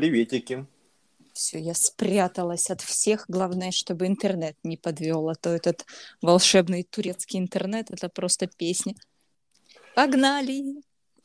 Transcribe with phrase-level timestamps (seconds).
[0.00, 0.64] Приветики.
[1.34, 3.26] Все, я спряталась от всех.
[3.28, 5.84] Главное, чтобы интернет не подвел, а то этот
[6.22, 8.94] волшебный турецкий интернет это просто песня.
[9.94, 10.80] Погнали!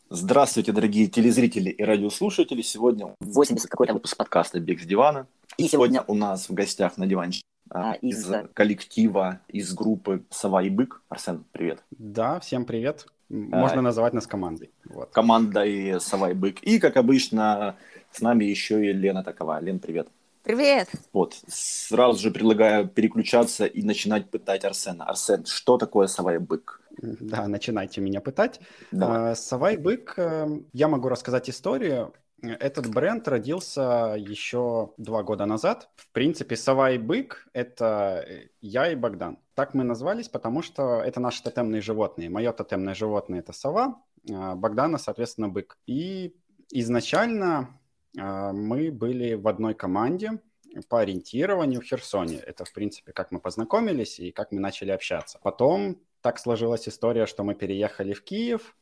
[0.09, 2.61] Здравствуйте, дорогие телезрители и радиослушатели.
[2.61, 5.25] Сегодня 80 какой-то выпуск подкаста «Бег с дивана».
[5.57, 10.69] И сегодня у нас в гостях на диванчике а, из коллектива, из группы «Сова и
[10.69, 11.01] бык».
[11.07, 11.81] Арсен, привет.
[11.91, 13.07] Да, всем привет.
[13.29, 14.69] Можно а, называть нас командой.
[14.83, 15.11] Вот.
[15.11, 16.59] Команда и «Сова и бык».
[16.61, 17.77] И, как обычно,
[18.15, 19.59] с нами еще и Лена такова.
[19.59, 20.07] Лен, привет.
[20.43, 20.89] Привет.
[21.11, 25.05] Вот, сразу же предлагаю переключаться и начинать пытать Арсена.
[25.05, 26.81] Арсен, что такое «Сова и бык»?
[27.01, 28.59] Да, начинайте меня пытать.
[28.91, 29.31] Да.
[29.31, 32.13] А, «Сова и бык», э, я могу рассказать историю.
[32.41, 35.89] Этот бренд родился еще два года назад.
[35.95, 38.23] В принципе, «Сова и бык»— это
[38.61, 39.39] я и Богдан.
[39.55, 42.29] Так мы назвались, потому что это наши тотемные животные.
[42.29, 45.77] Мое тотемное животное— это сова, а Богдана, соответственно, бык.
[45.87, 46.35] И
[46.71, 47.79] изначально
[48.15, 50.41] мы были в одной команде
[50.89, 52.37] по ориентированию в Херсоне.
[52.37, 55.39] Это, в принципе, как мы познакомились и как мы начали общаться.
[55.41, 58.75] Потом так сложилась история, что мы переехали в Киев,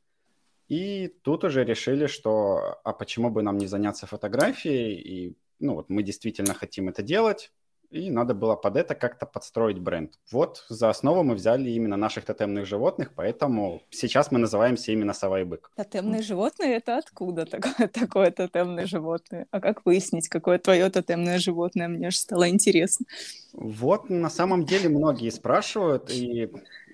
[0.70, 5.90] и тут уже решили, что а почему бы нам не заняться фотографией, и ну вот
[5.90, 7.52] мы действительно хотим это делать,
[7.94, 10.14] и надо было под это как-то подстроить бренд.
[10.32, 15.42] Вот за основу мы взяли именно наших тотемных животных, поэтому сейчас мы называемся именно сова
[15.42, 15.72] и бык.
[15.76, 19.46] Тотемные животные— это откуда такое, такое тотемное животное?
[19.52, 21.88] А как выяснить, какое твое тотемное животное?
[21.88, 23.06] Мне же стало интересно.
[23.54, 26.50] Вот на самом деле многие спрашивают, и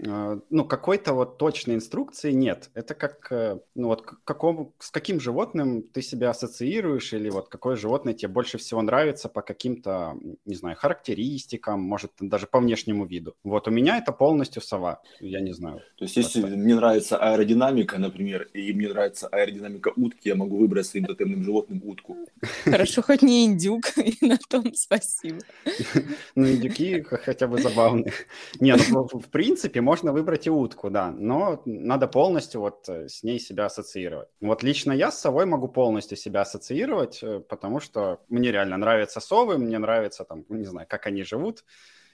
[0.06, 2.70] э, ну, какой-то вот точной инструкции нет.
[2.74, 7.78] Это как, э, ну вот, какому, с каким животным ты себя ассоциируешь, или вот какое
[7.78, 13.36] животное тебе больше всего нравится по каким-то, не знаю, характеристикам, может, даже по внешнему виду.
[13.44, 15.82] Вот у меня это полностью сова, я не знаю.
[15.98, 16.58] То есть если просто.
[16.58, 21.82] мне нравится аэродинамика, например, и мне нравится аэродинамика утки, я могу выбрать своим тотемным животным
[21.84, 22.18] утку.
[22.66, 25.40] Хорошо, хоть не индюк, и на том спасибо.
[26.36, 28.14] Ну, индюки хотя бы забавные.
[28.60, 33.24] Не, ну, в принципе, можно выбрать и утку, да, но надо полностью вот э, с
[33.24, 34.28] ней себя ассоциировать.
[34.42, 39.20] Вот лично я с совой могу полностью себя ассоциировать, э, потому что мне реально нравятся
[39.20, 41.64] совы, мне нравится там, не знаю, как они живут,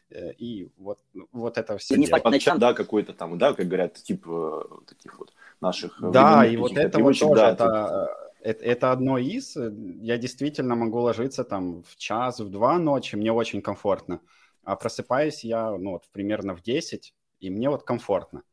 [0.09, 0.99] э, и вот,
[1.31, 1.95] вот это все.
[1.95, 2.21] Не дело.
[2.57, 4.25] да, какой-то там, да, как говорят, тип
[4.87, 5.99] таких вот наших...
[5.99, 9.57] Да, и вот это вот тоже, да, это, это, это одно из.
[9.57, 14.21] Э, я действительно могу ложиться там в час, в два ночи, мне очень комфортно.
[14.63, 18.43] А просыпаюсь я, ну, вот, примерно в 10, и мне вот комфортно.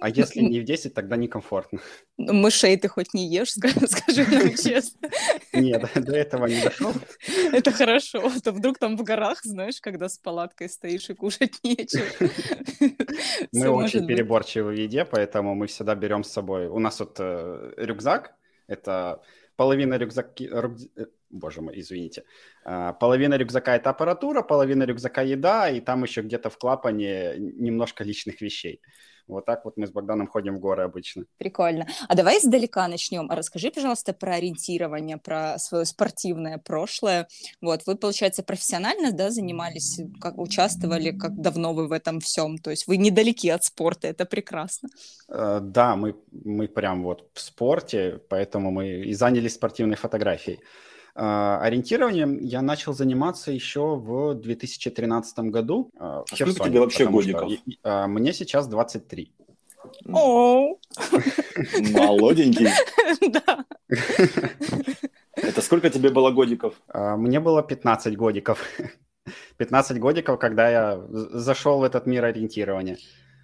[0.00, 1.80] А если не в 10, тогда некомфортно.
[2.16, 5.08] Ну, мышей ты хоть не ешь, скажи нам честно.
[5.52, 6.92] Нет, до этого не дошел.
[7.52, 11.58] Это хорошо, а то вдруг там в горах, знаешь, когда с палаткой стоишь и кушать
[11.62, 12.04] нечего.
[13.52, 16.66] Мы очень переборчивы в еде, поэтому мы всегда берем с собой...
[16.68, 18.34] У нас вот э, рюкзак,
[18.66, 19.22] это
[19.56, 20.48] половина рюкзаки...
[20.52, 22.24] Э, боже мой, извините.
[22.64, 28.04] А, половина рюкзака– это аппаратура, половина рюкзака– еда, и там еще где-то в клапане немножко
[28.04, 28.80] личных вещей.
[29.28, 31.24] Вот так вот мы с Богданом ходим в горы обычно.
[31.36, 31.86] Прикольно.
[32.08, 33.30] А давай издалека начнем.
[33.30, 37.28] А расскажи, пожалуйста, про ориентирование, про свое спортивное прошлое.
[37.60, 42.58] Вот, вы, получается, профессионально, да, занимались, как участвовали, как давно вы в этом всем?
[42.58, 44.88] То есть вы недалеки от спорта, это прекрасно.
[45.30, 50.60] Uh, да, мы, мы прям вот в спорте, поэтому мы и занялись спортивной фотографией.
[51.18, 55.90] Uh, ориентированием я начал заниматься еще в 2013 году.
[55.98, 57.50] Uh, а сколько тебе вообще годиков?
[57.50, 59.32] Что, uh, мне сейчас 23.
[60.12, 60.76] О,
[61.92, 62.68] молоденький.
[63.32, 63.64] Да.
[65.34, 66.74] Это сколько тебе было годиков?
[66.94, 68.64] Мне было 15 годиков.
[69.56, 72.98] 15 годиков, когда я зашел в этот мир ориентирования.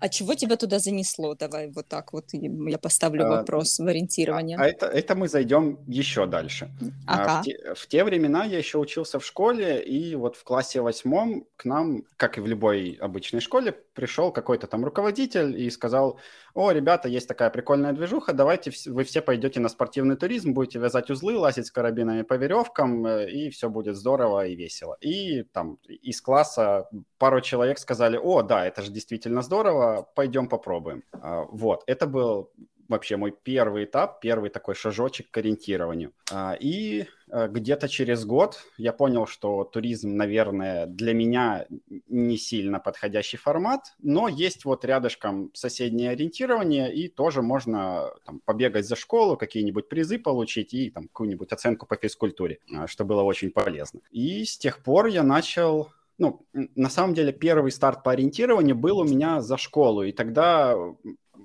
[0.05, 1.35] А чего тебя туда занесло?
[1.35, 4.59] Давай вот так вот я поставлю а, вопрос в ориентирование.
[4.59, 6.71] А это, это мы зайдем еще дальше.
[7.07, 7.39] Ага.
[7.39, 10.83] А, в, те, в те времена я еще учился в школе, и вот в классе
[10.83, 16.19] восьмом к нам, как и в любой обычной школе, пришел какой-то там руководитель и сказал,
[16.53, 21.11] о, ребята, есть такая прикольная движуха, давайте вы все пойдете на спортивный туризм, будете вязать
[21.11, 24.97] узлы, лазить с карабинами по веревкам, э, и все будет здорово и весело.
[25.01, 31.03] И там из класса пару человек сказали, о, да, это же действительно здорово, пойдем попробуем.
[31.13, 32.51] А, вот, это был
[32.89, 36.13] вообще мой первый этап, первый такой шажочек к ориентированию.
[36.31, 41.67] А, и э, где-то через год я понял, что туризм, наверное, для меня
[42.09, 48.87] не сильно подходящий формат, но есть вот рядышком соседнее ориентирование, и тоже можно там, побегать
[48.87, 53.51] за школу, какие-нибудь призы получить и там какую-нибудь оценку по физкультуре, а, что было очень
[53.51, 54.01] полезно.
[54.11, 58.99] И с тех пор я начал ну, на самом деле первый старт по ориентированию был
[58.99, 60.77] у меня за школу, и тогда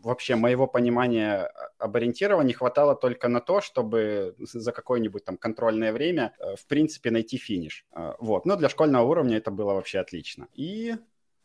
[0.03, 6.33] вообще моего понимания об ориентировании хватало только на то, чтобы за какое-нибудь там контрольное время,
[6.39, 7.85] э, в принципе, найти финиш.
[7.91, 8.45] Э, вот.
[8.45, 10.47] Но для школьного уровня это было вообще отлично.
[10.53, 10.95] И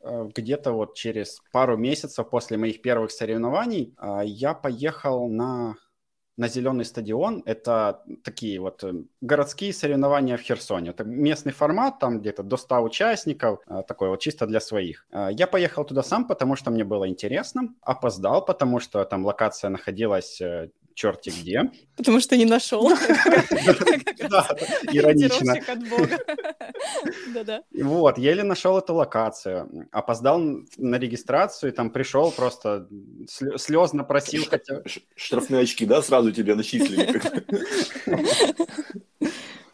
[0.01, 3.95] э, где-то вот через пару месяцев после моих первых соревнований
[4.25, 5.77] я поехал на
[6.37, 7.43] на зеленый стадион.
[7.47, 10.91] Это такие вот э, городские соревнования в Херсоне.
[10.91, 15.07] Это местный формат, там где-то до 100 участников, э, такой вот чисто для своих.
[15.13, 17.75] Э, я поехал туда сам, потому что мне было интересно.
[17.83, 20.41] Опоздал, потому что там локация находилась
[20.95, 21.71] черти где.
[21.97, 22.91] Потому что не нашел.
[24.31, 24.49] Да,
[24.93, 25.55] иронично.
[27.83, 29.89] Вот, еле нашел эту локацию.
[29.93, 30.41] Опоздал
[30.79, 32.89] на регистрацию, там пришел просто
[33.27, 34.45] слезно просил.
[35.15, 37.21] Штрафные очки, да, сразу тебе начислили?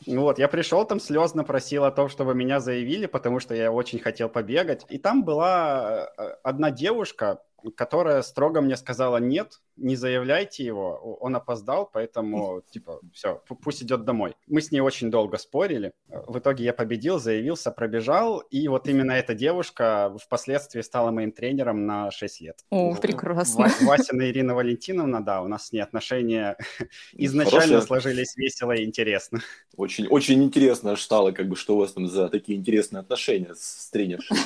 [0.07, 3.99] Вот, я пришел там слезно просил о том, чтобы меня заявили, потому что я очень
[3.99, 4.85] хотел побегать.
[4.89, 7.43] И там была э, одна девушка,
[7.77, 14.05] которая строго мне сказала, нет, не заявляйте его, он опоздал, поэтому, типа, все, пусть идет
[14.05, 14.35] домой.
[14.47, 15.93] Мы с ней очень долго спорили.
[16.09, 21.87] В итоге я победил, заявился, пробежал, и вот именно эта девушка впоследствии стала моим тренером
[21.87, 22.65] на 6 лет.
[22.71, 23.69] О, прекрасно.
[23.83, 26.57] Васина Ирина Валентиновна, да, у нас с ней отношения
[27.13, 27.81] изначально Хорошая.
[27.81, 29.41] сложились весело и интересно.
[29.77, 33.89] Очень, очень интересно стало, как бы, что у вас там за такие интересные отношения с
[33.91, 34.37] тренершей.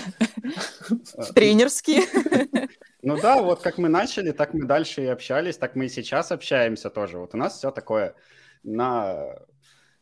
[1.34, 2.02] Тренерские.
[3.06, 6.32] Ну да, вот как мы начали, так мы дальше и общались, так мы и сейчас
[6.32, 7.18] общаемся тоже.
[7.18, 8.14] Вот у нас все такое
[8.62, 9.38] на,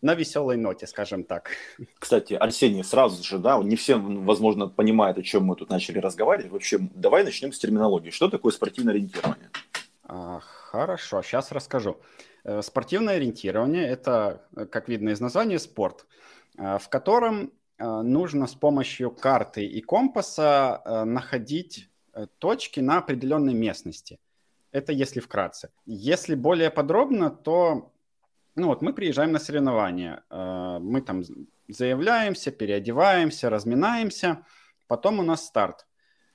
[0.01, 1.51] на веселой ноте, скажем так.
[1.99, 6.51] Кстати, Арсений, сразу же, да, не все, возможно, понимают, о чем мы тут начали разговаривать.
[6.51, 8.11] Вообще, давай начнем с терминологии.
[8.11, 9.51] Что такое спортивное ориентирование?
[10.03, 12.01] А, хорошо, сейчас расскажу.
[12.45, 14.43] Э, спортивное ориентирование– это,
[14.73, 16.07] как видно из названия, спорт,
[16.59, 23.55] э, в котором э, нужно с помощью карты и компаса находить Э, точки на определенной
[23.55, 24.19] местности.
[24.73, 25.71] Это если вкратце.
[25.87, 27.93] Если более подробно, то
[28.55, 31.23] ну вот мы приезжаем на соревнования, э, мы там
[31.69, 34.45] заявляемся, переодеваемся, разминаемся,
[34.89, 35.87] потом у нас старт.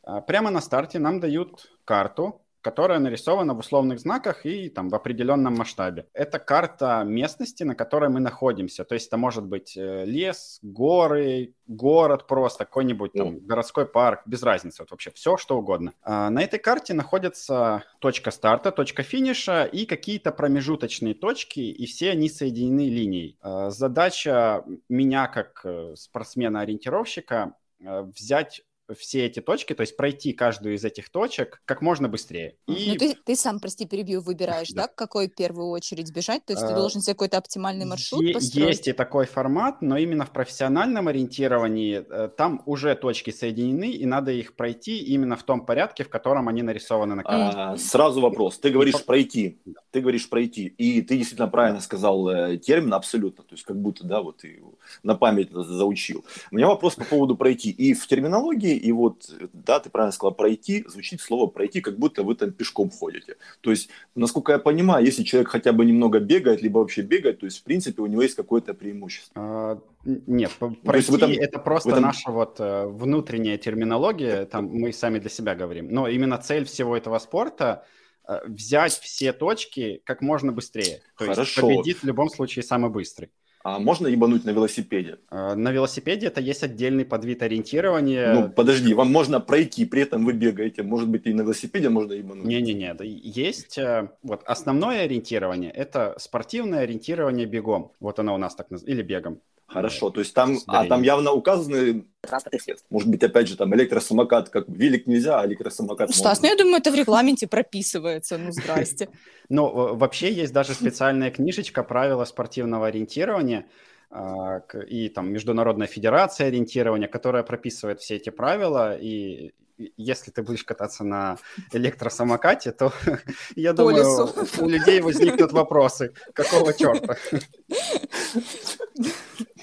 [0.03, 4.95] Э, прямо на старте нам дают карту, которая нарисована в условных знаках и там в
[4.95, 6.07] определенном масштабе.
[6.13, 8.83] Это карта местности, на которой мы находимся.
[8.83, 13.39] То есть это может быть э, лес, горы, город просто, какой-нибудь там mm.
[13.41, 15.93] городской парк, без разницы, вот вообще все, что угодно.
[16.01, 22.11] А на этой карте находится точка старта, точка финиша и какие-то промежуточные точки, и все
[22.11, 23.37] они соединены линией.
[23.41, 28.61] А задача меня как э, спортсмена-ориентировщика э, взять
[28.95, 32.55] все эти точки, то есть пройти каждую из этих точек как можно быстрее.
[32.67, 32.91] И...
[32.91, 36.45] Ну, ты, ты сам, прости, перебью, выбираешь, да, да какой в первую очередь бежать?
[36.45, 38.67] То есть ты а, должен себе какой-то оптимальный маршрут е- построить?
[38.67, 44.05] Есть и такой формат, но именно в профессиональном ориентировании э, там уже точки соединены, и
[44.05, 47.57] надо их пройти именно в том порядке, в котором они нарисованы на карте.
[47.57, 48.59] А, сразу вопрос.
[48.59, 49.59] Ты говоришь пройти,
[49.91, 54.05] ты говоришь пройти, и ты действительно правильно сказал э, термин абсолютно, то есть как будто,
[54.05, 54.61] да, вот ты
[55.03, 56.25] на память заучил.
[56.51, 57.69] У меня вопрос по поводу пройти.
[57.69, 62.23] И в терминологии и вот, да, ты правильно сказал, пройти, звучит слово пройти, как будто
[62.23, 63.37] вы там пешком ходите.
[63.61, 67.45] То есть, насколько я понимаю, если человек хотя бы немного бегает, либо вообще бегает, то
[67.45, 69.33] есть, в принципе, у него есть какое-то преимущество.
[69.35, 70.51] А, нет,
[70.83, 72.03] пройти там, это просто этом...
[72.03, 75.91] наша вот э, внутренняя терминология, там мы сами для себя говорим.
[75.91, 77.85] Но именно цель всего этого спорта
[78.27, 81.01] э, взять все точки как можно быстрее.
[81.17, 81.41] То Хорошо.
[81.41, 83.29] есть победит в любом случае самый быстрый.
[83.63, 85.17] А можно ебануть на велосипеде?
[85.29, 88.33] А, на велосипеде это есть отдельный подвид ориентирования.
[88.33, 90.83] Ну, подожди, вам можно пройти, при этом вы бегаете.
[90.83, 92.45] Может быть, и на велосипеде можно ебануть?
[92.45, 97.91] Не-не-не, есть э, вот основное ориентирование, это спортивное ориентирование бегом.
[97.99, 99.41] Вот оно у нас так называется, или бегом.
[99.67, 102.87] Хорошо, то есть там, а там явно указаны транспортных средств.
[102.89, 106.77] Может быть, опять же, там электросамокат, как велик нельзя, а электросамокат Стас, ну я думаю,
[106.77, 109.09] это в регламенте прописывается, ну здрасте.
[109.49, 113.65] Ну, вообще есть даже специальная книжечка «Правила спортивного ориентирования»,
[114.09, 119.53] а, и там Международная федерация ориентирования, которая прописывает все эти правила, и
[119.95, 121.37] если ты будешь кататься на
[121.71, 122.91] электросамокате, то
[123.55, 124.63] я По думаю, лесу.
[124.63, 127.15] у людей возникнут вопросы, какого черта?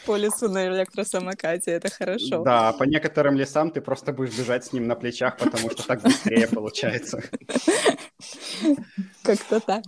[0.07, 2.43] По лесу на электросамокате, это хорошо.
[2.43, 6.03] Да, по некоторым лесам ты просто будешь бежать с ним на плечах, потому что так
[6.03, 7.23] быстрее получается.
[9.23, 9.83] Как-то так.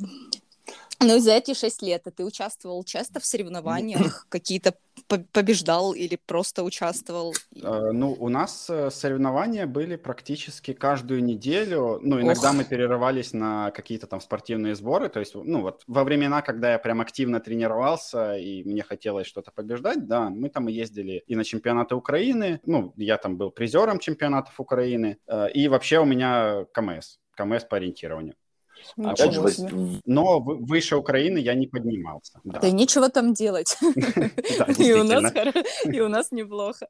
[1.01, 4.75] Ну, за эти шесть лет ты участвовал часто в соревнованиях, какие-то
[5.33, 7.35] побеждал или просто участвовал?
[7.63, 12.01] А, ну, у нас э, соревнования были практически каждую неделю.
[12.03, 12.57] Ну, иногда Ох.
[12.57, 15.09] мы перерывались на какие-то там спортивные сборы.
[15.09, 19.51] То есть, ну, вот во времена, когда я прям активно тренировался и мне хотелось что-то
[19.51, 22.61] побеждать, да, мы там ездили и на чемпионаты Украины.
[22.65, 25.19] Ну, я там был призером чемпионатов Украины.
[25.27, 27.19] Э, и вообще у меня КМС.
[27.37, 28.35] КМС по ориентированию.
[28.97, 29.43] Опять же,
[30.05, 32.41] но выше Украины я не поднимался.
[32.45, 33.77] Да, да нечего там делать.
[34.79, 36.89] И у нас неплохо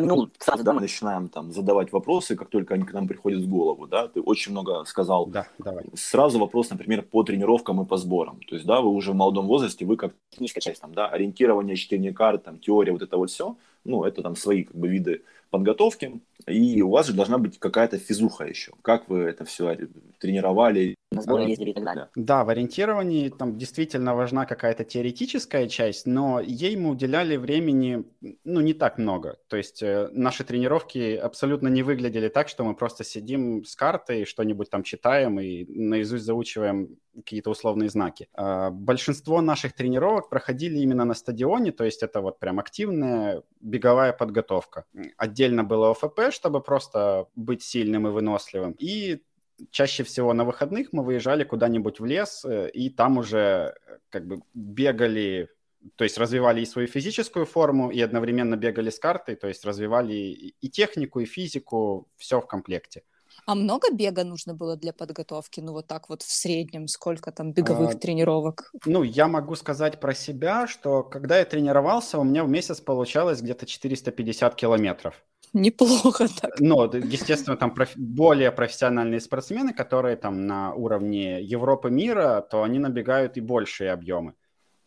[0.00, 3.48] ну, кстати, да, мы начинаем там задавать вопросы, как только они к нам приходят в
[3.48, 5.26] голову, да, ты очень много сказал.
[5.26, 5.84] Да, давай.
[5.94, 8.40] Сразу вопрос, например, по тренировкам и по сборам.
[8.48, 11.76] То есть, да, вы уже в молодом возрасте, вы как техническая часть, там, да, ориентирование,
[11.76, 15.22] чтение карт, там, теория, вот это вот все, ну, это там свои как бы виды
[15.50, 18.72] подготовки, и у вас же должна быть какая-то физуха еще.
[18.82, 19.76] Как вы это все
[20.18, 20.94] тренировали?
[21.10, 22.08] На сборы ездили и так далее.
[22.16, 28.04] Да, в ориентировании там действительно важна какая-то теоретическая часть, но ей мы уделяли времени,
[28.44, 29.38] ну, не так много.
[29.48, 34.24] То есть э, наши тренировки абсолютно не выглядели так, что мы просто сидим с картой,
[34.24, 38.28] что-нибудь там читаем и наизусть заучиваем какие-то условные знаки.
[38.34, 44.12] А большинство наших тренировок проходили именно на стадионе, то есть это вот прям активная беговая
[44.12, 44.84] подготовка.
[45.16, 48.72] Отдельно было ОФП, чтобы просто быть сильным и выносливым.
[48.78, 49.22] И
[49.70, 54.26] чаще всего на выходных мы выезжали куда-нибудь в лес, э, и там уже э, как
[54.26, 55.48] бы бегали
[55.96, 60.14] то есть развивали и свою физическую форму, и одновременно бегали с картой, то есть развивали
[60.14, 63.02] и технику, и физику, все в комплекте.
[63.46, 65.60] А много бега нужно было для подготовки?
[65.60, 68.72] Ну, вот так вот в среднем, сколько там беговых а, тренировок?
[68.86, 73.42] Ну, я могу сказать про себя, что когда я тренировался, у меня в месяц получалось
[73.42, 75.22] где-то 450 километров.
[75.54, 76.60] Неплохо так.
[76.60, 77.96] Но, естественно, там проф...
[77.96, 84.34] более профессиональные спортсмены, которые там на уровне Европы, мира, то они набегают и большие объемы.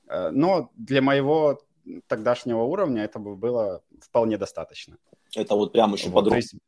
[0.09, 1.59] Э, но для моего
[2.07, 4.97] тогдашнего уровня это было вполне достаточно.
[5.35, 6.59] Это вот прям еще вот, подросток,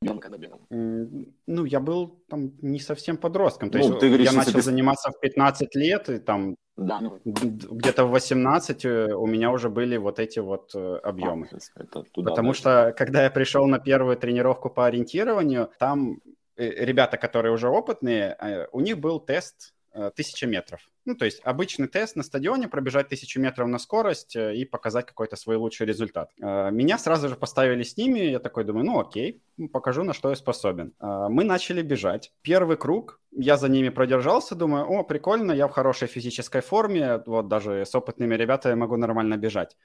[1.48, 3.70] Ну, я был там не совсем подростком.
[3.70, 4.62] То ну, есть ты говоришь, я начал ты...
[4.62, 7.00] заниматься в 15 лет, и там да.
[7.02, 11.48] Ну, где-то в 18 э, у меня уже были вот эти вот э, объемы.
[11.52, 16.22] А, это туда, Потому да, что, когда я пришел на первую тренировку по ориентированию, там
[16.58, 19.74] э, ребята, которые уже опытные, у них был тест
[20.16, 20.88] тысяча метров.
[21.06, 25.36] Ну, то есть обычный тест на стадионе, пробежать тысячу метров на скорость и показать какой-то
[25.36, 26.32] свой лучший результат.
[26.38, 29.42] Меня сразу же поставили с ними, я такой думаю, ну окей,
[29.74, 30.94] покажу, на что я способен.
[31.00, 32.32] Мы начали бежать.
[32.44, 37.48] Первый круг, я за ними продержался, думаю, о, прикольно, я в хорошей физической форме, вот
[37.48, 39.78] даже с опытными ребятами могу нормально бежать.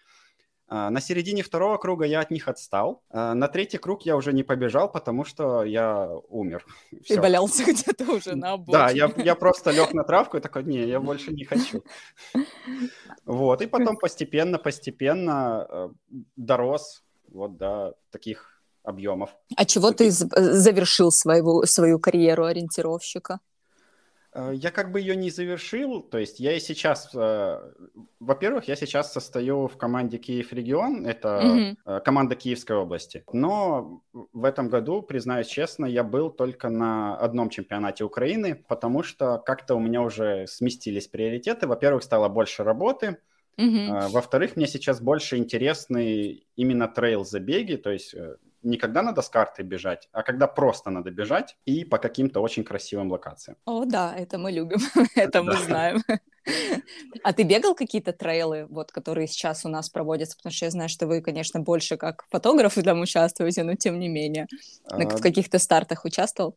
[0.67, 3.03] А, на середине второго круга я от них отстал.
[3.11, 6.65] А, на третий круг я уже не побежал, потому что я умер.
[7.09, 8.79] Ты валялся где-то уже на обочине.
[8.79, 11.85] Да, я, я просто лег на травку и такой, не, я больше не хочу.
[13.25, 15.89] Вот, и потом постепенно-постепенно э,
[16.37, 18.54] дорос вот до таких
[18.85, 19.31] объемов.
[19.57, 23.41] А чего ты завершил свою, свою карьеру ориентировщика?
[24.35, 27.73] Э, я как бы ее не завершил, то есть я и сейчас, э,
[28.21, 32.01] во-первых, я сейчас состою в команде Киев Регион, это mm-hmm.
[32.03, 38.05] команда Киевской области, но в этом году, признаюсь честно, я был только на одном чемпионате
[38.05, 41.67] Украины, потому что как-то у меня уже сместились приоритеты.
[41.67, 43.19] Во-первых, стало больше работы,
[43.57, 44.09] mm-hmm.
[44.09, 48.15] во-вторых, мне сейчас больше интересны именно трейл-забеги, то есть
[48.65, 52.65] не когда надо с карты бежать, а когда просто надо бежать и по каким-то очень
[52.65, 53.57] красивым локациям.
[53.65, 54.79] О, да, это мы любим,
[55.15, 56.03] это мы знаем.
[57.23, 60.37] А ты бегал какие-то трейлы, вот, которые сейчас у нас проводятся?
[60.37, 64.09] Потому что я знаю, что вы, конечно, больше как фотографы там участвуете, но тем не
[64.09, 64.47] менее.
[64.85, 66.57] В а, каких-то стартах участвовал?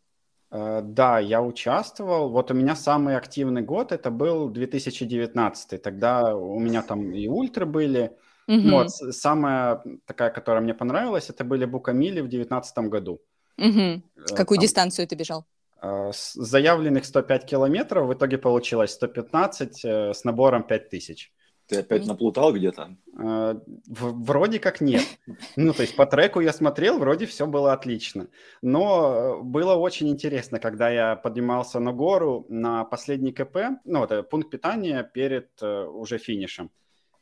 [0.50, 2.30] А, да, я участвовал.
[2.30, 5.82] Вот у меня самый активный год, это был 2019.
[5.82, 8.12] Тогда у меня там и ультры были,
[8.48, 8.70] Угу.
[8.70, 13.22] Вот, самая такая, которая мне понравилась, это были Букамили в девятнадцатом году.
[13.58, 14.02] Угу.
[14.36, 15.46] Какую Там, дистанцию ты бежал?
[15.82, 21.34] Э, с заявленных 105 километров, в итоге получилось 115 э, с набором 5000.
[21.68, 22.96] Ты опять наплутал где-то?
[23.14, 25.04] Вроде как нет.
[25.58, 28.30] Ну, то есть по треку я смотрел, вроде все было отлично.
[28.62, 34.50] Но было очень интересно, когда я поднимался на гору на последний КП, ну, это пункт
[34.50, 36.72] питания перед уже финишем.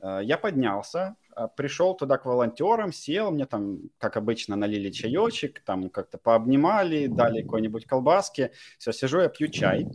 [0.05, 5.61] Э, я поднялся, э, пришел туда к волонтерам, сел, мне там, как обычно, налили чаечек,
[5.61, 8.51] там как-то пообнимали, дали какой-нибудь колбаски.
[8.77, 9.87] Все, сижу я пью чай,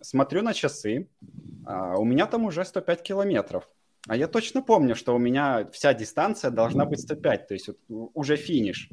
[0.00, 1.08] смотрю на часы,
[1.64, 3.68] а у меня там уже 105 километров.
[4.08, 8.36] А я точно помню, что у меня вся дистанция должна быть 105, то есть уже
[8.36, 8.90] финиш.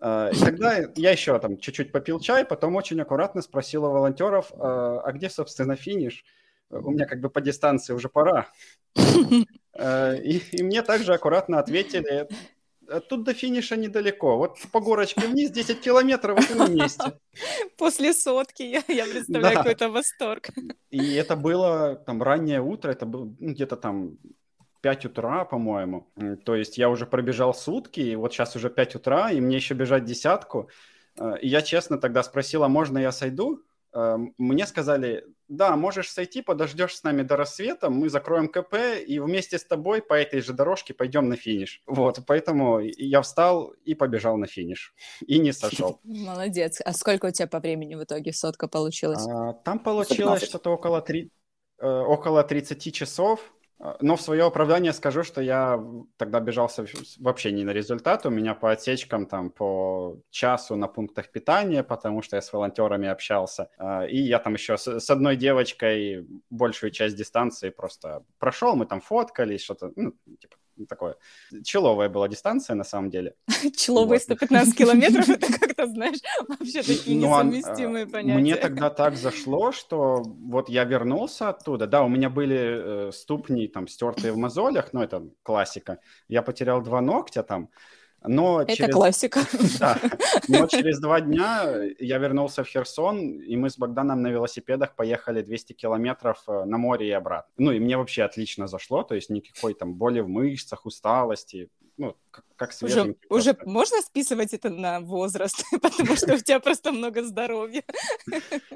[0.00, 4.50] Э, и тогда я еще там чуть-чуть попил чай, потом очень аккуратно спросил у волонтеров,
[4.58, 6.24] а где, собственно, финиш?
[6.70, 8.46] У меня как бы по дистанции уже пора.
[9.80, 12.28] Э, и, и мне также аккуратно ответили,
[12.88, 14.36] «Э, тут до финиша недалеко.
[14.36, 17.04] Вот по горочке вниз 10 километров, вот и на месте.
[17.78, 19.62] После сотки, я, я представляю, да.
[19.62, 20.50] какой-то восторг.
[20.90, 24.18] И это было там раннее утро, это было ну, где-то там
[24.82, 26.06] 5 утра, по-моему.
[26.44, 29.74] То есть я уже пробежал сутки, и вот сейчас уже 5 утра, и мне еще
[29.74, 30.68] бежать десятку.
[31.18, 33.62] Э, и я честно тогда спросила, можно я сойду?
[34.38, 39.58] Мне сказали, да, можешь сойти, подождешь с нами до рассвета, мы закроем КП и вместе
[39.58, 41.82] с тобой по этой же дорожке пойдем на финиш.
[41.86, 44.94] Вот, поэтому я встал и побежал на финиш.
[45.26, 45.98] И не сошел.
[46.04, 46.80] Молодец.
[46.84, 49.26] А сколько у тебя по времени в итоге сотка получилась?
[49.26, 51.32] А, там получилось что-то около, 3,
[51.78, 53.40] э, около 30 часов.
[53.80, 55.82] А, но в свое оправдание скажу, что я
[56.18, 56.70] тогда бежал
[57.18, 58.26] вообще не на результат.
[58.26, 63.08] У меня по отсечкам там по часу на пунктах питания, потому что я с волонтерами
[63.08, 63.70] общался.
[63.78, 68.76] А, и я там еще с одной девочкой большую часть дистанции просто прошел.
[68.76, 70.56] Мы там фоткались, что-то, ну, типа,
[70.86, 71.16] такое.
[71.64, 73.34] Человая была дистанция на самом деле.
[73.76, 74.22] Человые вот.
[74.22, 76.18] 115 километров, это как-то, знаешь,
[76.48, 78.38] вообще такие ну, несовместимые понятия.
[78.40, 81.86] Мне тогда так зашло, что вот я вернулся оттуда.
[81.86, 85.98] Да, у меня были э, ступни там стертые в мозолях, но это классика.
[86.28, 87.70] Я потерял два ногтя там.
[88.22, 88.94] Но Это через...
[88.94, 89.40] классика.
[89.78, 89.98] Да.
[90.48, 91.64] Но через два дня
[91.98, 96.76] я вернулся в Херсон, и мы с Богданом на велосипедах поехали 200 километров э, на
[96.76, 97.50] море и обратно.
[97.56, 102.16] Ну, и мне вообще отлично зашло, то есть никакой там боли в мышцах, усталости ну,
[102.30, 107.22] как, как уже, уже можно списывать это на возраст, потому что у тебя просто много
[107.22, 107.82] здоровья.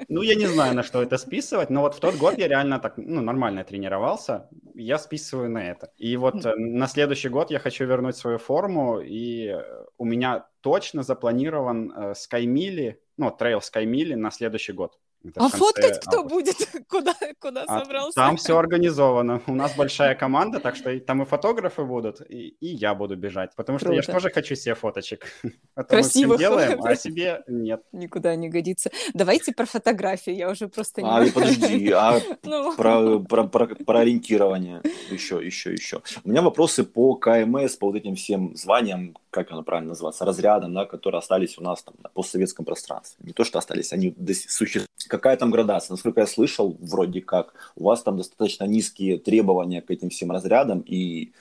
[0.09, 2.79] Ну, я не знаю, на что это списывать, но вот в тот год я реально
[2.79, 5.91] так, ну, нормально тренировался, я списываю на это.
[5.97, 9.57] И вот э, на следующий год я хочу вернуть свою форму, и
[9.97, 14.99] у меня точно запланирован э, Skymili, ну, трейл Skymili на следующий год.
[15.25, 16.35] Это а фоткать кто августа.
[16.35, 16.87] будет?
[16.89, 18.15] Куда, куда а собрался?
[18.15, 19.41] Там все организовано.
[19.47, 23.55] У нас большая команда, так что там и фотографы будут, и, и я буду бежать.
[23.57, 23.97] Потому что Круто.
[23.97, 25.27] я же тоже хочу себе фоточек.
[25.89, 26.39] Красивых.
[26.39, 27.83] делаем, а себе нет.
[27.93, 28.91] Никуда не годится.
[29.15, 31.09] Давайте про фотографии, я уже просто не...
[31.09, 32.77] А, подожди, а ну.
[32.77, 36.03] про, про, про, про ориентирование еще, еще, еще.
[36.25, 40.75] У меня вопросы по КМС, по вот этим всем званиям, как оно правильно называется, разрядам,
[40.75, 43.25] да, которые остались у нас там на постсоветском пространстве.
[43.25, 44.15] Не то, что остались, они
[44.49, 45.95] существуют какая там градация?
[45.95, 50.81] Насколько я слышал, вроде как, у вас там достаточно низкие требования к этим всем разрядам,
[50.81, 51.33] и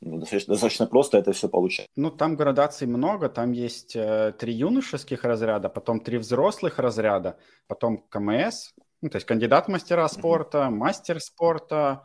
[0.00, 1.86] ну, достаточно, достаточно просто это все получать.
[1.96, 7.36] Ну, там градаций много, там есть э, три юношеских разряда, потом три взрослых разряда,
[7.66, 8.70] потом КМС,
[9.02, 10.70] ну, то есть кандидат мастера спорта, mm-hmm.
[10.70, 12.02] мастер спорта,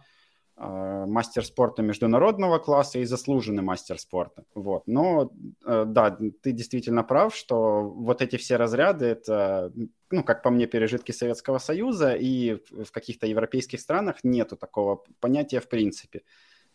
[0.56, 4.44] мастер спорта международного класса и заслуженный мастер спорта.
[4.54, 4.84] Вот.
[4.86, 5.32] Но
[5.66, 9.72] э, да, ты действительно прав, что вот эти все разряды это,
[10.12, 15.60] ну, как по мне, пережитки Советского Союза, и в каких-то европейских странах нету такого понятия
[15.60, 16.22] в принципе.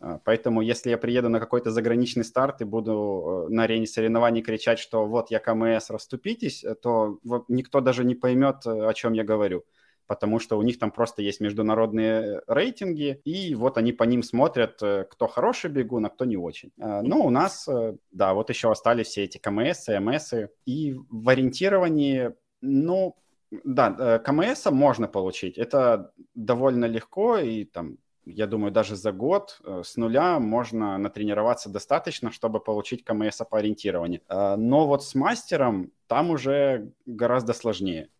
[0.00, 4.80] Э, поэтому, если я приеду на какой-то заграничный старт и буду на арене соревнований кричать,
[4.80, 9.64] что вот я КМС, расступитесь, то никто даже не поймет, о чем я говорю
[10.08, 14.82] потому что у них там просто есть международные рейтинги, и вот они по ним смотрят,
[14.82, 16.72] э, кто хороший бегун, а кто не очень.
[16.78, 20.32] Э, но у нас, э, да, вот еще остались все эти КМС, МС,
[20.64, 23.16] и в ориентировании, ну,
[23.50, 27.98] да, КМС можно получить, это довольно легко, и там
[28.30, 34.20] я думаю, даже за год с нуля можно натренироваться достаточно, чтобы получить КМС по ориентированию.
[34.28, 38.10] Но вот с мастером там уже гораздо сложнее.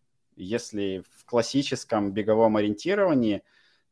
[0.43, 3.43] Если в классическом беговом ориентировании,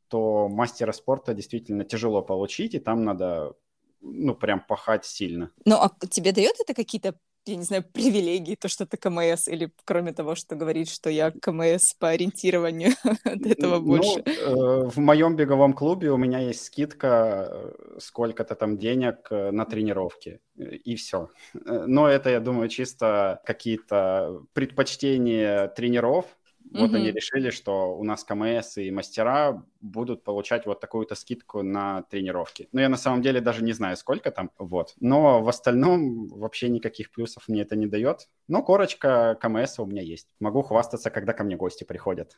[0.08, 3.54] то мастера спорта действительно тяжело получить, и там надо
[4.02, 5.52] ну, прям пахать сильно.
[5.66, 7.16] Ну, а тебе дает это какие-то
[7.48, 11.32] я не знаю, привилегии, то, что ты КМС, или кроме того, что говорит, что я
[11.32, 12.92] КМС по ориентированию,
[13.24, 14.24] от этого больше?
[14.26, 19.52] Ну, э, в моем беговом клубе у меня есть скидка э, сколько-то там денег э,
[19.52, 21.30] на тренировки, и все.
[21.54, 26.26] Но это, я думаю, чисто какие-то предпочтения тренеров,
[26.72, 32.04] вот они решили, что у нас КМС и мастера будут получать вот такую-то скидку на
[32.04, 32.68] тренировки.
[32.72, 34.94] Но я на самом деле даже не знаю, сколько там, вот.
[35.00, 38.28] Но в остальном вообще никаких плюсов мне это не дает.
[38.48, 40.28] Но корочка КМС у меня есть.
[40.40, 42.38] Могу хвастаться, когда ко мне гости приходят.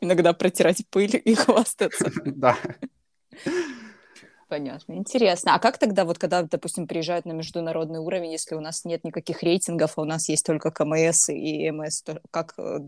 [0.00, 2.10] Иногда протирать пыль и хвастаться.
[2.24, 2.56] Да.
[4.50, 5.54] Понятно, интересно.
[5.54, 9.44] А как тогда, вот когда, допустим, приезжают на международный уровень, если у нас нет никаких
[9.44, 12.78] рейтингов, а у нас есть только КМС и МС, то как э,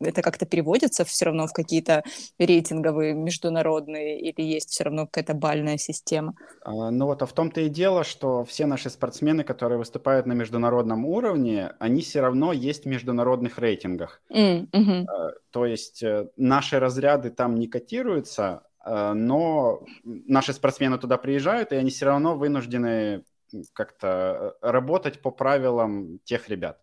[0.00, 2.02] это как-то переводится все равно в какие-то
[2.40, 6.34] рейтинговые международные или есть все равно какая-то бальная система?
[6.64, 10.32] А, ну вот, а в том-то и дело, что все наши спортсмены, которые выступают на
[10.32, 14.20] международном уровне, они все равно есть в международных рейтингах.
[14.32, 15.06] Mm-hmm.
[15.52, 21.90] То есть э, наши разряды там не котируются, но наши спортсмены туда приезжают, и они
[21.90, 23.24] все равно вынуждены
[23.72, 26.80] как-то э, работать по правилам тех ребят.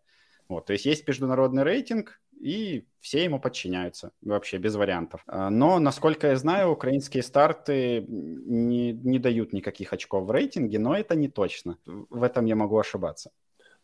[0.47, 5.23] Вот, то есть есть международный рейтинг, и все ему подчиняются, вообще без вариантов.
[5.27, 10.95] Э, но, насколько я знаю, украинские старты не, не дают никаких очков в рейтинге, но
[10.95, 11.77] это не точно.
[11.85, 13.31] В этом я могу ошибаться.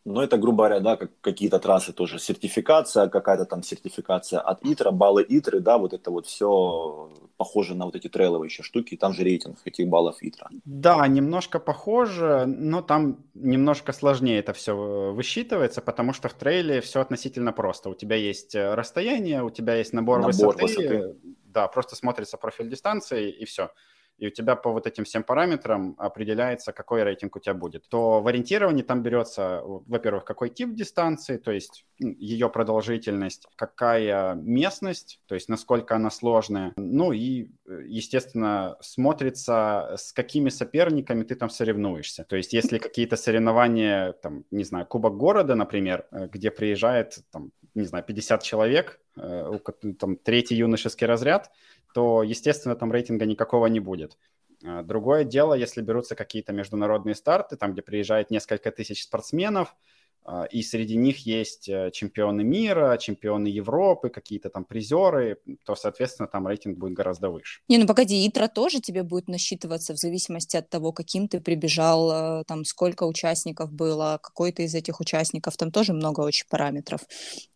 [0.06, 4.90] Ну, это, грубо говоря, да, как какие-то трассы тоже, сертификация, какая-то там сертификация от ИТРа,
[4.90, 9.14] баллы ИТРы, да, вот это вот все похоже на вот эти трейловые еще штуки, там
[9.14, 10.50] же рейтинг этих баллов ИТРа.
[10.64, 14.74] Да, немножко похоже, но там немножко сложнее это все
[15.12, 17.88] высчитывается, потому что в трейле все относительно просто.
[17.88, 22.36] У тебя есть э, расстояние, у тебя есть набор, набор высоты, высоты, да, просто смотрится
[22.36, 23.70] профиль дистанции и все
[24.18, 27.88] и у тебя по вот этим всем параметрам определяется, какой рейтинг у тебя будет.
[27.88, 35.20] То в ориентировании там берется, во-первых, какой тип дистанции, то есть ее продолжительность, какая местность,
[35.26, 42.24] то есть насколько она сложная, ну и, естественно, смотрится, с какими соперниками ты там соревнуешься.
[42.24, 47.50] То есть если какие-то соревнования, там, не знаю, Кубок города, например, э, где приезжает, там,
[47.74, 49.58] не знаю, 50 человек, э,
[49.98, 51.50] там, третий юношеский разряд,
[51.94, 54.18] то, естественно, там рейтинга никакого не будет.
[54.64, 59.76] А, другое дело, если берутся какие-то международные старты, там, где приезжает несколько тысяч спортсменов,
[60.24, 66.26] а, и среди них есть э, чемпионы мира, чемпионы Европы, какие-то там призеры, то, соответственно,
[66.26, 67.60] там рейтинг будет гораздо выше.
[67.68, 72.40] Не, ну погоди, ИТРА тоже тебе будет насчитываться в зависимости от того, каким ты прибежал,
[72.40, 77.02] э, там сколько участников было, какой то из этих участников, там тоже много очень параметров.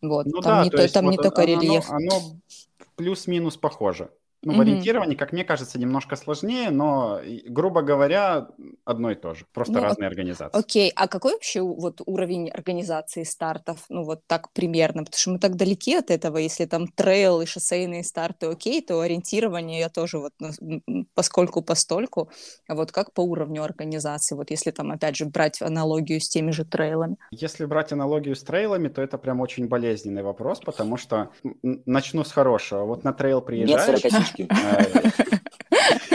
[0.01, 1.89] Вот, ну, там да, не, то, то, там вот не только оно, рельеф.
[1.89, 2.39] Оно
[2.99, 4.11] плюс-минус похоже.
[4.41, 8.47] Ну, в ориентировании, как мне кажется, немножко сложнее, но, грубо говоря,
[8.85, 10.57] одно и то же, просто ну, разные организации.
[10.57, 15.03] Окей, а какой вообще вот уровень организации стартов, ну, вот так примерно?
[15.03, 19.01] Потому что мы так далеки от этого, если там трейл и шоссейные старты окей, то
[19.01, 20.33] ориентирование я тоже вот
[21.13, 22.29] поскольку постольку,
[22.69, 26.51] а вот как по уровню организации, вот если там, опять же, брать аналогию с теми
[26.51, 27.17] же трейлами?
[27.31, 31.29] Если брать аналогию с трейлами, то это прям очень болезненный вопрос, потому что,
[31.61, 34.03] начну с хорошего, вот на трейл приезжаешь...
[34.03, 35.39] Нет девочки.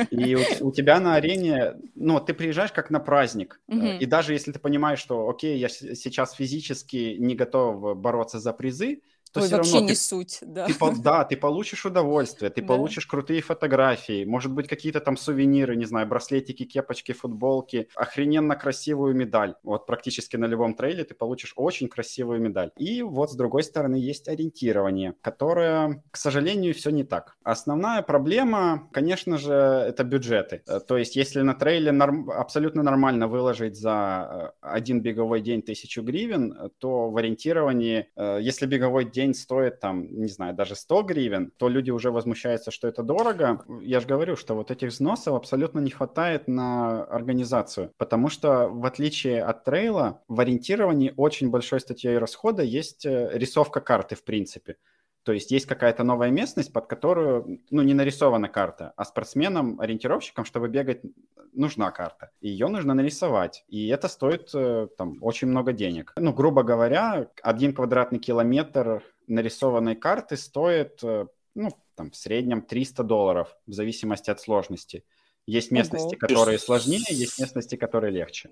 [0.10, 3.60] И у, у тебя на арене, ну, ты приезжаешь как на праздник.
[3.68, 3.98] Mm-hmm.
[3.98, 9.02] И даже если ты понимаешь, что, окей, я сейчас физически не готов бороться за призы,
[9.34, 10.66] то Ой, все вообще равно не ты, суть, да.
[10.66, 12.68] Ты, да, ты получишь удовольствие, ты да.
[12.68, 19.16] получишь крутые фотографии, может быть, какие-то там сувениры, не знаю, браслетики, кепочки, футболки, охрененно красивую
[19.16, 19.56] медаль.
[19.64, 22.70] Вот практически на любом трейле ты получишь очень красивую медаль.
[22.76, 27.36] И вот с другой стороны есть ориентирование, которое, к сожалению, все не так.
[27.42, 30.62] Основная проблема, конечно же, это бюджеты.
[30.68, 32.30] Э, то есть, если на трейле норм...
[32.30, 38.66] абсолютно нормально выложить за э, один беговой день тысячу гривен, то в ориентировании, э, если
[38.66, 42.88] беговой день день стоит там, не знаю, даже 100 гривен, то люди уже возмущаются, что
[42.88, 43.64] это дорого.
[43.80, 48.84] Я же говорю, что вот этих взносов абсолютно не хватает на организацию, потому что в
[48.86, 54.76] отличие от трейла, в ориентировании очень большой статьей расхода есть э, рисовка карты в принципе.
[55.24, 60.44] То есть есть какая-то новая местность, под которую, ну, не нарисована карта, а спортсменам, ориентировщикам,
[60.44, 61.00] чтобы бегать,
[61.54, 62.30] нужна карта.
[62.40, 63.64] Ее нужно нарисовать.
[63.68, 66.12] И это стоит э, там очень много денег.
[66.16, 73.02] Ну, грубо говоря, один квадратный километр нарисованной карты стоит, э, ну, там, в среднем 300
[73.04, 75.04] долларов, в зависимости от сложности.
[75.46, 76.18] Есть местности, Ого.
[76.18, 78.50] которые сложнее, есть местности, которые легче.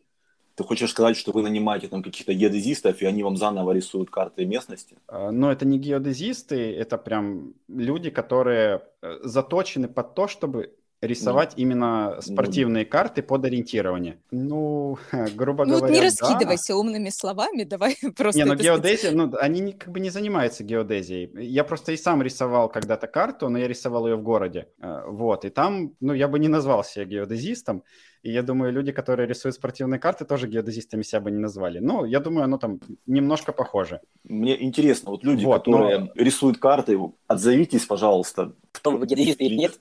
[0.55, 4.45] Ты хочешь сказать, что вы нанимаете там каких-то геодезистов, и они вам заново рисуют карты
[4.45, 4.99] местности?
[5.09, 11.55] А, но это не геодезисты, это прям люди, которые э, заточены под то, чтобы рисовать
[11.57, 14.19] ну, именно спортивные ну, карты под ориентирование.
[14.31, 14.99] Ну,
[15.35, 16.77] грубо ну, говоря, не раскидывайся да.
[16.79, 18.39] умными словами, давай просто...
[18.39, 21.31] Не, ну геодезия, ну, они как бы не занимаются геодезией.
[21.45, 24.69] Я просто и сам рисовал когда-то карту, но я рисовал ее в городе.
[24.81, 27.83] Э, вот, и там, ну, я бы не назвал себя геодезистом,
[28.23, 31.81] и я думаю, люди, которые рисуют спортивные карты, тоже геодезистами себя бы не назвали.
[31.81, 34.01] Ну, я думаю, оно там немножко похоже.
[34.23, 36.11] Мне интересно, вот люди, вот, которые но...
[36.15, 38.55] рисуют карты, отзовитесь, пожалуйста.
[38.71, 39.81] Кто вы, геодезисты или нет?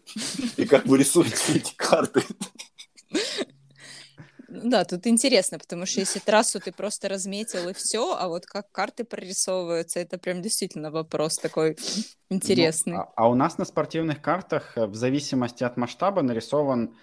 [0.58, 2.23] И как вы рисуете эти карты?
[4.49, 8.69] Да, тут интересно, потому что если трассу ты просто разметил и все, а вот как
[8.71, 11.77] карты прорисовываются, это прям действительно вопрос такой
[12.30, 12.93] интересный.
[12.93, 16.93] Ну, а, а у нас на спортивных картах в зависимости от масштаба нарисован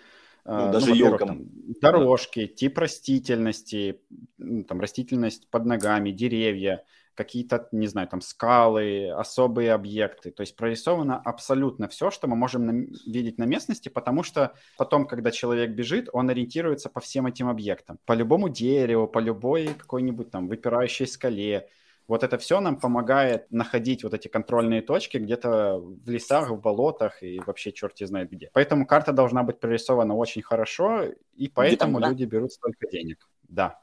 [0.44, 1.28] ну, а, даже ну, елкам.
[1.28, 1.46] Там,
[1.80, 2.54] дорожки, да.
[2.54, 4.00] тип растительности,
[4.38, 6.84] там растительность под ногами, деревья,
[7.18, 10.30] какие-то, не знаю, там скалы, особые объекты.
[10.30, 15.04] То есть прорисовано абсолютно все, что мы можем на, видеть на местности, потому что потом,
[15.06, 17.98] когда человек бежит, он ориентируется по всем этим объектам.
[18.06, 21.68] По любому дереву, по любой какой-нибудь там выпирающей скале,
[22.08, 27.22] вот это все нам помогает находить вот эти контрольные точки где-то в лесах, в болотах
[27.22, 28.50] и вообще черти знает где.
[28.54, 33.28] Поэтому карта должна быть прорисована очень хорошо, и поэтому Детально, люди берут столько денег.
[33.42, 33.78] Да,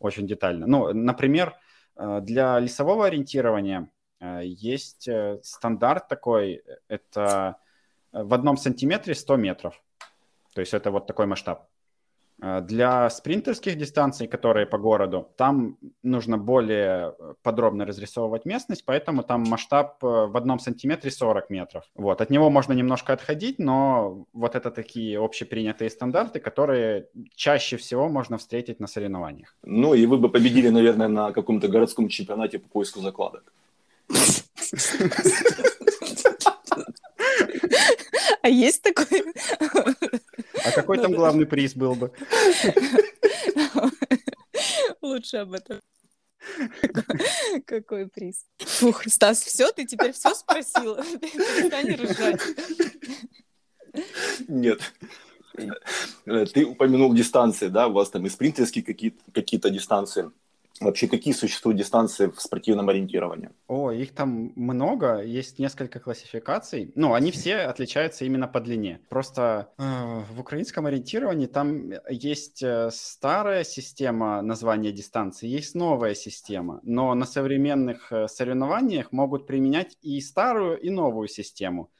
[0.00, 0.66] очень детально.
[0.66, 1.54] Ну, например,
[1.96, 7.56] э, для лесового ориентирования э, есть э, стандарт такой, это
[8.10, 9.80] в одном сантиметре 100 метров.
[10.54, 11.68] То есть это вот такой масштаб.
[12.44, 19.22] А, для спринтерских дистанций, которые по городу, там нужно более э, подробно разрисовывать местность, поэтому
[19.22, 21.84] там масштаб э, в одном сантиметре 40 метров.
[21.94, 22.20] Вот.
[22.20, 28.38] От него можно немножко отходить, но вот это такие общепринятые стандарты, которые чаще всего можно
[28.38, 29.54] встретить на соревнованиях.
[29.62, 33.52] Ну и вы бы победили, наверное, на каком-то городском чемпионате по поиску закладок.
[38.42, 39.06] А есть такой?
[40.64, 42.12] А какой там главный приз был бы?
[45.00, 45.80] Лучше об этом.
[47.66, 48.46] Какой приз?
[48.58, 50.96] Фух, Стас, все, ты теперь все спросил?
[50.96, 52.40] Перестань ржать.
[54.48, 54.92] Нет.
[56.52, 60.30] Ты упомянул дистанции, да, у вас там и спринтерские какие-то какие дистанции.
[60.82, 63.50] Вообще, какие существуют дистанции в спортивном ориентировании?
[63.68, 66.92] О, их там много, есть несколько классификаций.
[66.94, 69.00] Ну, они все отличаются именно по длине.
[69.08, 76.80] Просто э, в украинском ориентировании там есть э, старая система названия дистанции, есть новая система.
[76.82, 81.90] Но на современных э, соревнованиях могут применять и старую, и новую систему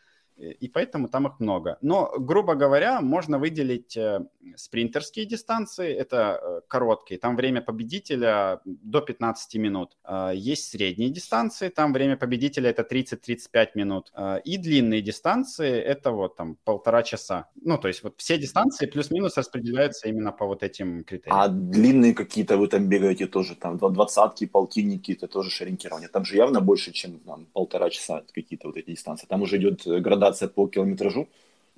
[0.43, 1.79] и поэтому там их много.
[1.81, 4.21] Но, грубо говоря, можно выделить э,
[4.57, 9.97] спринтерские дистанции, это э, короткие, там время победителя до 15 минут.
[10.35, 14.13] Есть средние дистанции, там время победителя это 30-35 минут.
[14.45, 17.49] И длинные дистанции это вот там полтора часа.
[17.55, 21.39] Ну, то есть вот все дистанции плюс-минус распределяются именно по вот этим критериям.
[21.39, 26.09] А длинные какие-то вы там бегаете тоже, там двадцатки, полтинники, это тоже ориентирование.
[26.09, 29.27] Там же явно больше, чем там, полтора часа какие-то вот эти дистанции.
[29.27, 31.29] Там уже идет градация ориентация по километражу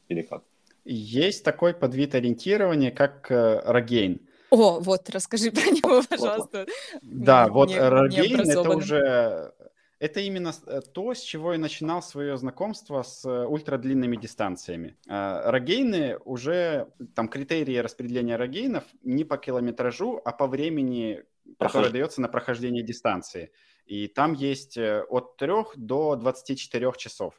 [0.09, 0.43] или как?
[0.85, 4.21] Есть такой подвид ориентирования, как э, Рогейн.
[4.51, 6.67] О, вот, расскажи про него, пожалуйста.
[7.03, 9.53] Да, вот Рогейн это уже...
[10.01, 14.97] Это именно э, то, с чего я начинал свое знакомство с э, ультрадлинными дистанциями.
[15.07, 21.23] Рогейны уже, там критерии распределения рогейнов не по километражу, а по времени,
[21.59, 21.73] Прохож...
[21.73, 23.51] которое дается на прохождение дистанции.
[23.87, 27.35] И там есть от 3 до 24 часов.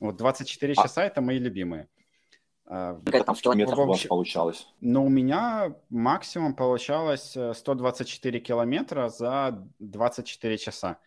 [0.00, 0.82] Вот 24 а...
[0.82, 1.88] часа это мои любимые.
[2.68, 4.68] А, Сколько там в километрах у вас получалось?
[4.80, 10.98] Ну, у меня максимум получалось 124 э, километра за 24 часа.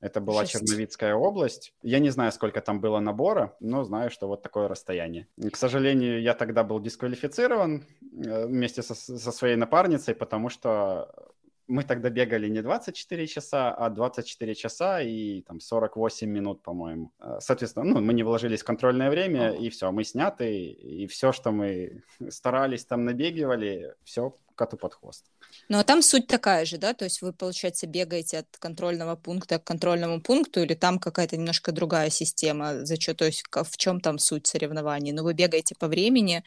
[0.00, 0.52] Это была Жесть.
[0.52, 1.72] Черновицкая область.
[1.82, 5.26] Я не знаю, сколько там было набора, но знаю, что вот такое расстояние.
[5.52, 7.84] К сожалению, я тогда был дисквалифицирован
[8.24, 11.32] э, вместе со, со своей напарницей, потому что
[11.68, 17.12] мы тогда бегали не 24 часа, а 24 часа и там 48 минут, по-моему.
[17.20, 21.32] Э, соответственно, ну, мы не вложились в контрольное время, и все, мы сняты, и все,
[21.32, 25.24] что мы старались там набегивали, все коту под хвост.
[25.68, 26.92] Ну, а там суть такая же, да?
[26.92, 31.72] То есть вы, получается, бегаете от контрольного пункта к контрольному пункту, или там какая-то немножко
[31.72, 32.84] другая система?
[32.84, 35.12] За что, то есть в чем там суть соревнований?
[35.12, 36.42] Ну, вы бегаете по времени,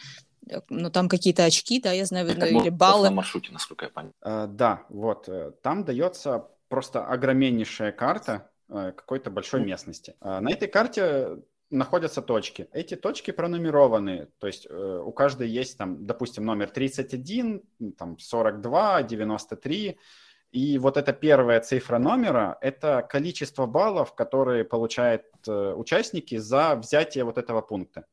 [0.70, 3.10] ну, там какие-то очки, да, я знаю, видно, или баллы.
[3.10, 4.12] На маршруте, насколько я понял.
[4.22, 10.16] Uh, да, вот, э, там дается просто огроменнейшая карта uh, какой-то большой местности.
[10.22, 11.38] На этой карте
[11.72, 12.68] находятся точки.
[12.74, 17.64] Эти точки пронумерованы, то есть э, у каждой есть там, допустим, номер 31,
[17.98, 19.98] там 42, 93,
[20.52, 27.24] и вот эта первая цифра номера– это количество баллов, которые получают э, участники за взятие
[27.24, 28.06] вот этого пункта.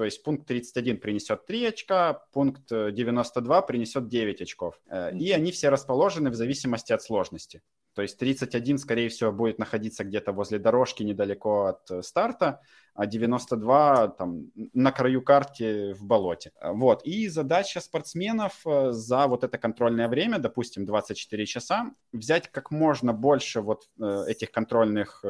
[0.00, 4.80] То есть пункт 31 принесет 3 очка, пункт 92 э, принесет 9 очков.
[4.86, 7.60] Э, и они все расположены в зависимости от сложности.
[8.00, 12.62] То есть 31, скорее всего, будет находиться где-то возле дорожки недалеко от э, старта,
[12.94, 16.52] а 92 там на краю карты в болоте.
[16.62, 17.02] Вот.
[17.04, 23.12] И задача спортсменов э, за вот это контрольное время, допустим, 24 часа, взять как можно
[23.12, 25.22] больше вот э, этих контрольных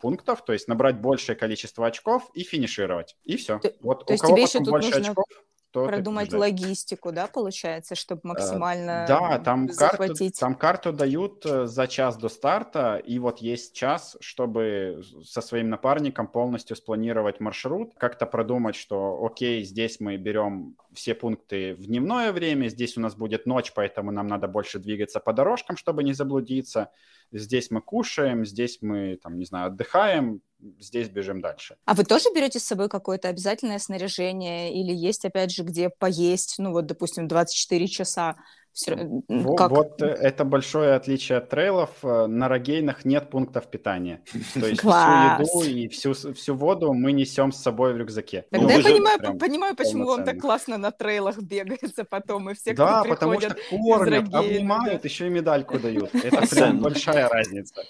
[0.00, 3.16] пунктов, то есть набрать большее количество очков и финишировать.
[3.22, 3.60] И все.
[3.80, 5.10] Вот то у кого потом больше нужно...
[5.10, 5.26] очков,
[5.70, 10.38] что продумать логистику, да, получается, чтобы э, максимально Да, там захватить.
[10.38, 15.40] карту, там карту дают э, за час до старта, и вот есть час, чтобы со
[15.40, 21.86] своим напарником полностью спланировать маршрут, как-то продумать, что окей, здесь мы берем все пункты в
[21.86, 26.02] дневное время, здесь у нас будет ночь, поэтому нам надо больше двигаться по дорожкам, чтобы
[26.02, 26.90] не заблудиться,
[27.30, 30.40] здесь мы кушаем, здесь мы, там, не знаю, отдыхаем,
[30.80, 31.76] здесь бежим дальше.
[31.84, 36.56] А вы тоже берете с собой какое-то обязательное снаряжение или есть, опять же, где поесть,
[36.58, 38.36] ну вот, допустим, 24 часа?
[38.76, 38.94] Все,
[39.28, 39.70] вот, как?
[39.70, 41.88] вот э, это большое отличие от трейлов.
[42.02, 44.22] Э, на рогейнах нет пунктов питания.
[44.52, 48.44] То есть всю еду и всю, всю воду мы несем с собой в рюкзаке.
[48.50, 52.74] Тогда ну, я понимаю, понимаю, почему вам так классно на трейлах бегается потом, и все,
[52.74, 56.14] да, кто потому что кормят, обнимают, еще и медальку дают.
[56.14, 57.82] Это прям большая разница.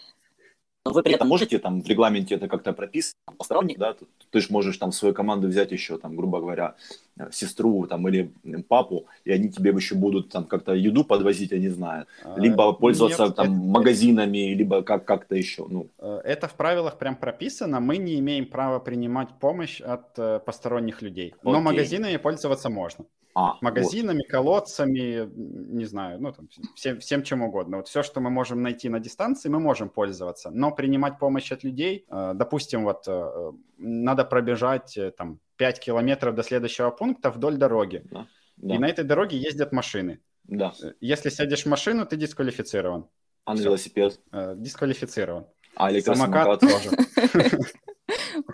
[0.87, 4.41] Но вы при этом можете там в регламенте это как-то прописать, посторонний, да, ты, ты
[4.41, 6.75] же можешь там в свою команду взять еще, там, грубо говоря,
[7.19, 8.31] э, сестру там или
[8.69, 12.73] папу, и они тебе еще будут там как-то еду подвозить, я не знаю, а, либо
[12.73, 15.89] пользоваться Нет, там это, магазинами, либо как- как-то еще, ну.
[15.99, 21.03] Э, это в правилах прям прописано, мы не имеем права принимать помощь от э, посторонних
[21.03, 21.53] людей, Окей.
[21.53, 23.05] но магазинами пользоваться можно.
[23.39, 24.29] А, Магазинами, вот.
[24.29, 27.77] колодцами, не знаю, ну там всем, всем чем угодно.
[27.77, 30.51] Вот все, что мы можем найти на дистанции, мы можем пользоваться.
[30.51, 36.35] Но принимать помощь от людей, э, допустим, вот э, надо пробежать э, там 5 километров
[36.35, 38.05] до следующего пункта вдоль дороги.
[38.11, 38.75] Да, да.
[38.75, 40.21] И на этой дороге ездят машины.
[40.45, 40.73] Да.
[41.03, 43.07] Если сядешь в машину, ты дисквалифицирован.
[43.45, 44.19] А на велосипед?
[44.33, 45.45] Дисквалифицирован.
[45.75, 46.61] А электросамокат?
[46.63, 47.59] Самокат тоже.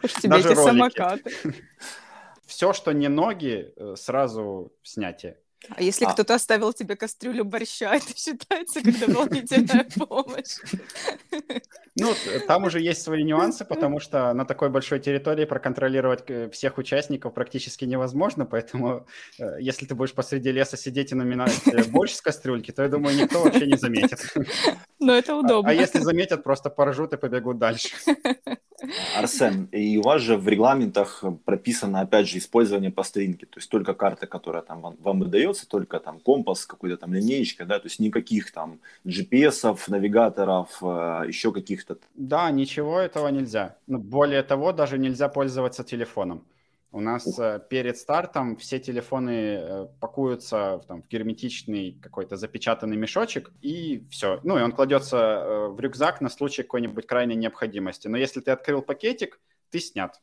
[0.02, 1.32] Уж тебе эти самокаты
[2.62, 5.36] все, что не ноги, э, сразу снятие.
[5.68, 6.12] А если а...
[6.12, 10.58] кто-то оставил тебе кастрюлю борща, это считается как дополнительная помощь?
[11.96, 12.14] Ну,
[12.46, 17.34] там уже есть свои нюансы, потому что на такой большой территории проконтролировать э, всех участников
[17.34, 19.08] практически невозможно, поэтому
[19.40, 21.52] э, если ты будешь посреди леса сидеть и наминать
[21.90, 24.20] борщ с кастрюльки, то, я думаю, никто вообще не заметит.
[25.00, 25.68] Но это удобно.
[25.68, 27.88] А, а если заметят, просто поржут и побегут дальше.
[29.16, 33.70] Арсен, и у вас же в регламентах прописано, опять же, использование по стринке, то есть
[33.70, 37.86] только карта, которая там вам, вам выдается, только там компас, какой-то там линеечка, да, то
[37.86, 41.96] есть никаких там GPS, навигаторов, э, еще каких-то.
[42.14, 43.76] Да, ничего этого нельзя.
[43.86, 46.42] Ну, более того, даже нельзя пользоваться телефоном.
[46.94, 52.98] У нас э, перед стартом все телефоны э, пакуются в, там, в герметичный какой-то запечатанный
[52.98, 54.40] мешочек, и все.
[54.44, 58.08] Ну, и он кладется э, в рюкзак на случай какой-нибудь крайней необходимости.
[58.08, 60.20] Но если ты открыл пакетик, ты снят.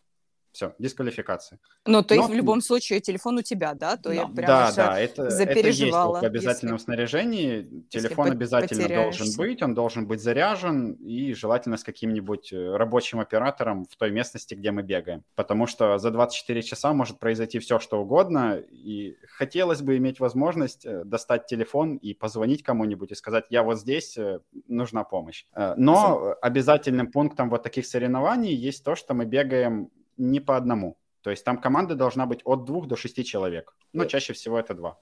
[0.60, 1.58] Все, дисквалификация.
[1.86, 3.95] Но то есть в любом случае телефон у тебя, да?
[3.95, 6.17] То да, я прям да, да, это, запереживала.
[6.17, 7.86] Это есть в обязательном если, снаряжении.
[7.88, 13.86] Телефон обязательно должен быть, он должен быть заряжен и желательно с каким-нибудь э, рабочим оператором
[13.86, 15.24] в той местности, где мы бегаем.
[15.36, 20.86] Потому что за 24 часа может произойти все, что угодно, и хотелось бы иметь возможность
[20.86, 25.45] э, достать телефон и позвонить кому-нибудь и сказать, я вот здесь, э, нужна помощь.
[25.78, 30.97] Но обязательным пунктом вот таких соревнований есть то, что мы бегаем не по одному.
[31.21, 33.75] То есть там команда должна быть от двух до шести человек.
[33.93, 34.97] Но чаще всего это два.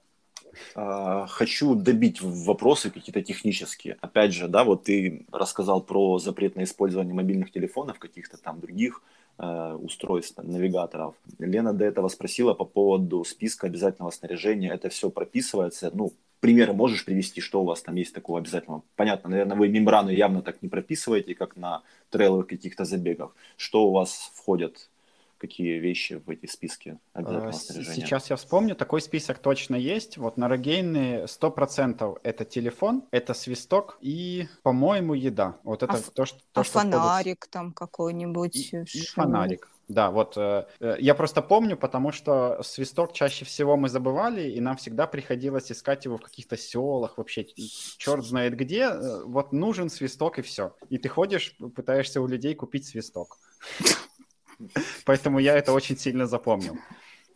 [0.74, 3.96] А, хочу добить вопросы какие-то технические.
[4.00, 9.02] Опять же, да, вот ты рассказал про запрет на использование мобильных телефонов, каких-то там других
[9.38, 11.14] э, устройств, навигаторов.
[11.38, 14.72] Лена до этого спросила по поводу списка обязательного снаряжения.
[14.72, 18.82] Это все прописывается, ну, примеры можешь привести, что у вас там есть такого обязательного?
[18.96, 23.34] Понятно, наверное, вы мембраны явно так не прописываете, как на трейловых каких-то забегах.
[23.56, 24.88] Что у вас входит
[25.38, 28.06] какие вещи в эти списки обязательного снаряжения?
[28.06, 30.18] Сейчас я вспомню, такой список точно есть.
[30.18, 35.56] Вот на Рогейны 100% это телефон, это свисток и, по-моему, еда.
[35.64, 36.38] Вот это а то, что...
[36.52, 37.50] То, а что фонарик входит...
[37.50, 38.56] там какой-нибудь?
[38.56, 39.68] И, и фонарик.
[39.88, 44.60] Да, вот э, э, я просто помню, потому что свисток чаще всего мы забывали, и
[44.60, 47.46] нам всегда приходилось искать его в каких-то селах, вообще
[47.96, 48.82] черт знает где.
[48.82, 50.74] Э, вот нужен свисток и все.
[50.90, 53.38] И ты ходишь, пытаешься у людей купить свисток.
[55.04, 56.76] Поэтому я это очень сильно запомнил.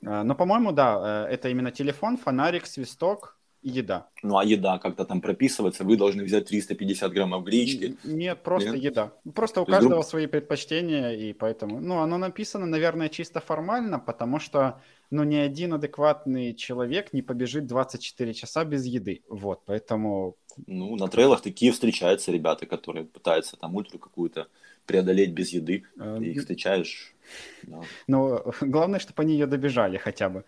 [0.03, 4.09] Э, но, по-моему, да, э, это именно телефон, фонарик, свисток и еда.
[4.23, 7.97] Ну, а еда как-то там прописывается, вы должны взять 350 граммов гречки.
[8.05, 8.83] Нет, просто Нет?
[8.83, 9.13] еда.
[9.35, 11.81] Просто у каждого свои предпочтения, и поэтому...
[11.81, 14.81] Ну, оно написано, наверное, чисто формально, потому что,
[15.11, 19.23] ну, ни один адекватный человек не побежит 24 часа без еды.
[19.29, 20.37] Вот, поэтому...
[20.67, 24.49] Ну, на трейлах такие встречаются ребята, которые пытаются там ультру какую-то
[24.87, 25.85] преодолеть без еды.
[25.99, 27.15] Э, Ты их встречаешь.
[27.63, 27.81] Да.
[28.07, 30.45] Но главное, чтобы они ее добежали хотя бы.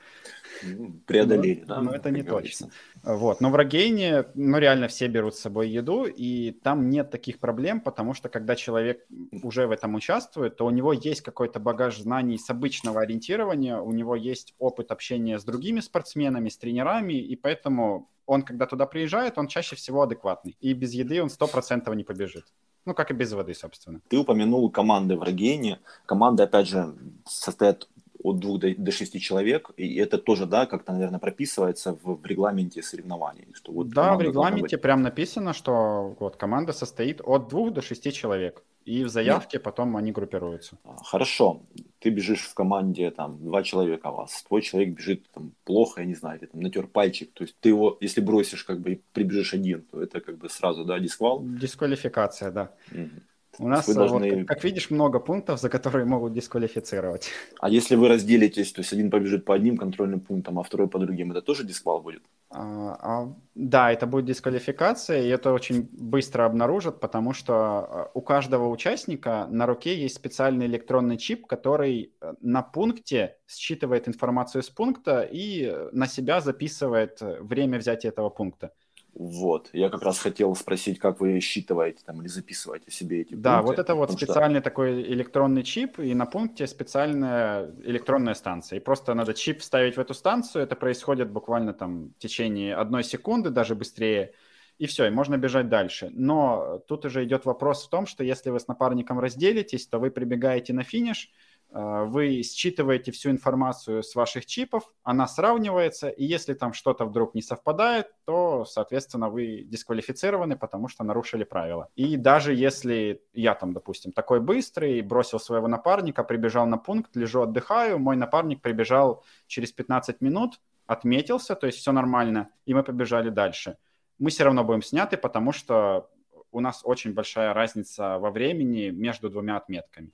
[0.63, 1.81] Ну, преодолели, но, да.
[1.83, 2.65] Но это не говорится.
[3.03, 3.17] точно.
[3.17, 3.41] Вот.
[3.41, 7.81] Но в Рогейне, ну, реально все берут с собой еду, и там нет таких проблем,
[7.81, 9.05] потому что когда человек
[9.43, 13.93] уже в этом участвует, то у него есть какой-то багаж знаний с обычного ориентирования, у
[13.93, 19.39] него есть опыт общения с другими спортсменами, с тренерами, и поэтому он, когда туда приезжает,
[19.39, 20.57] он чаще всего адекватный.
[20.61, 22.45] И без еды он сто процентов не побежит.
[22.87, 24.01] Ну, как и без воды, собственно.
[24.09, 25.81] Ты упомянул команды в Рогене.
[26.07, 26.95] Команды, опять же,
[27.27, 27.89] состоят
[28.25, 32.27] от двух до, до шести человек, и это тоже, да, как-то, наверное, прописывается в, в
[32.27, 33.47] регламенте соревнований.
[33.53, 38.13] Что вот да, в регламенте прям написано, что вот команда состоит от двух до шести
[38.13, 38.63] человек.
[38.87, 39.63] И в заявке Нет.
[39.63, 40.77] потом они группируются.
[40.85, 41.63] А, хорошо.
[42.01, 44.43] Ты бежишь в команде, там, два человека у вас.
[44.43, 47.31] Твой человек бежит там, плохо, я не знаю, ты там натер пальчик.
[47.33, 50.51] То есть ты его, если бросишь, как бы, и прибежишь один, то это как бы
[50.51, 51.43] сразу, да, дисквал?
[51.43, 52.71] Дисквалификация, да.
[52.93, 53.11] Угу.
[53.59, 54.37] У нас, вы должны...
[54.37, 57.31] вот, как, видишь, много пунктов, за которые могут дисквалифицировать.
[57.61, 60.99] А если вы разделитесь, то есть один побежит по одним контрольным пунктам, а второй по
[60.99, 62.23] другим, это тоже дисквал будет?
[62.51, 68.21] А, а, да, это будет дисквалификация, и это очень быстро обнаружат, потому что а, у
[68.21, 74.71] каждого участника на руке есть специальный электронный чип, который э, на пункте считывает информацию с
[74.71, 78.73] пункта и э, на себя записывает э, время взятия этого пункта.
[79.17, 83.59] Вот, я как раз хотел спросить, как вы считываете там или записываете себе эти Да,
[83.59, 84.65] пункты, вот это вот специальный что...
[84.65, 88.79] такой электронный чип, и на пункте специальная электронная станция.
[88.79, 93.05] И просто надо чип вставить в эту станцию, это происходит буквально там в течение одной
[93.05, 94.33] секунды, даже быстрее,
[94.79, 96.11] и все, и можно бежать дальше.
[96.13, 100.11] Но тут уже идет вопрос в том, что если вы с напарником разделитесь, то вы
[100.11, 101.31] прибегаете на финиш,
[101.75, 107.43] вы считываете всю информацию с ваших чипов, она сравнивается, и если там что-то вдруг не
[107.43, 111.89] совпадает, то, соответственно, вы дисквалифицированы, потому что нарушили правила.
[111.97, 117.43] И даже если я там, допустим, такой быстрый, бросил своего напарника, прибежал на пункт, лежу,
[117.43, 123.31] отдыхаю, мой напарник прибежал через 15 минут, отметился, то есть все нормально, и мы побежали
[123.31, 123.79] дальше.
[124.21, 126.09] Мы все равно будем сняты, потому что
[126.53, 130.13] у нас очень большая разница во времени между двумя отметками.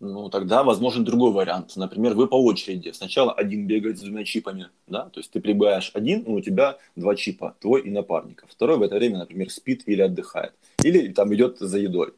[0.00, 1.76] Ну, тогда возможен другой вариант.
[1.76, 2.92] Например, вы по очереди.
[2.92, 6.78] Сначала один бегает с двумя чипами, да, то есть ты прибегаешь один, но у тебя
[6.96, 8.46] два чипа, твой и напарника.
[8.48, 10.52] Второй в это время, например, спит или отдыхает.
[10.82, 12.12] Или там идет за едой.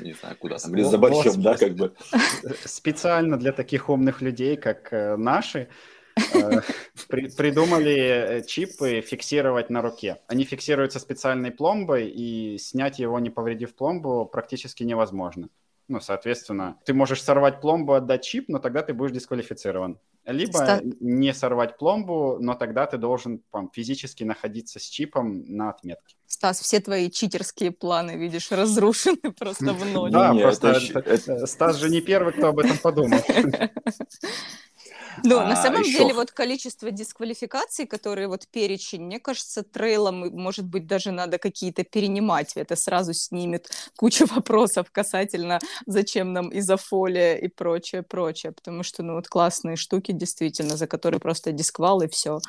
[0.00, 1.92] Не знаю, куда там, или за борщом, да, как бы.
[2.64, 5.68] Специально для таких умных людей, как э, наши,
[6.32, 6.60] э,
[7.08, 10.18] придумали э, чипы фиксировать на руке.
[10.28, 15.48] Они фиксируются специальной пломбой, и снять его, не повредив пломбу, практически невозможно.
[15.86, 19.98] Ну, соответственно, ты можешь сорвать пломбу, отдать чип, но тогда ты будешь дисквалифицирован.
[20.24, 20.80] Либо Ста...
[21.00, 26.16] не сорвать пломбу, но тогда ты должен там, физически находиться с чипом на отметке.
[26.26, 30.10] Стас, все твои читерские планы, видишь, разрушены просто в ноль.
[30.10, 33.18] Да, просто Стас же не первый, кто об этом подумал.
[35.22, 35.98] Ну, а, на самом еще...
[35.98, 41.84] деле, вот количество дисквалификаций, которые вот перечень, мне кажется, трейлом, может быть, даже надо какие-то
[41.84, 42.52] перенимать.
[42.56, 48.52] Это сразу снимет кучу вопросов касательно, зачем нам изофолия и прочее, прочее.
[48.52, 52.40] Потому что, ну, вот классные штуки, действительно, за которые просто дисквал и все.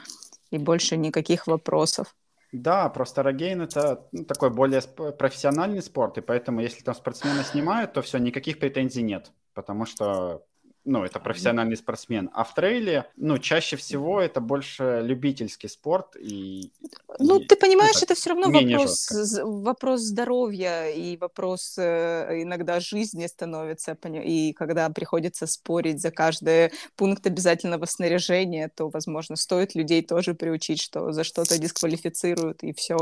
[0.51, 2.15] И больше никаких вопросов.
[2.51, 7.93] Да, просто рогейн это ну, такой более профессиональный спорт, и поэтому если там спортсмена снимают,
[7.93, 10.45] то все, никаких претензий нет, потому что
[10.85, 12.29] ну, это профессиональный спортсмен.
[12.33, 16.15] А в трейле, ну, чаще всего это больше любительский спорт.
[16.19, 16.71] И,
[17.19, 19.09] ну, и, ты понимаешь, это, это все равно вопрос,
[19.41, 23.97] вопрос здоровья и вопрос э, иногда жизни становится.
[24.23, 30.81] И когда приходится спорить за каждый пункт обязательного снаряжения, то, возможно, стоит людей тоже приучить,
[30.81, 32.97] что за что-то дисквалифицируют, и все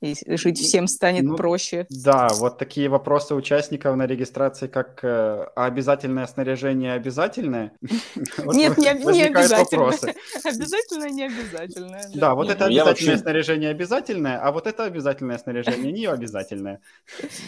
[0.00, 1.86] и жить всем станет ну, проще.
[1.90, 7.72] Да, вот такие вопросы участников на регистрации, как э, а обязательное снаряжение обязательное?
[8.38, 9.88] Нет, не обязательно.
[10.44, 12.04] Обязательное, не обязательное.
[12.14, 16.80] Да, вот это ну, обязательное снаряжение обязательное, а вот это обязательное снаряжение не обязательное.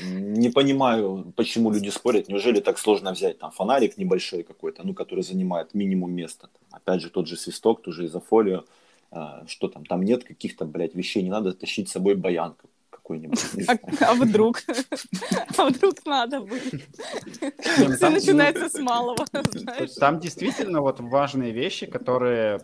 [0.05, 2.29] Не понимаю, почему люди спорят.
[2.29, 6.49] Неужели так сложно взять там фонарик небольшой какой-то, ну, который занимает минимум места?
[6.71, 8.65] Опять же, тот же свисток, ту же изофолию
[9.47, 12.55] что там, там нет каких-то, блядь, вещей, не надо тащить с собой баян
[12.91, 13.41] какой-нибудь.
[13.69, 14.63] А, а вдруг?
[15.59, 16.89] А вдруг надо будет?
[17.97, 19.27] Все начинается с малого,
[19.99, 22.61] Там действительно вот важные вещи, которые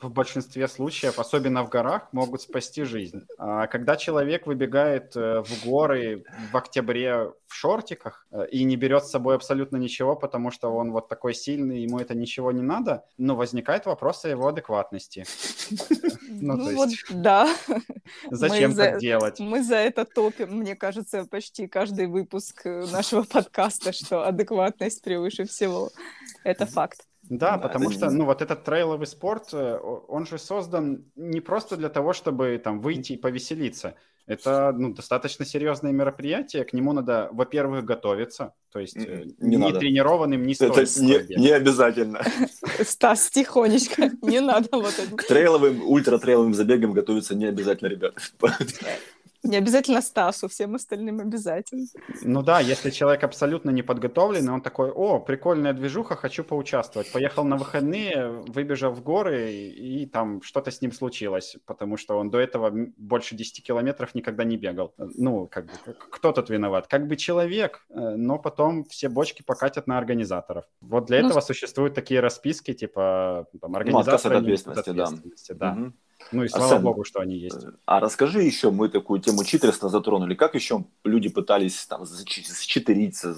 [0.00, 3.26] в большинстве случаев, особенно в горах, могут спасти жизнь.
[3.38, 9.04] А когда человек выбегает э, в горы в октябре в шортиках э, и не берет
[9.04, 13.04] с собой абсолютно ничего, потому что он вот такой сильный, ему это ничего не надо,
[13.16, 15.24] ну, возникает вопрос о его адекватности.
[16.30, 17.48] Ну, ну вот, да.
[18.30, 19.40] Зачем так делать?
[19.40, 25.44] Мы за это топим, мне кажется, почти каждый выпуск э, нашего подкаста, что адекватность превыше
[25.46, 25.90] всего.
[26.44, 27.08] Это факт.
[27.28, 31.76] Да, да потому что, ну, вот этот трейловый спорт, э, он же создан не просто
[31.76, 33.94] для того, чтобы там выйти и повеселиться.
[34.26, 39.72] Это, ну, достаточно серьезное мероприятие, к нему надо, во-первых, готовиться, то есть э, не, не
[39.72, 40.76] тренированным не стоит.
[40.76, 42.22] Это не, не обязательно.
[42.82, 45.16] Стас, тихонечко, не надо вот это.
[45.16, 48.20] К трейловым, ультра-трейловым забегам готовиться не обязательно, ребята.
[49.44, 51.86] Не обязательно Стасу, всем остальным обязательно.
[52.22, 57.12] Ну да, если человек абсолютно не подготовленный, он такой, о, прикольная движуха, хочу поучаствовать.
[57.12, 62.18] Поехал на выходные, выбежал в горы, и, и там что-то с ним случилось, потому что
[62.18, 64.92] он до этого больше 10 километров никогда не бегал.
[64.96, 65.72] Ну, как бы,
[66.10, 66.88] кто тут виноват?
[66.88, 70.64] Как бы человек, э, но потом все бочки покатят на организаторов.
[70.80, 74.36] Вот для ну, этого существуют такие расписки, типа там, организаторы...
[74.36, 75.74] Ну, ответственности, ответственности, да.
[75.74, 75.82] да.
[75.82, 75.92] Угу.
[76.32, 77.66] Ну и слава Арсен, богу, что они есть.
[77.86, 80.34] А расскажи еще, мы такую тему читерства затронули.
[80.34, 83.36] Как еще люди пытались там считериться,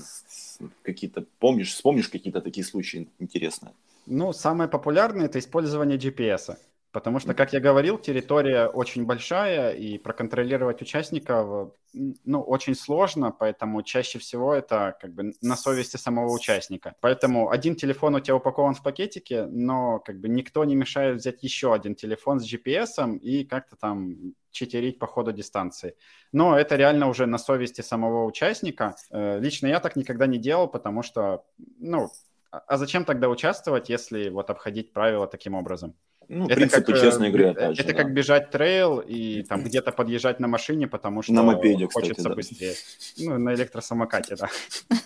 [0.82, 3.72] какие-то, помнишь, вспомнишь какие-то такие случаи интересные?
[4.06, 6.56] Ну, самое популярное– это использование GPS.
[6.92, 13.82] Потому что, как я говорил, территория очень большая, и проконтролировать участников ну, очень сложно, поэтому
[13.82, 16.94] чаще всего это как бы на совести самого участника.
[17.00, 21.42] Поэтому один телефон у тебя упакован в пакетике, но как бы никто не мешает взять
[21.42, 25.96] еще один телефон с GPS и как-то там читерить по ходу дистанции.
[26.32, 28.96] Но это реально уже на совести самого участника.
[29.10, 31.44] Э, лично я так никогда не делал, потому что,
[31.78, 32.08] ну,
[32.50, 35.94] а, а зачем тогда участвовать, если вот обходить правила таким образом?
[36.32, 37.98] Ну, это принципы как, честной игры, опять же, Это да.
[37.98, 42.28] как бежать трейл и там где-то подъезжать на машине, потому что на мопеде, хочется кстати,
[42.28, 42.34] да.
[42.36, 42.74] быстрее.
[43.18, 44.48] Ну, на электросамокате, да.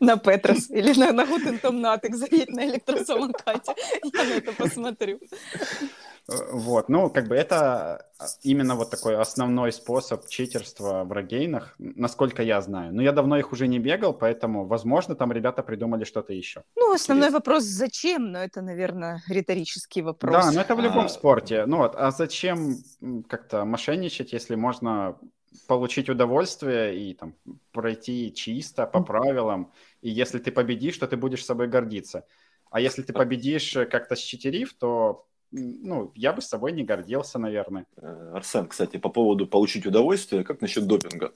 [0.00, 3.74] На Петрос или на, на Гутентом Натек заедь на электросамокате.
[4.12, 5.20] Я на это посмотрю.
[6.28, 12.42] Вот, ну, как бы это а, именно вот такой основной способ читерства в рогейнах, насколько
[12.42, 12.94] я знаю.
[12.94, 16.64] Но я давно их уже не бегал, поэтому, возможно, там ребята придумали что-то еще.
[16.76, 17.38] Ну, основной Интересно.
[17.38, 18.30] вопрос, зачем?
[18.32, 20.34] Но это, наверное, риторический вопрос.
[20.34, 21.08] Да, но это в любом а...
[21.08, 21.64] спорте.
[21.64, 22.76] Ну вот, а зачем
[23.26, 25.16] как-то мошенничать, если можно
[25.66, 27.34] получить удовольствие и там
[27.72, 29.72] пройти чисто по правилам,
[30.02, 32.26] и если ты победишь, то ты будешь собой гордиться.
[32.70, 37.38] А если ты победишь э, как-то считерив, то ну, я бы с собой не гордился,
[37.38, 37.86] наверное.
[37.96, 41.32] Э, Арсен, кстати, по поводу получить удовольствие, как насчет допинга?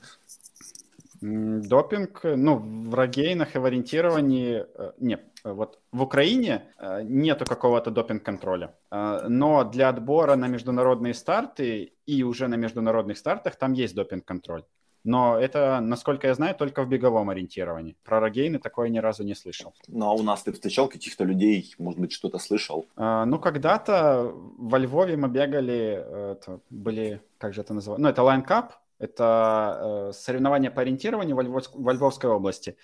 [1.20, 7.90] Допинг, ну, в рогейнах и в ориентировании, э, нет, вот в Украине э, нету какого-то
[7.90, 14.64] допинг-контроля, но для отбора на международные старты и уже на международных стартах там есть допинг-контроль.
[15.05, 17.96] Но это, насколько я знаю, только в беговом ориентировании.
[18.05, 19.74] Про рогейны такое ни разу не слышал.
[19.88, 22.86] Ну, а у нас ты встречал каких-то людей, может быть, что-то слышал?
[22.96, 28.03] А, ну, когда-то во Львове мы бегали, это были, как же это называется?
[28.03, 28.70] Ну, это Line Cup,
[29.03, 32.76] это э, соревнования по ориентированию во, Львов, во Львовской области.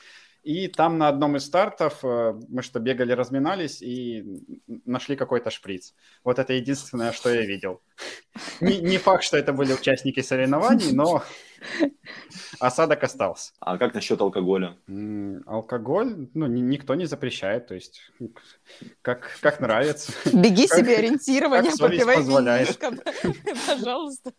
[0.49, 4.25] И там на одном из стартов э, мы что, бегали, разминались и
[4.87, 5.95] нашли какой-то шприц.
[6.25, 7.83] Вот это единственное, что я видел.
[8.63, 11.23] Не, не факт, что это были участники соревнований, но
[12.61, 13.53] осадок остался.
[13.61, 14.79] А как насчет алкоголя?
[15.47, 18.01] Алкоголь, ну, никто не запрещает, то есть
[19.03, 20.13] как, как нравится.
[20.33, 22.93] Беги себе ориентирование, попивай винишко,
[23.67, 24.33] пожалуйста.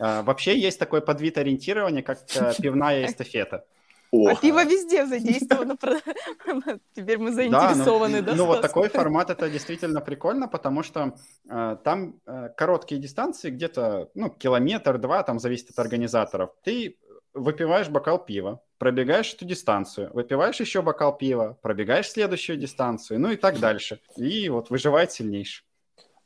[0.00, 3.64] А, вообще есть такой подвид ориентирования, как э, пивная эстафета.
[4.10, 4.28] О.
[4.28, 5.76] А пиво везде задействовано.
[6.94, 8.22] Теперь мы заинтересованы.
[8.22, 11.16] Да, ну, ну вот такой формат это действительно прикольно, потому что
[11.48, 16.50] э, там э, короткие дистанции, где-то ну, километр-два, там зависит от организаторов.
[16.62, 16.96] Ты
[17.34, 23.36] выпиваешь бокал пива, пробегаешь эту дистанцию, выпиваешь еще бокал пива, пробегаешь следующую дистанцию, ну и
[23.36, 24.00] так дальше.
[24.16, 25.64] И вот выживает сильнейший.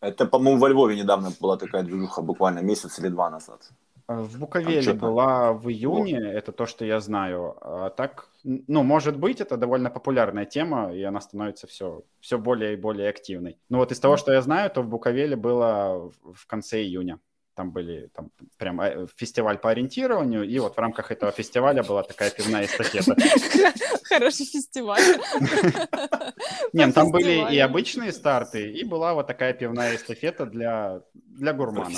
[0.01, 3.71] Это, по-моему, во Львове недавно была такая движуха, буквально месяц или два назад.
[4.09, 6.35] Э, в Буковеле была в июне, вот.
[6.35, 7.57] это то, что я знаю.
[7.61, 12.75] А так, ну, может быть, это довольно популярная тема, и она становится все, все более
[12.75, 13.59] и более активной.
[13.69, 17.19] Но вот из того, что я знаю, то в Буковеле было в конце июня
[17.55, 22.03] там были там прям э, фестиваль по ориентированию, и вот в рамках этого фестиваля была
[22.03, 23.15] такая пивная эстафета.
[24.05, 25.03] Хороший фестиваль.
[26.73, 31.53] Нет, ну, там были и обычные старты, и была вот такая пивная эстафета для, для
[31.53, 31.89] гурманов.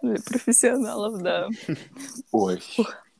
[0.00, 1.48] Профессионалов, да.
[2.30, 2.60] Ой.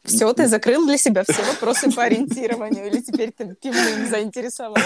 [0.05, 4.85] Все, ты закрыл для себя все вопросы по ориентированию, или теперь ты пивным заинтересовался?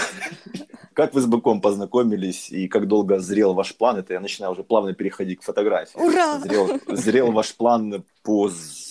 [0.93, 3.97] Как вы с быком познакомились и как долго зрел ваш план?
[3.97, 5.97] Это я начинаю уже плавно переходить к фотографии.
[5.97, 6.39] Ура!
[6.39, 8.49] Зрел, зрел ваш план по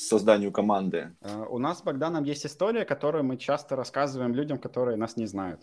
[0.08, 1.16] созданию команды.
[1.20, 5.26] А, у нас с Богданом есть история, которую мы часто рассказываем людям, которые нас не
[5.26, 5.60] знают.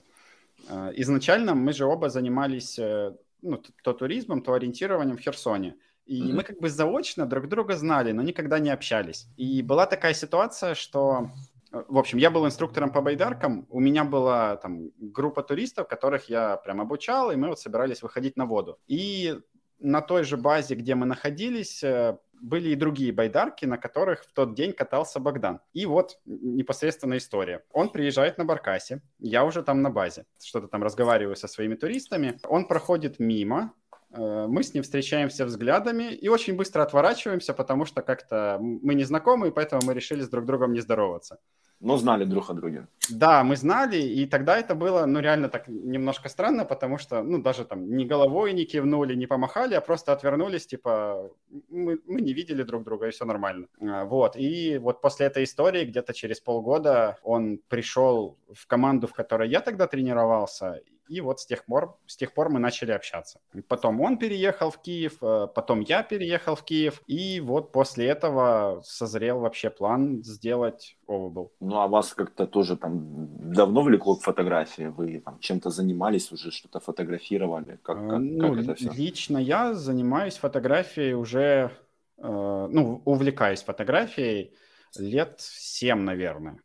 [0.69, 5.75] А, изначально мы же оба занимались э, ну, то туризмом, то ориентированием в Херсоне.
[6.05, 6.33] И mm-hmm.
[6.33, 9.27] мы как бы заочно друг друга знали, но никогда не общались.
[9.37, 11.29] И была такая ситуация, что
[11.73, 16.57] в общем, я был инструктором по байдаркам, у меня была там группа туристов, которых я
[16.57, 18.77] прям обучал, и мы вот собирались выходить на воду.
[18.87, 19.39] И
[19.79, 24.33] на той же базе, где мы находились, э, были и другие байдарки, на которых в
[24.33, 25.61] тот день катался Богдан.
[25.71, 27.63] И вот непосредственно история.
[27.71, 32.39] Он приезжает на Баркасе, я уже там на базе, что-то там разговариваю со своими туристами.
[32.47, 33.73] Он проходит мимо,
[34.11, 39.05] э, мы с ним встречаемся взглядами и очень быстро отворачиваемся, потому что как-то мы не
[39.05, 41.39] знакомы, и поэтому мы решили с друг другом не здороваться
[41.83, 42.87] но знали друг о друге.
[43.09, 47.41] Да, мы знали, и тогда это было, ну, реально так немножко странно, потому что, ну,
[47.41, 51.29] даже там ни головой не кивнули, не помахали, а просто отвернулись, типа,
[51.69, 53.67] мы, мы не видели друг друга, и все нормально.
[53.81, 59.13] А, вот, и вот после этой истории, где-то через полгода он пришел в команду, в
[59.13, 60.79] которой я тогда тренировался,
[61.13, 63.39] и вот с тех пор, с тех пор мы начали общаться.
[63.67, 68.81] Потом он переехал в Киев, э, потом я переехал в Киев, и вот после этого
[68.83, 71.51] созрел вообще план сделать Овабл.
[71.59, 74.83] Ну, а вас как-то тоже там давно влекло к фотографии?
[74.97, 77.79] Вы там чем-то занимались уже, что-то фотографировали?
[77.83, 78.91] Как, как, ну, как это все?
[78.91, 81.71] Лично я занимаюсь фотографией уже,
[82.17, 84.51] э, ну, увлекаюсь фотографией
[84.97, 86.57] лет 7, наверное.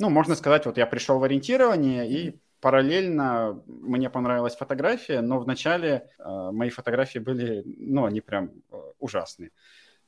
[0.00, 6.08] Ну, можно сказать, вот я пришел в ориентирование, и параллельно мне понравилась фотография, но вначале
[6.18, 9.50] э, мои фотографии были, ну, они прям э, ужасные.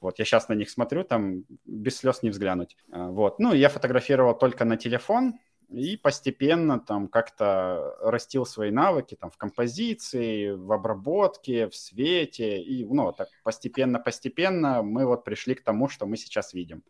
[0.00, 2.78] Вот, я сейчас на них смотрю, там без слез не взглянуть.
[2.90, 5.34] Э, вот, ну, я фотографировал только на телефон,
[5.68, 12.86] и постепенно там как-то растил свои навыки там в композиции, в обработке, в свете, и,
[12.86, 16.82] ну, так постепенно-постепенно мы вот пришли к тому, что мы сейчас видим.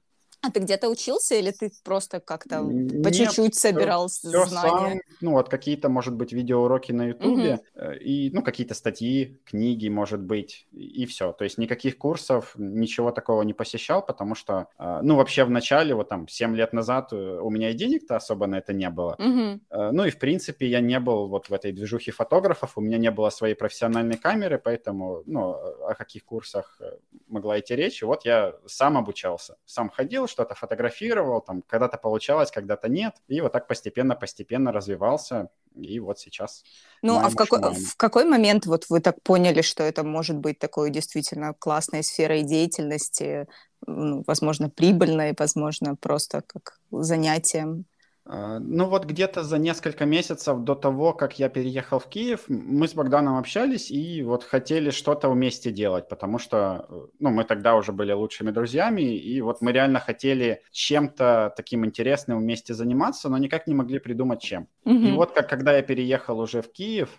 [0.46, 2.62] А ты где-то учился или ты просто как-то
[3.02, 4.90] по чуть-чуть собирал все знания?
[4.90, 7.90] Сам, ну вот какие-то, может быть, видеоуроки на Ютубе угу.
[7.92, 11.32] и, ну, какие-то статьи, книги, может быть, и все.
[11.32, 15.94] То есть никаких курсов, ничего такого не посещал, потому что, э, ну, вообще в начале,
[15.94, 19.16] вот там, 7 лет назад э, у меня и денег-то особо на это не было.
[19.18, 19.92] Угу.
[19.92, 23.10] Ну и, в принципе, я не был вот в этой движухе фотографов, у меня не
[23.10, 26.80] было своей профессиональной камеры, поэтому, ну, о каких курсах
[27.26, 28.02] могла идти речь.
[28.02, 33.40] И вот я сам обучался, сам ходил, что-то фотографировал, там когда-то получалось, когда-то нет, и
[33.40, 36.62] вот так постепенно-постепенно развивался, и вот сейчас.
[37.00, 40.58] Ну, а в какой, в какой момент вот вы так поняли, что это может быть
[40.58, 43.46] такой действительно классной сферой деятельности,
[43.86, 47.86] ну, возможно, прибыльной, возможно, просто как занятием?
[48.28, 52.88] А, ну вот где-то за несколько месяцев до того, как я переехал в Киев, мы
[52.88, 57.76] с Богданом общались и вот хотели что-то вместе делать, потому что э, ну, мы тогда
[57.76, 63.38] уже были лучшими друзьями, и вот мы реально хотели чем-то таким интересным вместе заниматься, но
[63.38, 64.66] никак не могли придумать чем.
[64.84, 65.08] Mm-hmm.
[65.08, 67.10] И вот как когда я переехал уже в Киев,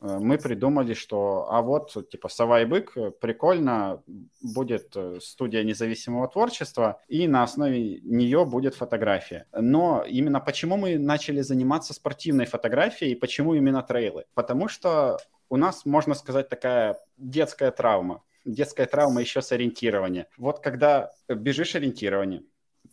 [0.00, 4.02] мы придумали, что, а вот, типа, «Сова и бык», э, прикольно,
[4.42, 9.46] будет э, студия независимого творчества, и на основе нее будет фотография.
[9.52, 14.24] Но именно почему мы начали заниматься спортивной фотографией, и почему именно трейлы?
[14.34, 15.18] Потому что
[15.50, 18.22] у нас, можно сказать, такая детская травма.
[18.46, 20.26] Детская травма еще с ориентирования.
[20.38, 22.42] Вот когда бежишь ориентирование,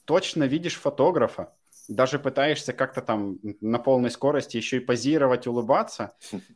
[0.06, 1.54] точно видишь фотографа,
[1.88, 6.14] даже пытаешься как-то там на полной скорости еще и позировать, улыбаться,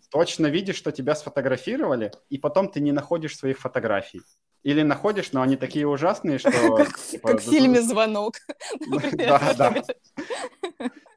[0.10, 4.22] точно видишь, что тебя сфотографировали, и потом ты не находишь своих фотографий.
[4.64, 6.52] Или находишь, но они такие ужасные, что...
[6.76, 8.36] Как, типа, в фильме «Звонок».
[9.14, 9.84] Да, да.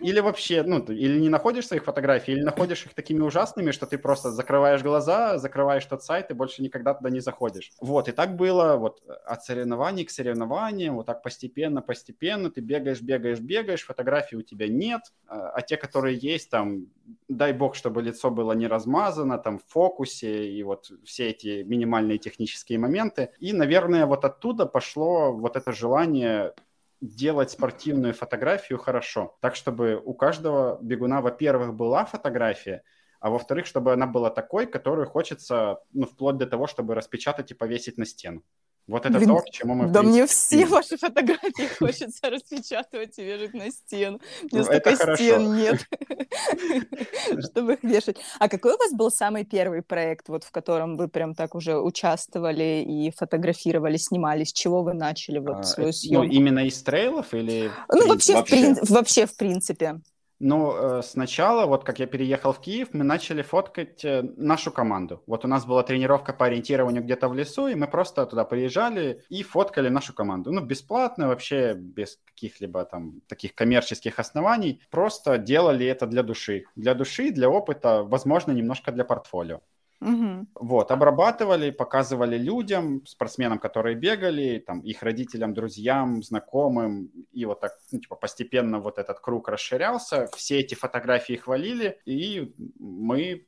[0.00, 3.98] Или вообще, ну, или не находишь своих фотографий, или находишь их такими ужасными, что ты
[3.98, 7.72] просто закрываешь глаза, закрываешь тот сайт и больше никогда туда не заходишь.
[7.80, 13.02] Вот, и так было вот от соревнований к соревнованиям, вот так постепенно, постепенно ты бегаешь,
[13.02, 16.86] бегаешь, бегаешь, фотографий у тебя нет, а, а те, которые есть, там,
[17.28, 22.18] дай бог, чтобы лицо было не размазано, там, в фокусе и вот все эти минимальные
[22.18, 23.30] технические моменты.
[23.38, 26.54] И, наверное, вот оттуда пошло вот это желание
[27.00, 29.36] делать спортивную фотографию хорошо.
[29.40, 32.82] Так, чтобы у каждого бегуна, во-первых, была фотография,
[33.20, 37.54] а во-вторых, чтобы она была такой, которую хочется, ну, вплоть до того, чтобы распечатать и
[37.54, 38.42] повесить на стену.
[38.86, 39.88] Вот это Блин, то, к чему мы...
[39.88, 44.20] Да мне все ваши фотографии хочется распечатывать и вешать на стену.
[44.50, 45.86] У меня столько стен нет,
[47.50, 48.16] чтобы их вешать.
[48.38, 51.78] А какой у вас был самый первый проект, вот в котором вы прям так уже
[51.78, 54.44] участвовали и фотографировали, снимали?
[54.44, 56.26] С чего вы начали вот а, свою съемку?
[56.26, 57.70] Ну, именно из трейлов или...
[57.92, 58.42] Ну, вообще,
[58.88, 60.00] вообще в принципе.
[60.42, 65.22] Ну, э, сначала, вот как я переехал в Киев, мы начали фоткать э, нашу команду.
[65.26, 69.22] Вот у нас была тренировка по ориентированию где-то в лесу, и мы просто туда приезжали
[69.28, 70.50] и фоткали нашу команду.
[70.50, 74.80] Ну, бесплатно, вообще без каких-либо там таких коммерческих оснований.
[74.90, 76.64] Просто делали это для души.
[76.74, 79.60] Для души, для опыта, возможно, немножко для портфолио.
[80.00, 80.46] Угу.
[80.54, 87.72] Вот, обрабатывали, показывали людям, спортсменам, которые бегали, там, их родителям, друзьям, знакомым, и вот так,
[87.92, 93.46] ну, типа, постепенно вот этот круг расширялся, все эти фотографии хвалили, и мы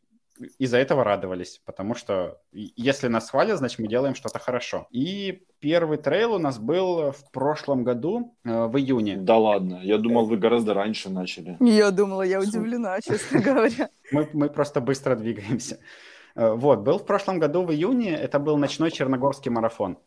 [0.58, 4.86] из-за этого радовались, потому что если нас хвалят, значит, мы делаем что-то хорошо.
[4.90, 9.16] И первый трейл у нас был в прошлом году, э, в июне.
[9.16, 11.56] Да ладно, я думал, вы гораздо раньше начали.
[11.60, 13.90] Я думала, я удивлена, честно говоря.
[14.10, 15.78] Мы, мы просто быстро двигаемся.
[16.34, 19.98] Э, вот, был в прошлом году в июне, это был ночной Черногорский марафон.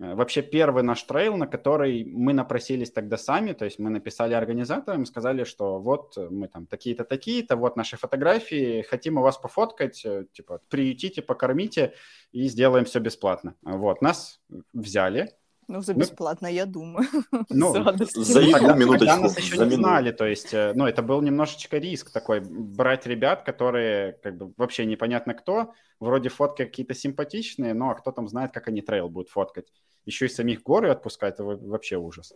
[0.00, 4.34] Э, вообще первый наш трейл, на который мы напросились тогда сами, то есть мы написали
[4.34, 10.04] организаторам, сказали, что вот мы там такие-то, такие-то, вот наши фотографии, хотим у вас пофоткать,
[10.04, 11.94] э, типа приютите, покормите
[12.32, 13.54] и сделаем все бесплатно.
[13.62, 14.40] Вот, нас
[14.72, 15.32] взяли,
[15.68, 17.06] Ну, за бесплатно, ну, я думаю.
[17.50, 19.06] Ну, за еду, минуточку.
[19.06, 22.40] Тогда нас еще за не знали, то есть, э, ну, это был немножечко риск такой,
[22.40, 28.12] брать ребят, которые, как бы, вообще непонятно кто, вроде фотки какие-то симпатичные, но а кто
[28.12, 29.66] там знает, как они трейл будут фоткать.
[30.06, 32.32] Еще и самих горы отпускать, это вообще ужас.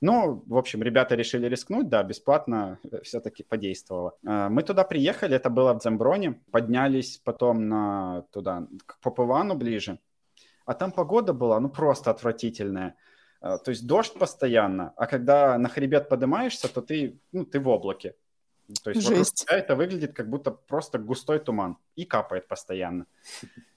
[0.00, 4.14] Ну, в общем, ребята решили рискнуть, да, бесплатно э, все-таки подействовало.
[4.26, 9.98] А, мы туда приехали, это было в Дземброне, поднялись потом на туда, к Попывану ближе,
[10.70, 12.94] а там погода была, ну, просто отвратительная.
[13.40, 17.66] А, то есть дождь постоянно, а когда на хребет поднимаешься, то ты, ну, ты в
[17.66, 18.14] облаке.
[18.84, 19.10] То есть Жесть.
[19.10, 23.06] вокруг тебя это выглядит как будто просто густой туман и капает постоянно.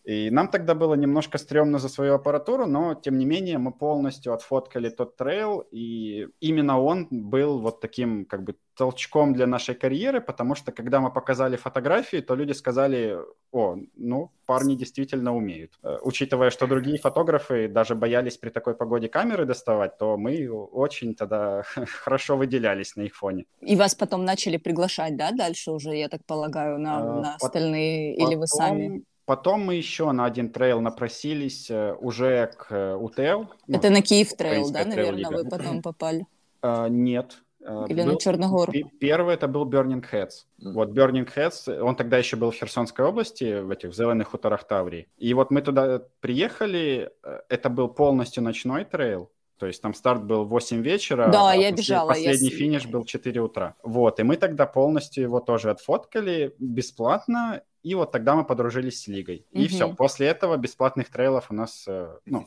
[0.04, 4.34] И нам тогда было немножко стрёмно за свою аппаратуру, но тем не менее мы полностью
[4.34, 10.20] отфоткали тот трейл, и именно он был вот таким как бы толчком для нашей карьеры,
[10.20, 13.18] потому что когда мы показали фотографии, то люди сказали,
[13.52, 15.72] о, ну, парни действительно умеют.
[15.84, 21.16] Э, учитывая, что другие фотографы даже боялись при такой погоде камеры доставать, то мы очень
[21.16, 21.64] тогда
[22.04, 23.46] хорошо выделялись на их фоне.
[23.62, 28.16] И вас потом начали приглашать, да, дальше уже, я так полагаю, на, а, на остальные,
[28.16, 28.28] потом...
[28.28, 29.04] или вы сами?
[29.26, 33.46] Потом мы еще на один трейл напросились э, уже к э, УТЛ.
[33.68, 36.26] Ну, Это на Киев трейл, да, наверное, вы потом попали?
[36.62, 37.38] Э, нет.
[37.62, 38.74] Или был, на Черногору?
[39.00, 40.46] Первый это был Burning Heads.
[40.60, 44.68] Вот Burning Heads, он тогда еще был в Херсонской области, в этих в зеленых хуторах
[44.68, 45.08] Таврии.
[45.18, 47.10] И вот мы туда приехали,
[47.48, 49.32] это был полностью ночной трейл.
[49.64, 52.58] То есть там старт был в 8 вечера, да, а я послед, бежала, последний я...
[52.58, 53.78] финиш был в 4 утра.
[53.82, 59.08] Вот, и мы тогда полностью его тоже отфоткали бесплатно, и вот тогда мы подружились с
[59.08, 59.46] лигой.
[59.52, 59.68] И угу.
[59.70, 62.46] все, после этого бесплатных трейлов у нас, э, ну,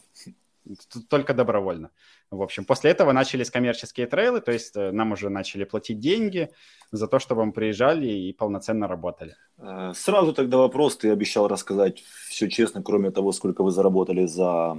[1.09, 1.91] только добровольно.
[2.31, 6.51] В общем, после этого начались коммерческие трейлы, то есть э, нам уже начали платить деньги
[6.93, 9.37] за то, чтобы мы приезжали и полноценно работали.
[9.57, 14.77] Э, сразу тогда вопрос, ты обещал рассказать все честно, кроме того, сколько вы заработали за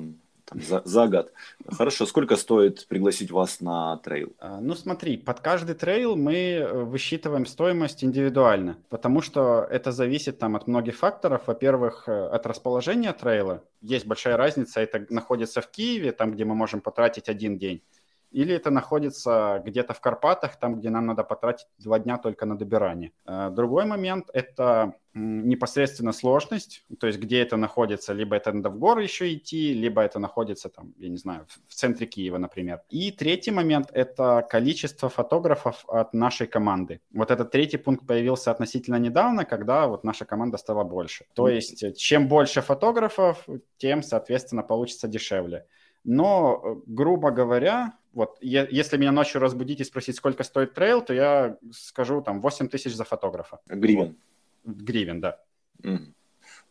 [0.48, 1.34] там, за, за год.
[1.70, 4.34] Хорошо, сколько стоит пригласить вас на трейл?
[4.40, 10.40] А, ну смотри, под каждый трейл мы э, высчитываем стоимость индивидуально, потому что это зависит
[10.40, 11.44] там от многих факторов.
[11.48, 13.62] Во-первых, э, от расположения трейла.
[13.82, 17.82] Есть большая разница, это находится в Киеве, там, где мы можем потратить один день
[18.32, 22.58] или это находится где-то в Карпатах, там, где нам надо потратить два дня только на
[22.58, 23.12] добирание.
[23.26, 28.78] А, другой момент– это непосредственно сложность, то есть где это находится, либо это надо в
[28.78, 32.82] горы еще идти, либо это находится там, я не знаю, в центре Киева, например.
[32.90, 37.02] И третий момент– это количество фотографов от нашей команды.
[37.12, 41.26] Вот этот третий пункт появился относительно недавно, когда вот наша команда стала больше.
[41.34, 43.48] То есть чем больше фотографов,
[43.78, 45.66] тем, соответственно, получится дешевле.
[46.04, 51.02] Но, э, грубо говоря, вот я, если меня ночью разбудить и спросить, сколько стоит трейл,
[51.02, 53.60] то я скажу там 8 тысяч за фотографа.
[53.68, 54.18] Гривен.
[54.64, 54.76] Вот.
[54.76, 55.40] Гривен, да.
[55.84, 56.14] Mm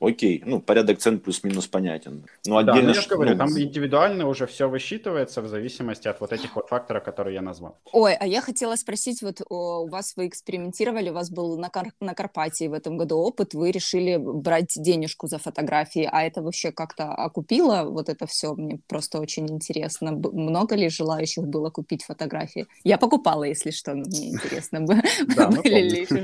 [0.01, 2.25] окей, ну, порядок цен плюс-минус понятен.
[2.47, 2.81] Но отдельно...
[2.81, 3.39] Да, ну, я же говорю, ну...
[3.39, 7.79] там индивидуально уже все высчитывается в зависимости от вот этих вот факторов, которые я назвал.
[7.93, 11.93] Ой, а я хотела спросить, вот у вас вы экспериментировали, у вас был на, Кар...
[12.01, 16.73] на Карпатии в этом году опыт, вы решили брать денежку за фотографии, а это вообще
[16.73, 18.55] как-то окупило вот это все?
[18.55, 20.13] Мне просто очень интересно.
[20.13, 22.67] Много ли желающих было купить фотографии?
[22.85, 26.21] Я покупала, если что, но мне интересно, были ли еще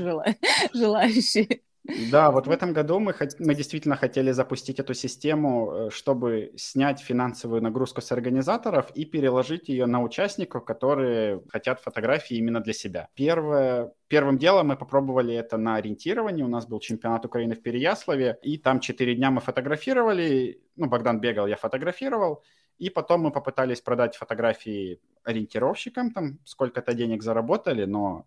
[0.73, 1.61] желающие.
[1.83, 7.01] Да, вот в этом году мы, мы действительно хотели запустить эту систему, э, чтобы снять
[7.01, 13.09] финансовую нагрузку с организаторов и переложить ее на участников, которые хотят фотографии именно для себя.
[13.15, 16.43] Первое, первым делом мы попробовали это на ориентировании.
[16.43, 20.61] У нас был чемпионат Украины в Переяславе, и там четыре дня мы фотографировали.
[20.77, 22.43] Ну, Богдан бегал, я фотографировал.
[22.77, 28.25] И потом мы попытались продать фотографии ориентировщикам, там сколько-то денег заработали, но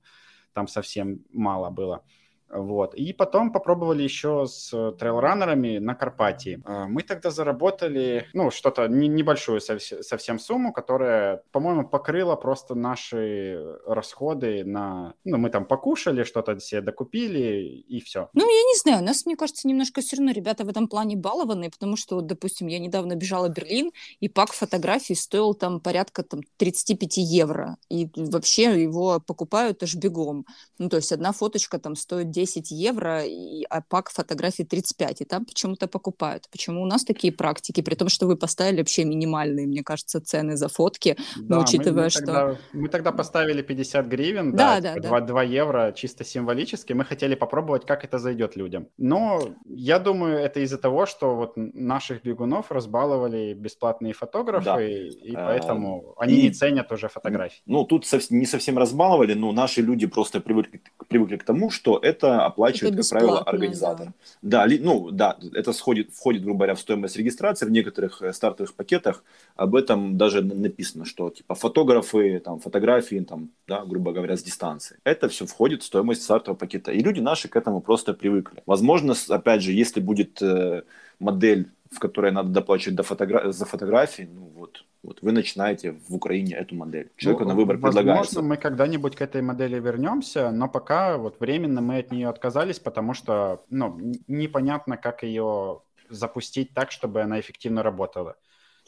[0.53, 2.05] там совсем мало было.
[2.49, 2.95] Вот.
[2.95, 6.63] И потом попробовали еще с трейлранерами на Карпатии.
[6.65, 13.79] А, мы тогда заработали, ну, что-то не, небольшую совсем сумму, которая, по-моему, покрыла просто наши
[13.87, 15.15] расходы на...
[15.25, 18.29] Ну, мы там покушали, что-то себе докупили, и все.
[18.33, 21.17] Ну, я не знаю, у нас, мне кажется, немножко все равно ребята в этом плане
[21.17, 23.91] балованные, потому что, вот, допустим, я недавно бежала в Берлин,
[24.21, 30.47] и пак фотографий стоил там порядка там 35 евро, и вообще его покупают аж бегом.
[30.79, 35.25] Ну, то есть одна фоточка там стоит 10 евро, и, а пак фотографий 35, и
[35.25, 36.45] там почему-то покупают.
[36.51, 40.57] Почему у нас такие практики, при том, что вы поставили вообще минимальные, мне кажется, цены
[40.57, 42.21] за фотки, да, но учитывая, мы, мы что...
[42.27, 45.27] Тогда, мы тогда поставили 50 гривен, да, да, да, 2, да.
[45.27, 48.89] 2 евро чисто символически, мы хотели попробовать, как это зайдет людям.
[48.99, 54.83] Но я думаю, это из-за того, что вот наших бегунов разбаловали бесплатные фотографы, да.
[54.83, 56.43] и, и а, поэтому а, они и...
[56.43, 57.63] не ценят уже фотографии.
[57.67, 62.26] Ну, тут не совсем разбаловали, но наши люди просто привыкли, привыкли к тому, что это
[62.27, 64.13] оплачивает, это как правило, организатор.
[64.43, 67.67] Да, да ну да, это сходит, входит, грубо говоря, в стоимость регистрации.
[67.67, 69.25] В некоторых э, стартовых пакетах
[69.57, 74.99] об этом даже написано, что типа фотографы, там, фотографии, там, да, грубо говоря, с дистанции.
[75.05, 76.93] Это все входит в стоимость стартового пакета.
[76.93, 78.63] И люди наши к этому просто привыкли.
[78.67, 80.83] Возможно, опять же, если будет э,
[81.19, 83.53] модель в которой надо доплачивать до фотогра...
[83.53, 87.11] за фотографии, ну вот, вот вы начинаете в Украине эту модель.
[87.17, 88.43] Человеку ну, на выбор возможно, предлагается.
[88.43, 93.15] мы когда-нибудь к этой модели вернемся, но пока вот временно мы от нее отказались, потому
[93.15, 98.37] что ну, непонятно, как ее запустить так, чтобы она эффективно работала.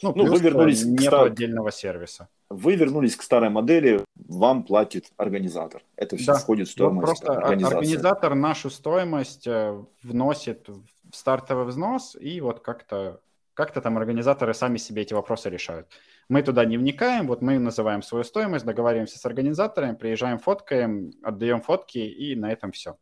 [0.01, 1.27] Ну, ну вы вернулись нет к стар...
[1.27, 2.27] отдельного сервиса.
[2.49, 5.81] Вы вернулись к старой модели, вам платит организатор.
[5.95, 6.39] Это все да.
[6.39, 7.77] входит в стоимость просто организации.
[7.77, 13.21] Организатор нашу стоимость э, вносит в стартовый взнос, и вот как-то
[13.59, 15.89] как-то там организаторы сами себе эти вопросы решают.
[16.29, 21.61] Мы туда не вникаем, вот мы называем свою стоимость, договариваемся с организаторами, приезжаем, фоткаем, отдаем
[21.61, 22.95] фотки, и на этом все.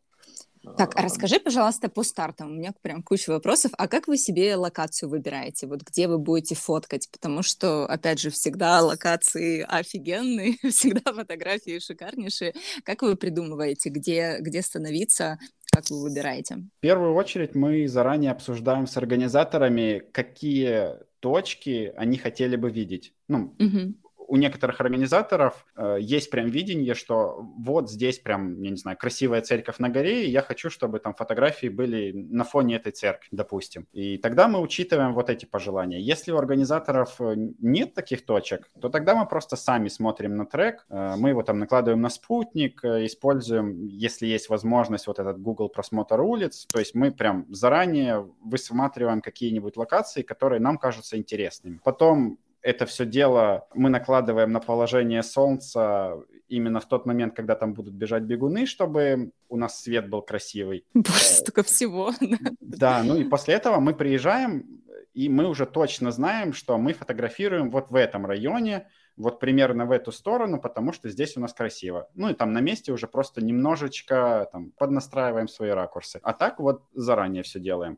[0.78, 2.52] Так, а расскажи, пожалуйста, по стартам.
[2.52, 3.72] У меня прям куча вопросов.
[3.78, 5.68] А как вы себе локацию выбираете?
[5.68, 7.10] Вот где вы будете фоткать?
[7.12, 12.54] Потому что, опять же, всегда локации офигенные, всегда фотографии шикарнейшие.
[12.84, 15.40] Как вы придумываете, где, где становиться?
[15.72, 16.56] Как вы выбираете?
[16.56, 23.14] В первую очередь мы заранее обсуждаем с организаторами, какие точки они хотели бы видеть.
[23.28, 23.96] Ну, угу
[24.28, 29.42] у некоторых организаторов э, есть прям видение, что вот здесь прям, я не знаю, красивая
[29.42, 33.88] церковь на горе, и я хочу, чтобы там фотографии были на фоне этой церкви, допустим.
[33.94, 36.00] И тогда мы учитываем вот эти пожелания.
[36.00, 40.86] Если у организаторов э, нет таких точек, то тогда мы просто сами смотрим на трек,
[40.90, 45.70] э, мы его там накладываем на спутник, э, используем, если есть возможность, вот этот Google
[45.70, 51.80] просмотр улиц, то есть мы прям заранее высматриваем какие-нибудь локации, которые нам кажутся интересными.
[51.84, 56.18] Потом это все дело мы накладываем на положение солнца
[56.50, 60.84] именно в тот момент, когда там будут бежать бегуны, чтобы у нас свет был красивый.
[60.94, 62.12] Боже, столько всего.
[62.60, 64.82] Да, ну и после этого мы приезжаем,
[65.14, 69.92] и мы уже точно знаем, что мы фотографируем вот в этом районе, вот примерно в
[69.92, 72.10] эту сторону, потому что здесь у нас красиво.
[72.16, 76.20] Ну и там на месте уже просто немножечко там поднастраиваем свои ракурсы.
[76.22, 77.98] А так вот заранее все делаем.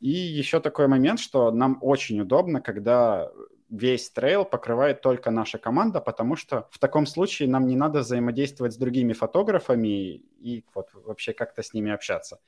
[0.00, 3.30] И еще такой момент, что нам очень удобно, когда
[3.68, 8.72] весь трейл покрывает только наша команда, потому что в таком случае нам не надо взаимодействовать
[8.72, 12.40] с другими фотографами и вот вообще как-то с ними общаться.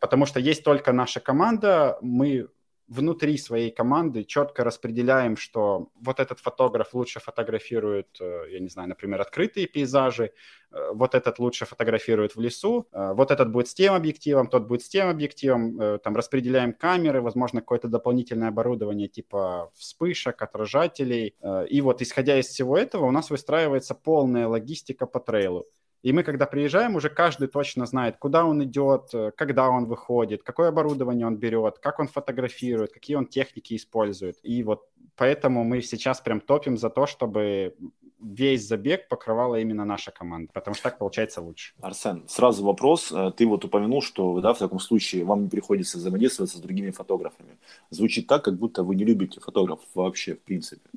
[0.00, 2.48] Потому что есть только наша команда, мы
[2.90, 8.88] внутри своей команды четко распределяем, что вот этот фотограф лучше фотографирует, э, я не знаю,
[8.88, 10.32] например, открытые пейзажи,
[10.72, 14.66] э, вот этот лучше фотографирует в лесу, э, вот этот будет с тем объективом, тот
[14.66, 21.36] будет с тем объективом, там распределяем камеры, возможно, какое-то дополнительное оборудование типа вспышек, отражателей.
[21.68, 25.66] И вот исходя из всего этого у нас выстраивается полная логистика по трейлу.
[26.02, 30.42] И мы, когда приезжаем, уже каждый точно знает, куда он идет, э, когда он выходит,
[30.42, 34.38] какое оборудование он берет, как он фотографирует, какие он техники использует.
[34.42, 37.74] И вот поэтому мы сейчас прям топим за то, чтобы
[38.18, 41.74] весь забег покрывала именно наша команда, потому что так получается лучше.
[41.80, 43.12] Арсен, сразу вопрос.
[43.12, 46.90] Э, ты вот упомянул, что да, в таком случае вам не приходится взаимодействовать с другими
[46.90, 47.58] фотографами.
[47.90, 50.88] Звучит так, как будто вы не любите фотографов вообще, в принципе.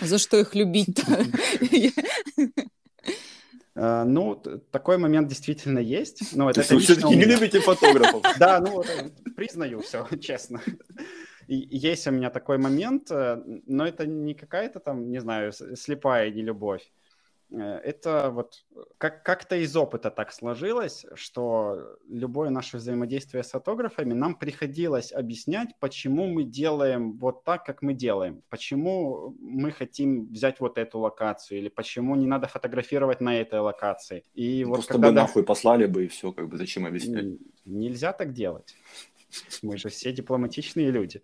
[0.00, 1.02] За что их любить-то?
[3.78, 4.34] Э, ну,
[4.70, 6.36] такой момент действительно есть.
[6.36, 8.22] Но это, вы все-таки не любите фотографов.
[8.38, 8.82] Да, ну,
[9.36, 10.60] признаю все, честно.
[11.46, 16.90] Есть у меня такой момент, э, но это не какая-то там, не знаю, слепая нелюбовь.
[17.50, 18.64] Э, это вот
[18.98, 25.70] как- как-то из опыта так сложилось, что любое наше взаимодействие с фотографами нам приходилось объяснять,
[25.80, 31.58] почему мы делаем вот так, как мы делаем, почему мы хотим взять вот эту локацию,
[31.58, 34.24] или почему не надо фотографировать на этой локации.
[34.34, 37.38] И ну, вот Просто когда бы нахуй послали бы и все, как бы зачем объяснять?
[37.64, 38.74] Нельзя так делать.
[39.62, 41.22] Мы же все дипломатичные люди.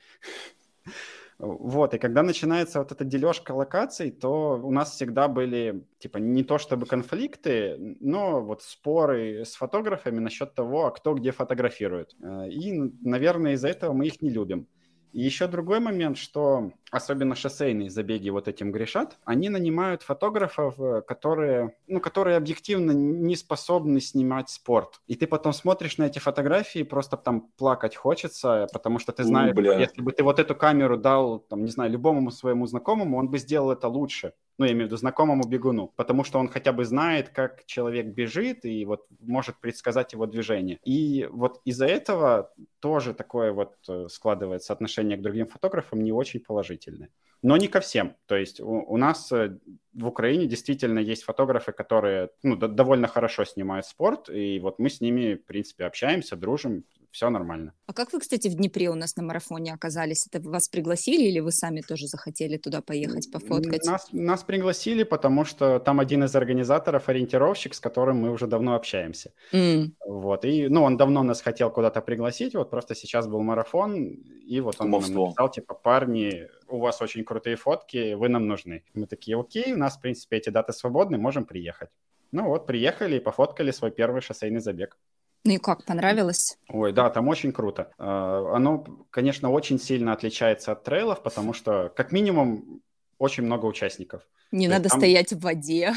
[1.39, 6.45] Вот, и когда начинается вот эта дележка локаций, то у нас всегда были, типа, не
[6.45, 12.15] то чтобы конфликты, но вот споры с фотографами насчет того, а кто где фотографирует.
[12.23, 12.73] Э, и,
[13.03, 14.69] наверное, из-за этого мы их не любим.
[15.15, 21.77] Еще другой момент, что особенно шоссейные забеги вот этим грешат, они нанимают фотографов, э, которые,
[21.87, 25.01] ну, которые объективно не способны снимать спорт.
[25.07, 29.57] И ты потом смотришь на эти фотографии, просто там плакать хочется, потому что ты знаешь,
[29.57, 33.29] О, если бы ты вот эту камеру дал, там, не знаю, любому своему знакомому, он
[33.29, 34.33] бы сделал это лучше.
[34.59, 38.07] Ну, я имею в виду знакомому бегуну, потому что он хотя бы знает, как человек
[38.07, 40.79] бежит и вот может предсказать его движение.
[40.85, 46.41] И вот из-за этого тоже такое вот э, складывается отношение к другим фотографам не очень
[46.41, 47.11] положительное.
[47.43, 48.17] Но не ко всем.
[48.27, 49.59] То есть у, у нас э,
[49.93, 55.01] в Украине действительно есть фотографы, которые ну, довольно хорошо снимают спорт, и вот мы с
[55.01, 56.85] ними, в принципе, общаемся, дружим,
[57.15, 57.73] все нормально.
[57.87, 60.27] А как вы, кстати, в Днепре у нас на марафоне оказались?
[60.27, 63.85] Это вас пригласили или вы сами тоже захотели туда поехать, пофоткать?
[63.85, 68.75] Нас, нас пригласили, потому что там один из организаторов, ориентировщик, с которым мы уже давно
[68.75, 69.31] общаемся.
[69.53, 69.93] Mm.
[70.05, 74.07] Вот, и, ну, он давно нас хотел куда-то пригласить, вот просто сейчас был марафон,
[74.49, 75.15] и вот он Кумовство.
[75.15, 78.83] нам написал, типа, парни, у вас очень крутые фотки, вы нам нужны.
[78.93, 81.91] Мы такие, окей, у нас, в принципе, эти даты свободны, можем приехать.
[82.33, 84.99] Ну вот, приехали и пофоткали свой первый шоссейный забег.
[85.45, 86.59] Ну и как, понравилось?
[86.69, 87.93] Ой, да, там очень круто.
[87.99, 92.81] А, оно, конечно, очень сильно отличается от трейлов, потому что, как минимум,
[93.19, 94.23] очень много участников.
[94.53, 95.01] Не надо там...
[95.01, 95.93] стоять в воде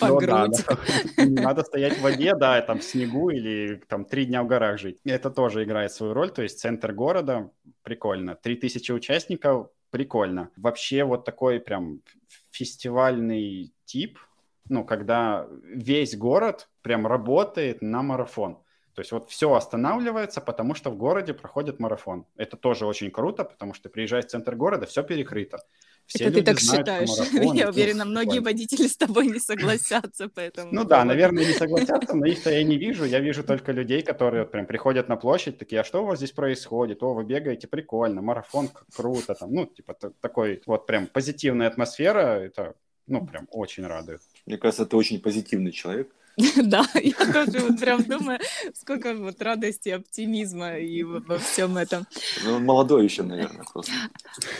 [0.00, 0.64] по ну, грудь.
[0.66, 0.78] Да,
[1.16, 1.24] да.
[1.24, 4.78] Не надо стоять в воде, да, там в снегу или там три дня в горах
[4.78, 4.98] жить.
[5.04, 7.50] Это тоже играет свою роль, то есть центр города,
[7.82, 8.34] прикольно.
[8.34, 10.50] Три тысячи участников, прикольно.
[10.56, 12.00] Вообще вот такой прям
[12.50, 14.18] фестивальный тип,
[14.68, 18.58] ну, когда весь город прям работает на марафон.
[18.96, 22.24] То есть вот все останавливается, потому что в городе проходит марафон.
[22.36, 25.58] Это тоже очень круто, потому что приезжаешь в центр города, все перекрыто.
[26.06, 27.10] Все Это ты так знают, считаешь?
[27.34, 30.72] Марафон, я уверена, многие водители с тобой не согласятся, поэтому...
[30.72, 33.04] Ну да, наверное, не согласятся, но их-то я не вижу.
[33.04, 36.32] Я вижу только людей, которые прям приходят на площадь, такие, а что у вас здесь
[36.32, 37.02] происходит?
[37.02, 39.92] О, вы бегаете, прикольно, марафон круто, там, ну, типа
[40.22, 42.76] такой вот прям позитивная атмосфера, это,
[43.06, 44.22] ну, прям очень радует.
[44.46, 46.08] Мне кажется, ты очень позитивный человек.
[46.62, 48.38] Да, я тоже вот прям думаю,
[48.74, 52.06] сколько вот радости, оптимизма и во всем этом.
[52.44, 53.92] Ну, молодой еще, наверное, просто.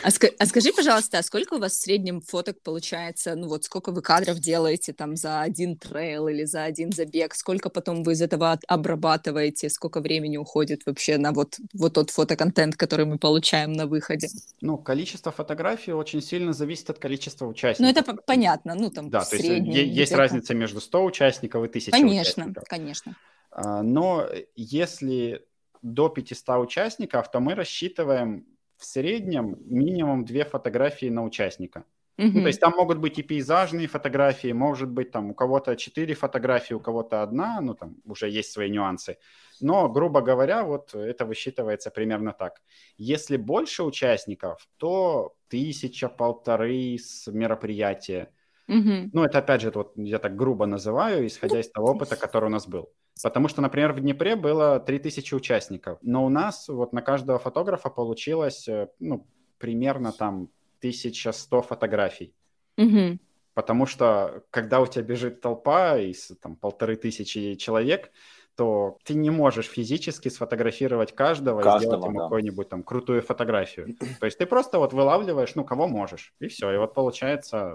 [0.03, 0.09] А,
[0.39, 4.01] а скажи, пожалуйста, а сколько у вас в среднем фоток получается, ну вот сколько вы
[4.01, 8.59] кадров делаете там за один трейл или за один забег, сколько потом вы из этого
[8.67, 14.29] обрабатываете, сколько времени уходит вообще на вот, вот тот фотоконтент, который мы получаем на выходе?
[14.61, 17.93] Ну, количество фотографий очень сильно зависит от количества участников.
[17.93, 21.91] Ну, это понятно, ну там Да, то есть есть разница между 100 участников и тысячи
[21.91, 22.63] Конечно, участников.
[22.67, 23.15] конечно.
[23.51, 25.45] А, но если
[25.81, 28.45] до 500 участников, то мы рассчитываем
[28.77, 31.85] в среднем минимум две фотографии на участника.
[32.17, 32.31] Mm-hmm.
[32.33, 36.15] Ну, то есть там могут быть и пейзажные фотографии, может быть там у кого-то четыре
[36.15, 39.17] фотографии, у кого-то одна, ну там уже есть свои нюансы.
[39.61, 42.61] Но, грубо говоря, вот это высчитывается примерно так.
[42.97, 48.31] Если больше участников, то тысяча, полторы с мероприятия.
[48.67, 49.09] Угу.
[49.13, 52.49] Ну, это опять же, вот я так грубо называю, исходя из того опыта, который у
[52.49, 52.89] нас был.
[53.23, 57.89] Потому что, например, в Днепре было 3000 участников, но у нас вот на каждого фотографа
[57.89, 59.25] получилось, э, ну,
[59.57, 60.49] примерно там
[60.79, 62.33] 1100 фотографий.
[62.77, 63.17] Угу.
[63.53, 68.11] Потому что, когда у тебя бежит толпа из там полторы тысячи человек,
[68.55, 72.23] то ты не можешь физически сфотографировать каждого, каждого и сделать ему да.
[72.25, 73.95] какую-нибудь там крутую фотографию.
[74.19, 76.71] То есть ты просто вот вылавливаешь, ну, кого можешь, и все.
[76.71, 77.73] И вот получается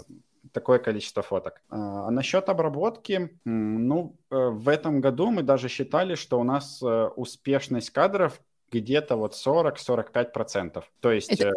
[0.53, 1.61] такое количество фоток.
[1.69, 6.83] А, а насчет обработки, ну, э, в этом году мы даже считали, что у нас
[6.83, 8.41] э, успешность кадров
[8.71, 10.85] где-то вот 40-45%.
[11.01, 11.41] То есть...
[11.41, 11.53] Это...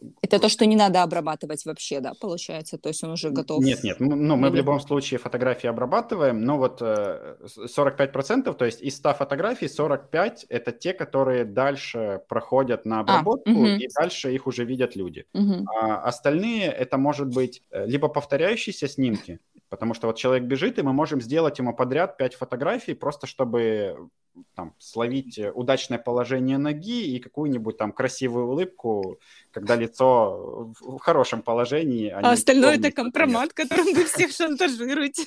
[0.00, 2.78] Э, это то, что не надо обрабатывать вообще, да, получается?
[2.78, 3.62] То есть он уже готов?
[3.64, 4.54] Нет, нет, ну мы Или...
[4.54, 10.72] в любом случае фотографии обрабатываем, но вот 45%, то есть из 100 фотографий 45– это
[10.72, 13.66] те, которые дальше проходят на а, обработку, а, угу.
[13.66, 15.26] и дальше их уже видят люди.
[15.34, 15.66] Угу.
[15.82, 19.40] А остальные– это может быть э, либо повторяющиеся снимки,
[19.70, 24.10] потому что вот человек бежит, и мы можем сделать ему подряд 5 фотографий, просто чтобы
[24.54, 29.18] там, словить э, удачное положение ноги и какую-нибудь там красивую улыбку,
[29.52, 32.10] когда лицо в хорошем положении.
[32.10, 35.24] А, а остальное это компромат, которым вы всех шантажируете.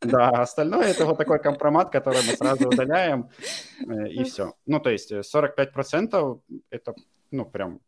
[0.00, 3.28] Да, остальное это вот такой компромат, который мы сразу удаляем,
[3.80, 4.54] э, и все.
[4.66, 6.40] Ну, то есть 45%
[6.70, 6.94] это,
[7.30, 7.80] ну, прям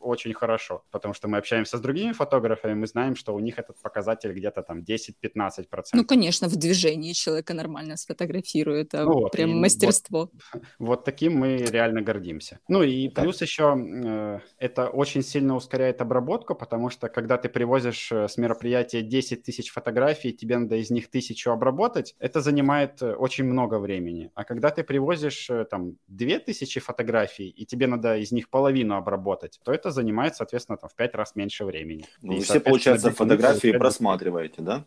[0.00, 3.80] очень хорошо, потому что мы общаемся с другими фотографами, мы знаем, что у них этот
[3.82, 5.64] показатель где-то там 10-15%.
[5.92, 10.30] Ну, конечно, в движении человека нормально сфотографирует, а ну, вот, прям мастерство.
[10.52, 12.60] Вот, вот таким мы реально гордимся.
[12.68, 13.24] Ну и так.
[13.24, 18.36] плюс еще э, это очень сильно ускоряет обработку, потому что когда ты привозишь э, с
[18.36, 23.78] мероприятия 10 тысяч фотографий, тебе надо из них тысячу обработать, это занимает э, очень много
[23.78, 24.30] времени.
[24.34, 29.64] А когда ты привозишь там 2000 фотографий, и тебе надо из них половину обработать, делать,
[29.64, 32.04] то это занимает, соответственно, там, в пять раз меньше времени.
[32.22, 34.84] Ну, вы все, получается, фотографии просматриваете, да?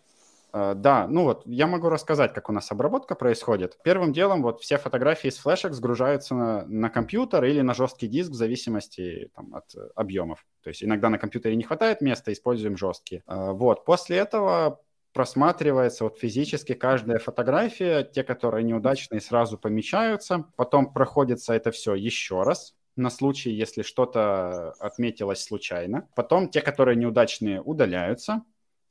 [0.51, 3.77] Uh, да, ну вот я могу рассказать, как у нас обработка происходит.
[3.83, 8.31] Первым делом вот все фотографии с флешек сгружаются на, на компьютер или на жесткий диск
[8.31, 10.43] в зависимости там, от объемов.
[10.63, 13.21] То есть иногда на компьютере не хватает места, используем жесткие.
[13.27, 14.81] Uh, вот, после этого
[15.13, 22.41] просматривается вот физически каждая фотография, те, которые неудачные, сразу помечаются, потом проходится это все еще
[22.41, 26.07] раз, на случай, если что-то отметилось случайно.
[26.15, 28.43] Потом те, которые неудачные, удаляются,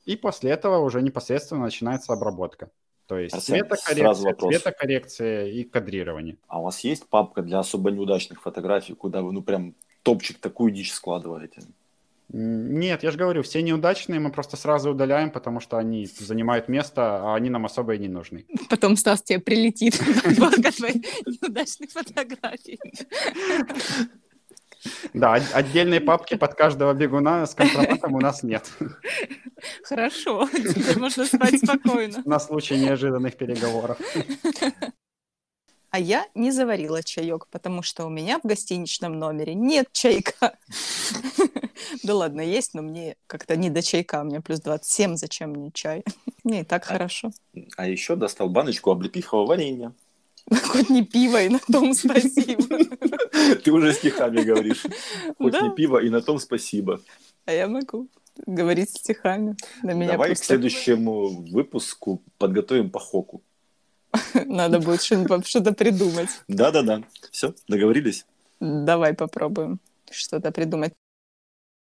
[0.05, 2.71] и после этого уже непосредственно начинается обработка.
[3.07, 6.37] То есть цветокоррекция, цветокоррекция и кадрирование.
[6.47, 10.73] А у вас есть папка для особо неудачных фотографий, куда вы ну прям топчик такую
[10.73, 11.63] дичь складываете?
[12.31, 17.23] Нет, я же говорю, все неудачные мы просто сразу удаляем, потому что они занимают место,
[17.23, 18.45] а они нам особо и не нужны.
[18.69, 22.79] Потом Стас тебе прилетит подборка твоих неудачных фотографий.
[25.13, 28.71] Да, отдельной папки под каждого бегуна с компроматом у нас нет.
[29.83, 32.23] Хорошо, теперь можно спать спокойно.
[32.25, 33.99] На случай неожиданных переговоров.
[35.91, 40.59] А я не заварила чаек, потому что у меня в гостиничном номере нет чайка.
[42.03, 44.21] Да ладно, есть, но мне как-то не до чайка.
[44.21, 46.05] У меня плюс 27, зачем мне чай?
[46.45, 47.31] Мне и так а хорошо.
[47.77, 49.93] А еще достал баночку облепихового варенья.
[50.65, 52.63] Хоть не пиво, и на том спасибо.
[53.63, 54.85] Ты уже стихами говоришь.
[55.39, 57.01] Хоть не пиво, и на том спасибо.
[57.45, 58.09] А я могу
[58.47, 59.57] говорить стихами.
[59.83, 63.43] Давай к следующему выпуску подготовим по хоку.
[64.47, 66.31] Надо будет что-то придумать.
[66.49, 67.03] Да-да-да.
[67.31, 68.27] Все, договорились?
[68.61, 69.81] Давай попробуем
[70.11, 70.95] что-то придумать.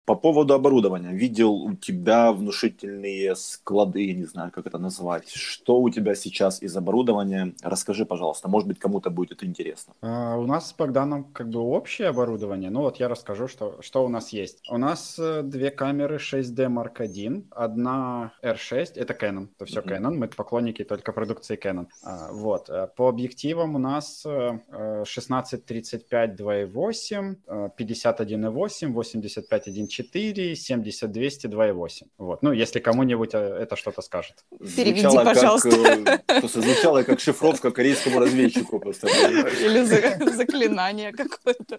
[0.06, 1.10] По поводу оборудования.
[1.10, 5.28] Видел у тебя внушительные склады, я не знаю, как это назвать.
[5.30, 7.54] Что у тебя сейчас из оборудования?
[7.60, 8.48] Расскажи, пожалуйста.
[8.48, 9.94] Может быть, кому-то будет это интересно.
[10.02, 12.70] А, у нас с Богданом как бы общее оборудование.
[12.70, 14.62] Ну вот я расскажу, что, что у нас есть.
[14.70, 19.98] У нас э, две камеры 6D Mark I, одна R6, это Canon, это все mm-hmm.
[19.98, 21.88] Canon, мы поклонники только продукции Canon.
[22.04, 22.70] А, вот.
[22.70, 27.36] Э, по объективам у нас 16-35 2.8,
[27.76, 32.06] 51.8, 85 1.4, 4, 70, 200, 2,8.
[32.18, 32.42] Вот.
[32.42, 34.44] Ну, если кому-нибудь э, это что-то скажет.
[34.76, 35.70] Переведи, звучало пожалуйста.
[35.70, 38.78] Как, э, просто звучало как шифровка корейскому разведчику.
[38.78, 39.08] Просто.
[39.08, 39.84] Или
[40.30, 41.78] заклинание какое-то.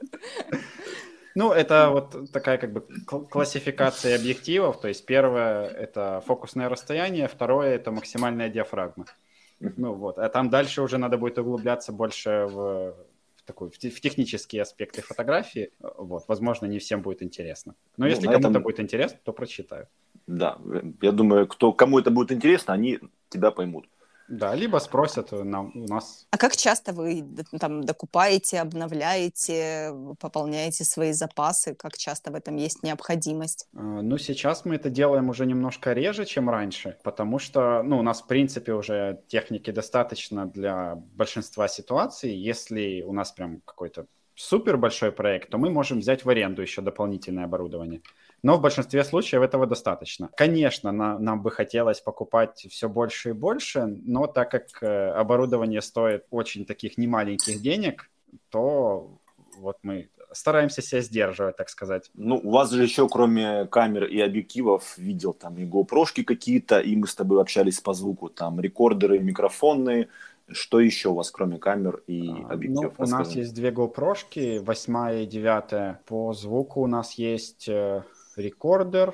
[1.35, 2.81] Ну, это вот такая как бы
[3.29, 4.81] классификация объективов.
[4.81, 9.05] То есть первое– это фокусное расстояние, второе– это максимальная диафрагма.
[9.59, 12.95] Ну вот, а там дальше уже надо будет углубляться больше в
[13.47, 15.71] такой, в, в технические аспекты фотографии.
[15.79, 17.73] Вот, возможно, не всем будет интересно.
[17.97, 18.63] Но ну, если кому-то этом...
[18.63, 19.87] будет интересно, то прочитаю.
[20.27, 20.59] Да,
[21.01, 23.89] я думаю, кто, кому это будет интересно, они тебя поймут.
[24.27, 26.27] Да, либо спросят нам, у нас.
[26.31, 27.25] А как часто вы
[27.59, 31.75] там докупаете, обновляете, пополняете свои запасы?
[31.75, 33.67] Как часто в этом есть необходимость?
[33.73, 38.01] А, ну, сейчас мы это делаем уже немножко реже, чем раньше, потому что, ну, у
[38.01, 42.33] нас, в принципе, уже техники достаточно для большинства ситуаций.
[42.33, 44.07] Если у нас прям какой-то
[44.37, 48.01] супер большой проект, то мы можем взять в аренду еще дополнительное оборудование
[48.43, 50.29] но в большинстве случаев этого достаточно.
[50.35, 55.81] Конечно, на, нам бы хотелось покупать все больше и больше, но так как э, оборудование
[55.81, 58.09] стоит очень таких немаленьких денег,
[58.49, 59.19] то
[59.57, 62.11] вот мы стараемся себя сдерживать, так сказать.
[62.13, 66.95] Ну, у вас же еще, кроме камер и объективов, видел там и GoPro какие-то, и
[66.95, 70.09] мы с тобой общались по звуку, там рекордеры, микрофоны,
[70.51, 72.95] что еще у вас, кроме камер и а, объективов?
[72.97, 76.01] Ну, у нас есть две GoPro, восьмая и девятая.
[76.05, 78.03] По звуку у нас есть э,
[78.35, 79.13] рекордер,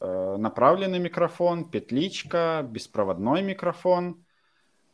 [0.00, 4.24] э, направленный микрофон, петличка, беспроводной микрофон.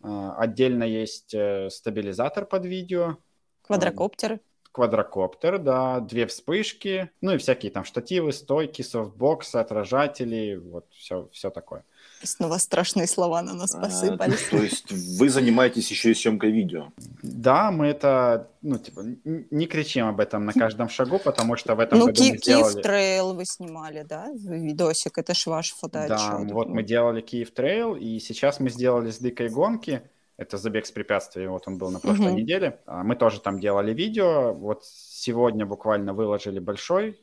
[0.03, 1.35] Э, отдельно есть
[1.71, 3.17] стабилизатор под видео.
[3.63, 4.41] Квадрокоптеры.
[4.73, 11.51] Квадрокоптер, да, две вспышки, ну и всякие там штативы, стойки, софтбоксы, отражатели, вот все, все
[11.51, 11.85] такое.
[12.23, 14.47] Снова страшные слова на нас а, посыпались.
[14.49, 16.93] А, то есть вы занимаетесь еще и съемкой видео?
[17.23, 21.81] Да, мы это, ну, типа, не кричим об этом на каждом шагу, потому что в
[21.81, 22.73] этом ну, году мы сделали...
[22.73, 26.49] Киев Трейл вы снимали, да, видосик, это ж ваш фотоотчет.
[26.49, 30.03] Да, вот мы делали Киев Трейл, и сейчас мы сделали с дикой гонки,
[30.37, 32.39] это забег с препятствиями, вот он был на прошлой угу.
[32.39, 32.81] неделе.
[32.87, 37.19] А, мы тоже там делали видео, вот сегодня буквально выложили большой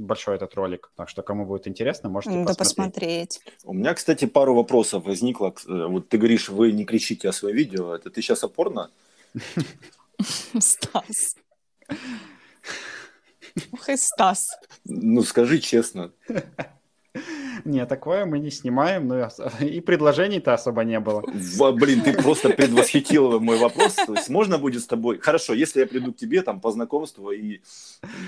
[0.00, 0.90] большой этот ролик.
[0.96, 3.38] Так что, кому будет интересно, можете да посмотреть.
[3.38, 3.40] посмотреть.
[3.64, 5.54] У меня, кстати, пару вопросов возникло.
[5.66, 7.94] Э, вот ты говоришь, вы не кричите о своем видео.
[7.94, 8.90] Это ты сейчас о порно?
[10.58, 11.36] Стас.
[13.72, 14.48] Ох и Стас.
[14.84, 16.12] Ну, скажи честно.
[17.64, 19.28] Не, такое мы не снимаем, ну
[19.60, 21.22] и предложений-то особо не было.
[21.72, 23.94] Блин, ты просто предвосхитил мой вопрос.
[23.94, 25.18] То есть можно будет с тобой...
[25.18, 27.60] Хорошо, если я приду к тебе там по знакомству, и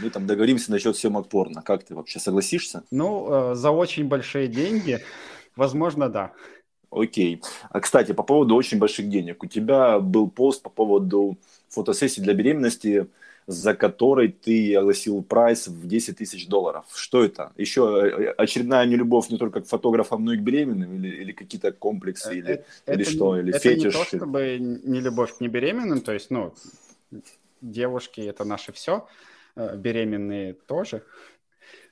[0.03, 2.83] мы там договоримся насчет съемок порно, как ты вообще согласишься?
[2.91, 5.01] Ну, э, за очень большие деньги,
[5.57, 6.33] возможно, да.
[6.91, 7.41] Окей.
[7.71, 9.43] А, кстати, по поводу очень больших денег.
[9.43, 11.39] У тебя был пост по поводу
[11.71, 13.09] фотосессии для беременности,
[13.47, 16.85] за которой ты огласил прайс в 10 тысяч долларов.
[16.94, 17.52] Что это?
[17.56, 20.94] Еще э, очередная нелюбовь не только к фотографам, но и к беременным?
[20.97, 22.32] Или, или какие-то комплексы?
[22.32, 23.39] Э, или, это, или что?
[23.39, 23.94] Или это фетиш?
[23.94, 26.01] Это не то, чтобы не любовь к небеременным.
[26.01, 26.55] То есть, ну,
[27.60, 29.06] девушки– это наше все.
[29.56, 31.02] Э, беременные тоже.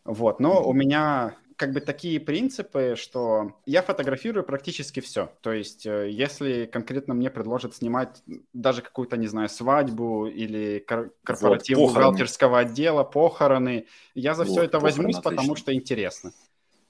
[0.04, 5.30] Вот, но у меня как бы такие принципы, что я фотографирую практически все.
[5.42, 8.22] То есть, э, если конкретно мне предложат снимать
[8.54, 10.82] даже какую-то, не знаю, свадьбу или
[11.22, 13.84] корпоратив вот, бухгалтерского отдела, похороны,
[14.14, 15.30] я за вот, все это возьмусь, отлично.
[15.30, 16.32] потому что интересно.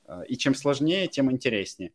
[0.06, 1.90] Э, и чем сложнее, тем интереснее.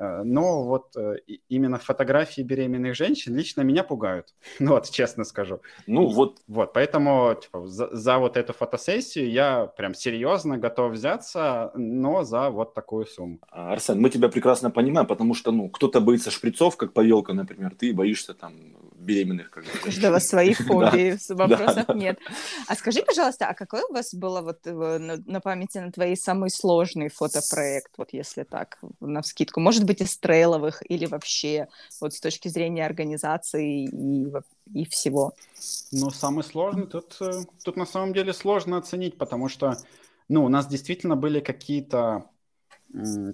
[0.00, 1.16] Э, но вот э,
[1.48, 4.34] именно фотографии беременных женщин лично меня пугают.
[4.58, 5.60] Ну вот, честно скажу.
[5.86, 6.40] Ну вот.
[6.48, 12.50] Вот, поэтому типа, за, за вот эту фотосессию я прям серьезно готов взяться, но за
[12.50, 13.38] вот такую сумму.
[13.50, 17.92] Арсен, мы тебя прекрасно понимаем, потому что, ну, кто-то боится шприцов, как повелка, например, ты
[17.92, 18.52] боишься там
[19.00, 19.50] беременных.
[19.50, 22.18] Как у каждого свои фобии, вопросов нет.
[22.66, 26.50] А скажи, пожалуйста, а какой у вас было вот э, на памяти на твои самый
[26.50, 29.60] сложный фотопроект, вот если так, на вскидку?
[29.60, 31.68] Может быть, из трейловых или вообще
[32.00, 34.32] вот с точки зрения организации и,
[34.74, 35.32] и всего?
[35.92, 39.76] Ну, самый сложный тут, э, тут на самом деле сложно оценить, потому что,
[40.28, 42.26] ну, у нас действительно были какие-то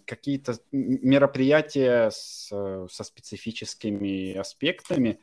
[0.04, 5.18] какие-то мероприятия с, э, со специфическими аспектами,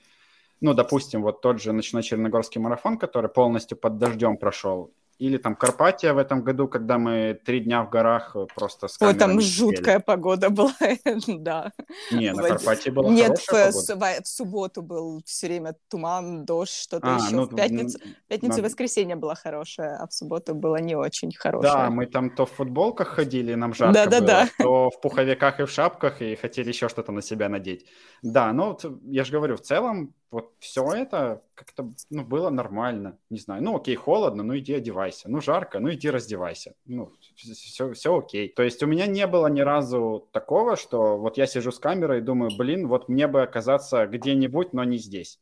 [0.63, 5.55] ну, допустим, вот тот же ночной Черногорский марафон, который полностью под дождем прошел, или там
[5.55, 9.39] Карпатия в этом году, когда мы три дня в горах э, просто с Ой, там
[9.39, 10.73] жуткая погода была,
[11.27, 11.71] да.
[12.11, 14.21] Не, на Карпатии была Нет, в, погода.
[14.23, 17.35] в субботу был все время туман, дождь, что-то а, еще.
[17.35, 18.63] Ну, в пятницу, пятницу на...
[18.63, 21.73] воскресенье была хорошая, а в субботу было не очень хорошая.
[21.73, 24.49] Да, мы там то в футболках ходили, нам жарко да, да, было, да.
[24.57, 27.85] то в пуховиках и в шапках, и хотели еще что-то на себя надеть.
[28.23, 33.19] Да, ну, я же говорю, в целом вот все это как-то ну, было нормально.
[33.29, 35.29] Не знаю, ну окей, холодно, ну иди одевайся.
[35.29, 36.73] Ну жарко, ну иди раздевайся.
[36.85, 38.49] Ну все, все окей.
[38.49, 42.17] То есть у меня не было ни разу такого, что вот я сижу с камерой
[42.17, 45.39] и думаю, блин, вот мне бы оказаться где-нибудь, но не здесь.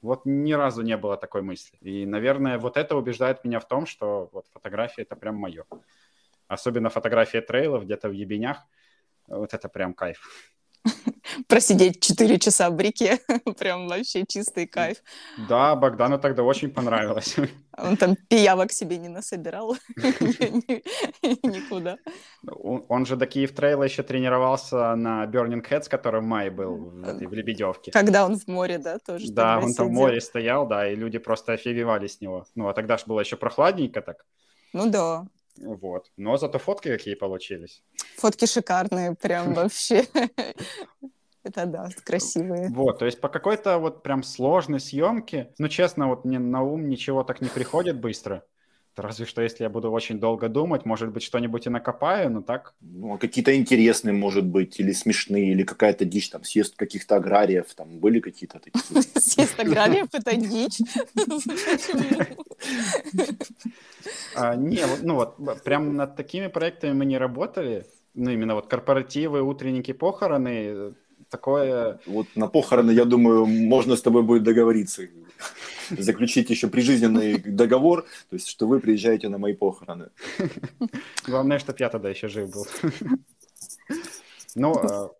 [0.00, 1.78] Вот ни разу не было такой мысли.
[1.80, 5.66] И, наверное, вот это убеждает меня в том, что вот фотография это прям мое.
[6.48, 8.66] Особенно фотография трейлов где-то в ебенях.
[9.28, 10.51] Вот это прям кайф.
[11.48, 13.18] просидеть 4 часа в реке.
[13.58, 14.98] Прям вообще чистый кайф.
[15.48, 17.36] Да, Богдану тогда очень понравилось.
[17.78, 19.76] Он там пиявок себе не насобирал
[21.42, 21.96] никуда.
[22.88, 27.32] Он же до Киев Трейла еще тренировался на Burning Heads, который в мае был в
[27.32, 27.90] Лебедевке.
[27.90, 29.32] Когда он в море, да, тоже?
[29.32, 32.44] Да, он там в море стоял, да, и люди просто офигевали с него.
[32.54, 34.26] Ну, а тогда же было еще прохладненько так.
[34.74, 35.24] Ну да.
[35.58, 36.10] Вот.
[36.16, 37.82] Но зато фотки какие получились.
[38.16, 40.06] Фотки шикарные, прям вообще.
[41.44, 42.68] Это да, красивые.
[42.70, 46.88] Вот, то есть по какой-то вот прям сложной съемке, ну, честно, вот мне на ум
[46.88, 48.44] ничего так не приходит быстро.
[48.96, 52.74] Разве что, если я буду очень долго думать, может быть, что-нибудь и накопаю, но так...
[52.82, 57.72] Ну, а какие-то интересные, может быть, или смешные, или какая-то дичь, там, съезд каких-то аграриев,
[57.74, 59.02] там, были какие-то такие?
[59.18, 60.80] Съезд аграриев— это дичь?
[64.34, 69.42] А, не, ну вот, прям над такими проектами мы не работали, ну, именно вот корпоративы,
[69.42, 70.94] утренники, похороны,
[71.30, 71.98] такое...
[72.06, 75.02] Вот на похороны, я думаю, можно с тобой будет договориться,
[75.98, 80.10] заключить еще прижизненный договор, то есть, что вы приезжаете на мои похороны.
[81.26, 82.66] Главное, чтобы я тогда еще жив был.
[84.54, 85.10] Ну, а,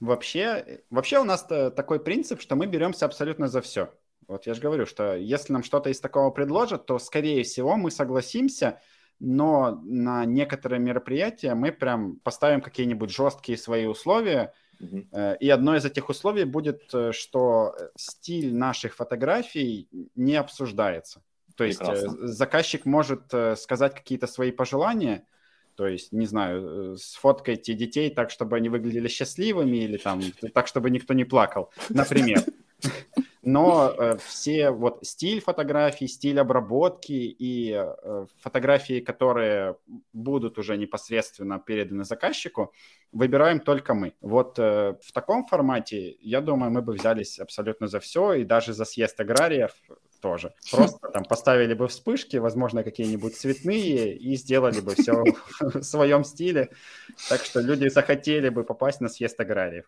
[0.00, 3.92] вообще, вообще у нас такой принцип, что мы беремся абсолютно за все.
[4.28, 7.90] Вот я же говорю, что если нам что-то из такого предложат, то, скорее всего, мы
[7.90, 8.80] согласимся,
[9.20, 14.54] но на некоторые мероприятия мы прям поставим какие-нибудь жесткие свои условия,
[14.84, 15.36] Uh-huh.
[15.38, 21.22] И одно из этих условий будет, э, что стиль наших фотографий не обсуждается.
[21.56, 22.26] То есть Прекрасно.
[22.26, 25.26] заказчик может сказать какие-то свои пожелания,
[25.76, 30.20] то есть, не знаю, сфоткайте детей так, чтобы они выглядели счастливыми, или там
[30.52, 32.44] так, чтобы никто не плакал, например.
[33.44, 39.76] Но э, все вот стиль фотографий, стиль обработки и э, фотографии, которые
[40.12, 42.72] будут уже непосредственно переданы заказчику,
[43.12, 44.14] выбираем только мы.
[44.20, 48.72] Вот э, в таком формате, я думаю, мы бы взялись абсолютно за все, и даже
[48.72, 49.72] за съезд аграриев
[50.24, 50.54] тоже.
[50.70, 55.22] Просто там поставили бы вспышки, возможно, какие-нибудь цветные, и сделали бы все
[55.60, 56.70] в своем стиле.
[57.28, 59.84] Так что люди захотели бы попасть на съезд аграриев.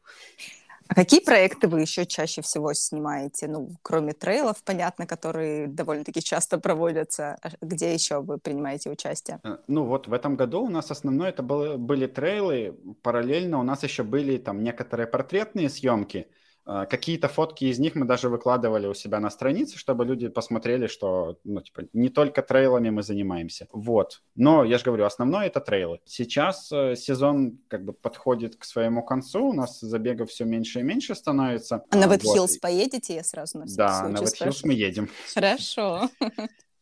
[0.88, 3.48] А какие проекты вы еще чаще всего снимаете?
[3.48, 7.36] Ну, кроме трейлов, понятно, которые довольно-таки часто проводятся.
[7.42, 9.40] А где еще вы принимаете участие?
[9.44, 12.76] Э, ну, вот в этом году у нас основное это было, были трейлы.
[13.02, 16.28] Параллельно у нас еще были там некоторые портретные съемки.
[16.66, 20.88] А, какие-то фотки из них мы даже выкладывали у себя на странице, чтобы люди посмотрели,
[20.88, 23.68] что ну, типа, не только трейлами мы занимаемся.
[23.72, 24.22] Вот.
[24.34, 26.01] Но я же говорю, основное это трейлы.
[26.05, 30.82] Сейчас э, сезон как бы подходит к своему концу, у нас забегов все меньше и
[30.82, 31.84] меньше становится.
[31.88, 32.60] А на Вэтхиллс вот.
[32.60, 33.14] поедете?
[33.14, 35.09] Я сразу на Да, на Вэтхиллс мы едем.
[35.34, 36.10] Хорошо.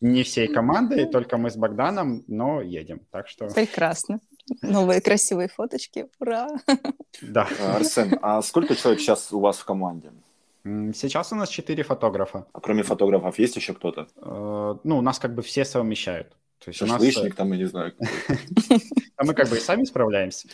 [0.01, 3.01] Не всей командой, только мы с Богданом, но едем.
[3.11, 3.48] Так что...
[3.48, 4.20] Прекрасно.
[4.62, 6.09] Новые красивые фоточки.
[6.19, 6.49] Ура!
[7.23, 7.49] Да.
[7.61, 10.12] А, Арсен, а сколько человек сейчас у вас в команде?
[10.65, 12.47] Сейчас у нас четыре фотографа.
[12.53, 14.09] А кроме фотографов есть еще кто-то?
[14.16, 16.31] Э, ну, у нас как бы все совмещают.
[16.59, 17.37] То есть Шашлычник у нас...
[17.37, 17.95] там, я не знаю.
[19.16, 20.49] А мы как бы и сами справляемся.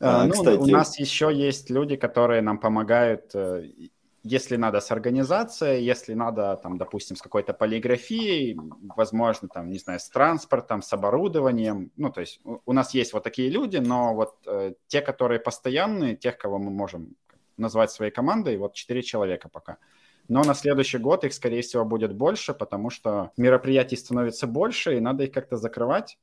[0.00, 3.68] А, ну, у нас еще есть люди, которые нам помогают э,
[4.22, 8.58] если надо с организацией, если надо, там, допустим, с какой-то полиграфией,
[8.94, 11.90] возможно, там, не знаю, с транспортом, с оборудованием.
[11.96, 16.16] Ну, то есть у, нас есть вот такие люди, но вот э, те, которые постоянные,
[16.16, 17.16] тех, кого мы можем
[17.56, 19.78] назвать своей командой, вот четыре человека пока.
[20.28, 25.00] Но на следующий год их, скорее всего, будет больше, потому что мероприятий становится больше, и
[25.00, 26.18] надо их как-то закрывать.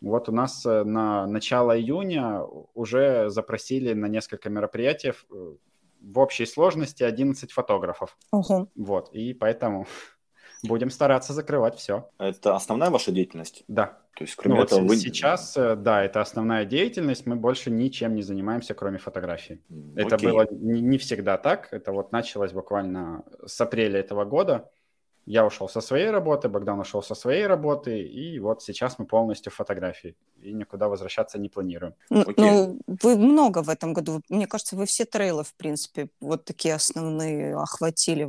[0.00, 2.42] Вот у нас э, на начало июня
[2.74, 5.54] уже запросили на несколько мероприятий э,
[6.00, 8.16] в общей сложности 11 фотографов.
[8.32, 8.70] Угу.
[8.76, 9.86] Вот, и поэтому
[10.62, 12.10] будем стараться закрывать все.
[12.18, 13.64] Это основная ваша деятельность?
[13.68, 13.98] Да.
[14.16, 14.96] То есть, кроме ну, этого, вот вы...
[14.96, 19.62] Сейчас, э, да, это основная деятельность, мы больше ничем не занимаемся, кроме фотографий.
[19.70, 20.04] Окей.
[20.04, 24.70] Это было не, не всегда так, это вот началось буквально с апреля этого года.
[25.28, 29.52] Я ушел со своей работы, Богдан ушел со своей работы, и вот сейчас мы полностью
[29.52, 31.92] в фотографии, и никуда возвращаться не планируем.
[32.08, 36.46] Ну, ну, вы много в этом году, мне кажется, вы все трейлы, в принципе, вот
[36.46, 38.26] такие основные охватили.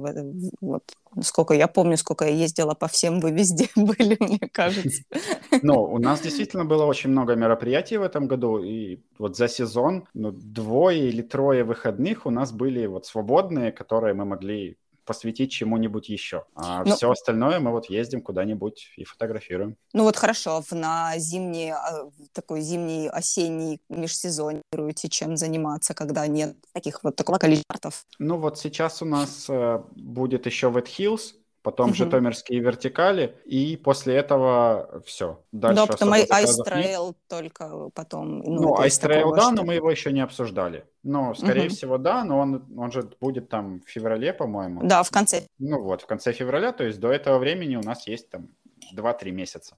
[0.59, 0.84] Вот,
[1.21, 5.03] сколько я помню, сколько я ездила по всем, вы везде были, мне кажется.
[5.63, 10.05] Ну, у нас действительно было очень много мероприятий в этом году, и вот за сезон
[10.13, 16.09] ну, двое или трое выходных у нас были вот свободные, которые мы могли посвятить чему-нибудь
[16.09, 16.45] еще.
[16.55, 19.76] А ну, все остальное мы вот ездим куда-нибудь и фотографируем.
[19.93, 27.03] Ну вот хорошо, на зимний, а, такой зимний, осенний межсезоньируете, чем заниматься, когда нет таких
[27.03, 31.34] вот такого количества Ну вот сейчас у нас э, будет еще Wet Hills,
[31.69, 31.95] потом угу.
[31.95, 35.39] житомирские вертикали, и после этого все.
[35.51, 38.39] Дальше да, потом Ice Trail только потом.
[38.39, 40.83] Ну, ну Trail, да, но мы его еще не обсуждали.
[41.03, 41.75] Но, скорее угу.
[41.75, 44.81] всего, да, но он, он же будет там в феврале, по-моему.
[44.83, 45.43] Да, в конце.
[45.59, 48.49] Ну вот, в конце февраля, то есть до этого времени у нас есть там
[48.95, 49.77] 2-3 месяца.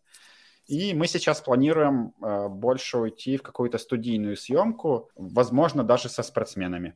[0.68, 6.94] И мы сейчас планируем э, больше уйти в какую-то студийную съемку, возможно, даже со спортсменами.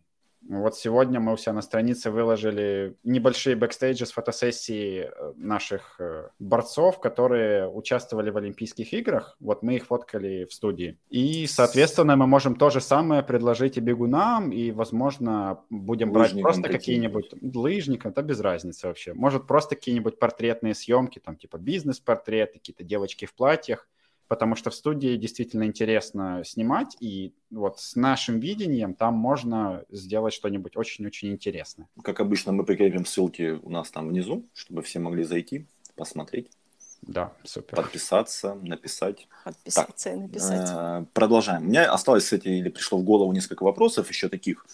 [0.48, 6.30] Вот сегодня мы у себя на странице выложили небольшие бэкстейджи с фотосессии э, наших э,
[6.38, 9.38] борцов, которые участвовали в Олимпийских играх.
[9.40, 11.00] Вот мы их фоткали в студии.
[11.10, 16.70] И, соответственно, мы можем то же самое предложить и бегунам, и, возможно, будем брать просто
[16.70, 19.14] какие-нибудь лыжникам, это без разницы вообще.
[19.14, 23.88] Может, просто какие-нибудь портретные съемки, там типа бизнес-портреты, какие-то девочки в платьях
[24.28, 30.34] потому что в студии действительно интересно снимать, и вот с нашим видением там можно сделать
[30.34, 31.88] что-нибудь очень-очень интересное.
[32.04, 35.66] Как обычно, мы прикрепим ссылки у нас там внизу, чтобы все могли зайти,
[35.96, 36.50] посмотреть.
[37.02, 37.76] Да, супер.
[37.76, 39.28] Подписаться, написать.
[39.44, 40.70] Подписаться так, и написать.
[40.72, 41.64] Э, продолжаем.
[41.64, 44.66] У меня осталось, кстати, или пришло в голову несколько вопросов еще таких.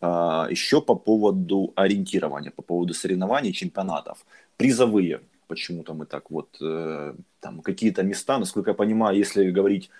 [0.00, 4.24] Э, еще по поводу ориентирования, по поводу соревнований, чемпионатов.
[4.56, 7.14] Призовые почему-то мы так вот, э,
[7.44, 9.90] там какие-то места, насколько я понимаю, если говорить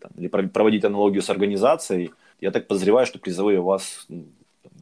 [0.00, 2.10] там, или проводить аналогию с организацией,
[2.40, 4.24] я так подозреваю, что призовые у вас ну,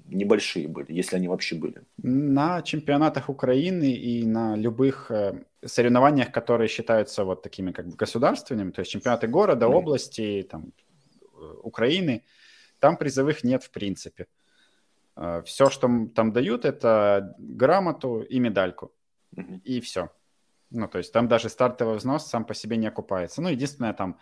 [0.09, 1.83] небольшие были, если они вообще были.
[2.03, 5.33] На чемпионатах Украины и на любых э,
[5.67, 9.75] соревнованиях, которые считаются вот такими как бы государственными, то есть чемпионаты города, mm.
[9.75, 10.73] области, там,
[11.35, 12.23] э, Украины,
[12.79, 14.27] там призовых нет в принципе.
[15.17, 18.93] Э, Все, что там дают, это грамоту и медальку
[19.65, 20.09] и все.
[20.71, 23.41] Ну, то есть там даже стартовый взнос сам по себе не окупается.
[23.41, 24.19] Ну, единственное, там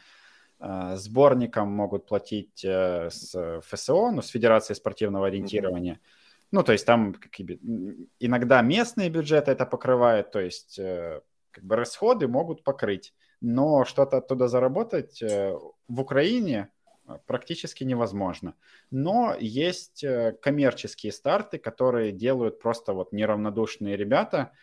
[0.61, 5.95] э, сборникам могут платить э, с ФСО, ну, с Федерацией спортивного ориентирования.
[5.95, 6.47] Mm-hmm.
[6.53, 7.59] Ну, то есть там какие,
[8.21, 11.21] иногда местные бюджеты это покрывают, то есть э,
[11.51, 13.13] как бы расходы могут покрыть.
[13.41, 16.71] Но что-то оттуда заработать в Украине
[17.27, 18.55] практически невозможно.
[18.91, 20.03] Но есть
[20.41, 24.53] коммерческие старты, которые делают просто вот неравнодушные ребята–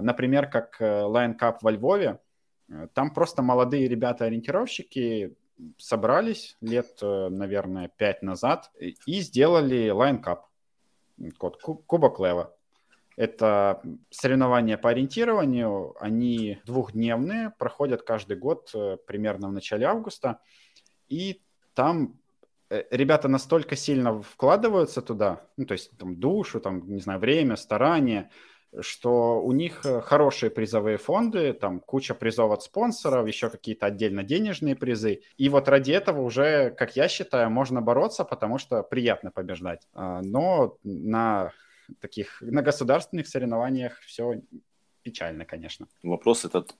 [0.00, 2.20] например, как э, Line Cup во Львове,
[2.68, 5.36] э, там просто молодые ребята-ориентировщики
[5.76, 10.40] собрались лет, э, наверное, пять назад и сделали Line Cup.
[11.36, 12.54] код Кубок Лева.
[13.16, 18.72] Это соревнования по ориентированию, они двухдневные, проходят каждый год
[19.06, 20.38] примерно в начале августа,
[21.10, 21.42] и
[21.74, 22.18] там
[22.70, 28.30] ребята настолько сильно вкладываются туда, ну, то есть там душу, там, не знаю, время, старание,
[28.80, 34.22] что у них э, хорошие призовые фонды, там куча призов от спонсоров, еще какие-то отдельно
[34.22, 35.22] денежные призы.
[35.36, 39.86] И вот ради этого уже, как я считаю, можно бороться, потому что приятно побеждать.
[39.92, 41.52] А, но на
[42.00, 44.40] таких, на государственных соревнованиях все
[45.02, 45.86] печально, конечно.
[46.02, 46.74] Вопрос этот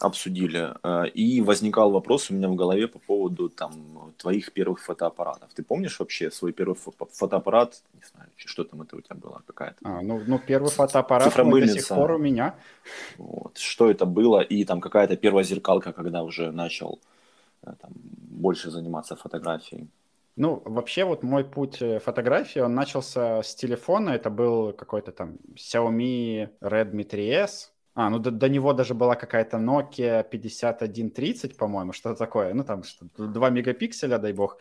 [0.00, 0.74] обсудили.
[0.82, 3.72] Э, и возникал вопрос у меня в голове по поводу там
[4.16, 5.52] твоих первых фотоаппаратов.
[5.54, 7.82] Ты помнишь вообще свой первый фотоаппарат?
[7.94, 9.76] Не знаю, что там это у тебя было какая-то?
[9.84, 12.54] А, ну, ну первый фотоаппарат до сих пор у меня.
[13.18, 13.58] Вот.
[13.58, 14.40] Что это было?
[14.40, 16.98] И там какая-то первая зеркалка, когда уже начал
[17.62, 19.88] э, там, больше заниматься фотографией.
[20.36, 25.36] Ну, вообще вот мой путь э, фотографии, он начался с телефона, это был какой-то там
[25.54, 32.18] Xiaomi Redmi 3S, а, ну до, до него даже была какая-то Nokia 5130, по-моему, что-то
[32.18, 34.58] такое, ну там что 2 мегапикселя, дай бог,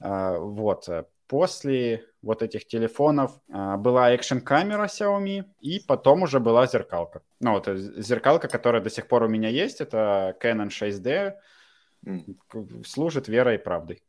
[0.00, 0.88] а, вот.
[1.28, 7.22] После вот этих телефонов а, была экшн-камера Xiaomi, и потом уже была зеркалка.
[7.40, 11.34] Ну вот э, зеркалка, которая до сих пор у меня есть, это Canon 6D,
[12.04, 12.84] mm.
[12.84, 14.02] служит верой и правдой.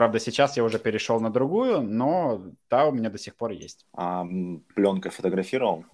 [0.00, 3.84] Правда, сейчас я уже перешел на другую, но та у меня до сих пор есть.
[3.92, 4.24] А
[4.74, 5.84] пленкой фотографировал?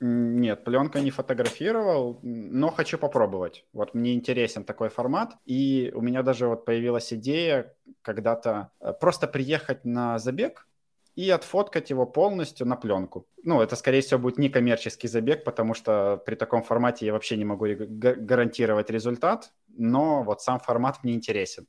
[0.00, 3.64] Нет, пленка не фотографировал, но хочу попробовать.
[3.72, 7.72] Вот мне интересен такой формат, и у меня даже вот появилась идея
[8.02, 10.66] когда-то э, просто приехать на забег
[11.14, 13.28] и отфоткать его полностью на пленку.
[13.44, 17.36] Ну, это, скорее всего, будет не коммерческий забег, потому что при таком формате я вообще
[17.36, 21.68] не могу гарантировать результат, но вот сам формат мне интересен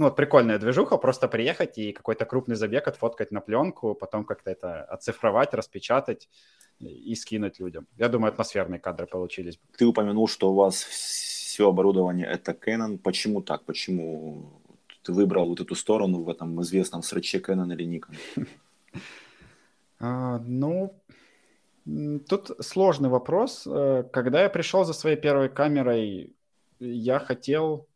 [0.00, 4.50] ну, вот прикольная движуха, просто приехать и какой-то крупный забег отфоткать на пленку, потом как-то
[4.50, 6.30] это оцифровать, распечатать
[6.78, 7.86] и скинуть людям.
[7.98, 9.60] Я думаю, атмосферные кадры получились.
[9.76, 12.96] Ты упомянул, что у вас все оборудование это Canon.
[12.96, 13.66] Почему так?
[13.66, 14.62] Почему
[15.02, 18.46] ты выбрал вот эту сторону в этом известном сраче Canon или Nikon?
[20.02, 20.94] А, ну,
[22.26, 23.66] тут сложный вопрос.
[23.66, 26.34] Э, когда я пришел за своей первой камерой,
[26.78, 27.86] я хотел,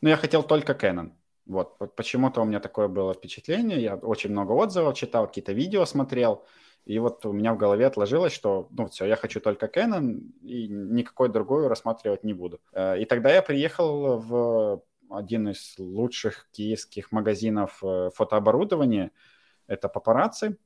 [0.00, 1.12] ну, я хотел только Canon.
[1.46, 3.82] Вот, почему-то у меня такое было впечатление.
[3.82, 6.44] Я очень много отзывов читал, какие-то видео смотрел.
[6.84, 10.66] И вот у меня в голове отложилось, что, ну, все, я хочу только Canon, и
[10.68, 12.60] никакой другой рассматривать не буду.
[12.72, 19.12] Э, и тогда я приехал в один из лучших киевских магазинов э, фотооборудования.
[19.68, 20.56] Это папарацци.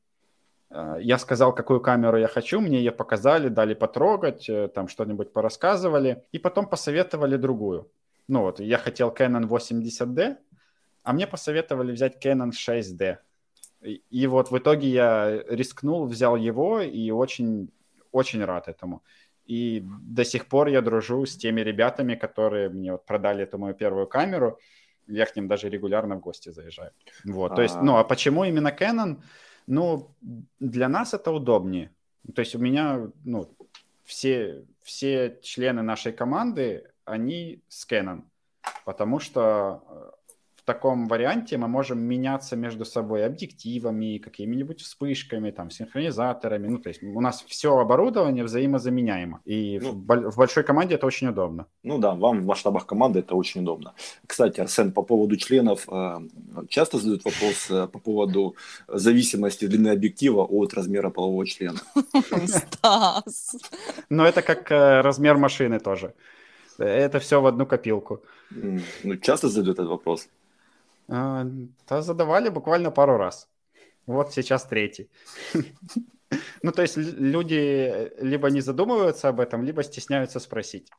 [0.70, 6.24] Э, я сказал, какую камеру я хочу, мне ее показали, дали потрогать, там что-нибудь порассказывали,
[6.32, 7.90] и потом посоветовали другую.
[8.28, 10.39] Ну вот, я хотел Canon 80D,
[11.07, 13.19] а мне посоветовали взять Canon 6D.
[13.83, 17.69] И, и вот в итоге я рискнул, взял его и очень,
[18.11, 19.05] очень рад этому.
[19.45, 23.74] И до сих пор я дружу с теми ребятами, которые мне вот продали эту мою
[23.74, 24.59] первую камеру.
[25.07, 26.91] Я к ним даже регулярно в гости заезжаю.
[27.24, 29.23] Вот, то есть, ну, а почему именно Canon?
[29.69, 30.11] Ну,
[30.59, 31.93] для нас это удобнее.
[32.35, 33.49] То есть у меня, ну,
[34.05, 38.23] все, все члены нашей команды, они с Canon,
[38.85, 40.16] потому что
[40.66, 46.68] таком варианте мы можем меняться между собой объективами, какими-нибудь вспышками, там, синхронизаторами.
[46.68, 49.40] Ну, то есть у нас все оборудование взаимозаменяемо.
[49.47, 51.66] И ну, в, в большой команде это очень удобно.
[51.82, 53.94] Ну да, вам в масштабах команды это очень удобно.
[54.26, 56.18] Кстати, Арсен, по поводу членов, э,
[56.68, 58.56] часто задают вопрос э, по поводу
[58.88, 61.80] зависимости длины объектива от размера полового члена.
[62.47, 63.56] Стас!
[64.10, 66.12] Но это как э, размер машины тоже.
[66.78, 68.20] Это все в одну копилку.
[68.51, 70.28] Ну, часто задают этот вопрос?
[71.09, 71.47] А,
[71.89, 73.49] да, задавали буквально пару раз.
[74.07, 75.11] Вот сейчас третий.
[76.62, 80.91] Ну, то есть люди либо не задумываются об этом, либо стесняются спросить.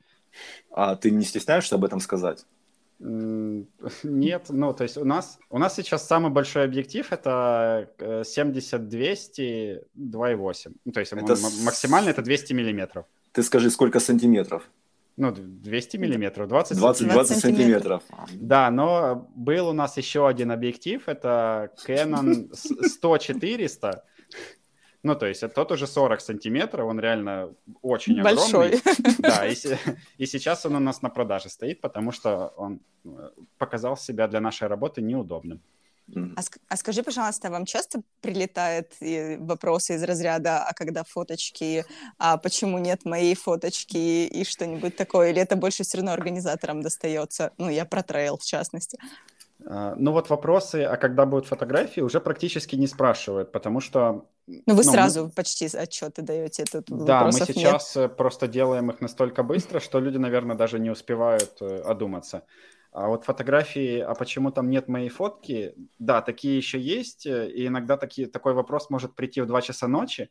[0.72, 2.46] А ты не стесняешься об этом сказать?
[3.00, 10.76] Нет, ну, то есть у нас, у нас сейчас самый большой объектив это 70-200 2.8.
[10.86, 11.36] Ну, то есть это...
[11.64, 13.06] максимально это 200 миллиметров.
[13.34, 14.64] Ты скажи, сколько сантиметров?
[15.18, 18.03] Ну, 200 миллиметров, 20, 20, 20 сантиметров.
[18.34, 22.52] Да, но был у нас еще один объектив, это Canon
[23.03, 24.02] 100-400.
[25.03, 28.76] Ну, то есть тот уже 40 сантиметров, он реально очень Большой.
[28.76, 29.15] огромный.
[29.19, 29.56] Да, и,
[30.18, 34.39] и сейчас он у нас на продаже стоит, потому что он э, показал себя для
[34.39, 35.61] нашей работы неудобным.
[36.16, 38.94] А, а скажи, пожалуйста, вам часто прилетают
[39.40, 41.86] вопросы из разряда, а когда фоточки,
[42.18, 47.52] а почему нет моей фоточки и что-нибудь такое, или это больше все равно организаторам достается?
[47.58, 48.98] Ну, я про трейл, в частности.
[49.66, 54.26] А, ну вот вопросы, а когда будут фотографии, уже практически не спрашивают, потому что...
[54.48, 55.30] Ну вы ну, сразу мы...
[55.32, 56.64] почти отчеты даете.
[56.66, 58.16] Тут да, мы сейчас нет.
[58.16, 62.44] просто делаем их настолько быстро, что люди, наверное, даже не успевают э, одуматься.
[62.92, 65.74] А вот фотографии, а почему там нет моей фотки?
[66.00, 69.88] Да, такие еще есть, э, и иногда такие, такой вопрос может прийти в 2 часа
[69.88, 70.30] ночи.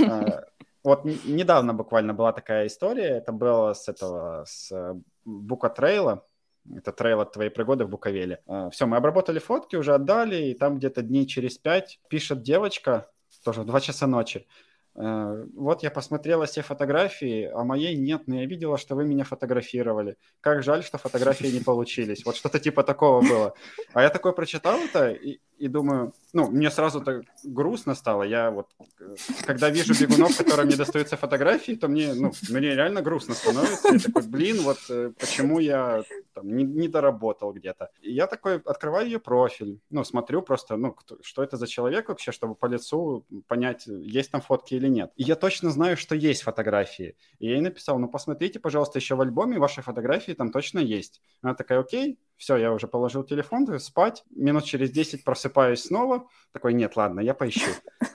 [0.00, 0.44] А,
[0.84, 4.94] вот недавно буквально была такая история, это было с этого, с э,
[5.24, 6.26] Бука Трейла,
[6.72, 8.42] это трейл от твоей пригоды в Буковеле.
[8.46, 13.10] А, Все, мы обработали фотки, уже отдали, и там где-то дней через пять пишет девочка,
[13.44, 14.46] тоже в 2 часа ночи,
[14.94, 20.16] вот я посмотрела все фотографии, а моей нет, но я видела, что вы меня фотографировали.
[20.40, 22.24] Как жаль, что фотографии не получились.
[22.24, 23.54] Вот что-то типа такого было.
[23.92, 28.24] А я такое прочитал это и, и думаю, ну, мне сразу так грустно стало.
[28.24, 28.68] Я вот,
[29.00, 29.14] э,
[29.46, 33.92] когда вижу бегунов, которым не достаются фотографии, то мне, ну, мне реально грустно становится.
[33.92, 36.02] Я такой, блин, вот э, почему я
[36.34, 37.90] там, не, не доработал где-то.
[38.02, 42.08] И я такой открываю ее профиль, ну, смотрю просто, ну, кто, что это за человек
[42.08, 45.12] вообще, чтобы по лицу понять, есть там фотки или нет.
[45.16, 47.16] И я точно знаю, что есть фотографии.
[47.38, 51.22] И я ей написал, ну, посмотрите, пожалуйста, еще в альбоме ваши фотографии там точно есть.
[51.42, 56.74] Она такая, окей, все, я уже положил телефон, спать, минут через 10 просыпаюсь снова, такой,
[56.74, 57.70] нет, ладно, я поищу.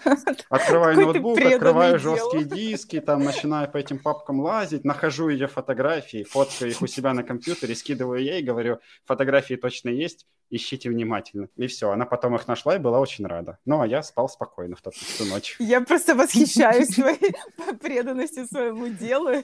[0.49, 6.71] Открываю ноутбук, открываю жесткие диски, там начинаю по этим папкам лазить, нахожу ее фотографии, фоткаю
[6.71, 11.47] их у себя на компьютере, скидываю ей, говорю, фотографии точно есть, ищите внимательно.
[11.55, 13.57] И все, она потом их нашла и была очень рада.
[13.65, 15.55] Ну, а я спал спокойно в ту, ту ночь.
[15.59, 17.35] Я просто восхищаюсь твоей
[17.81, 19.29] преданностью своему делу.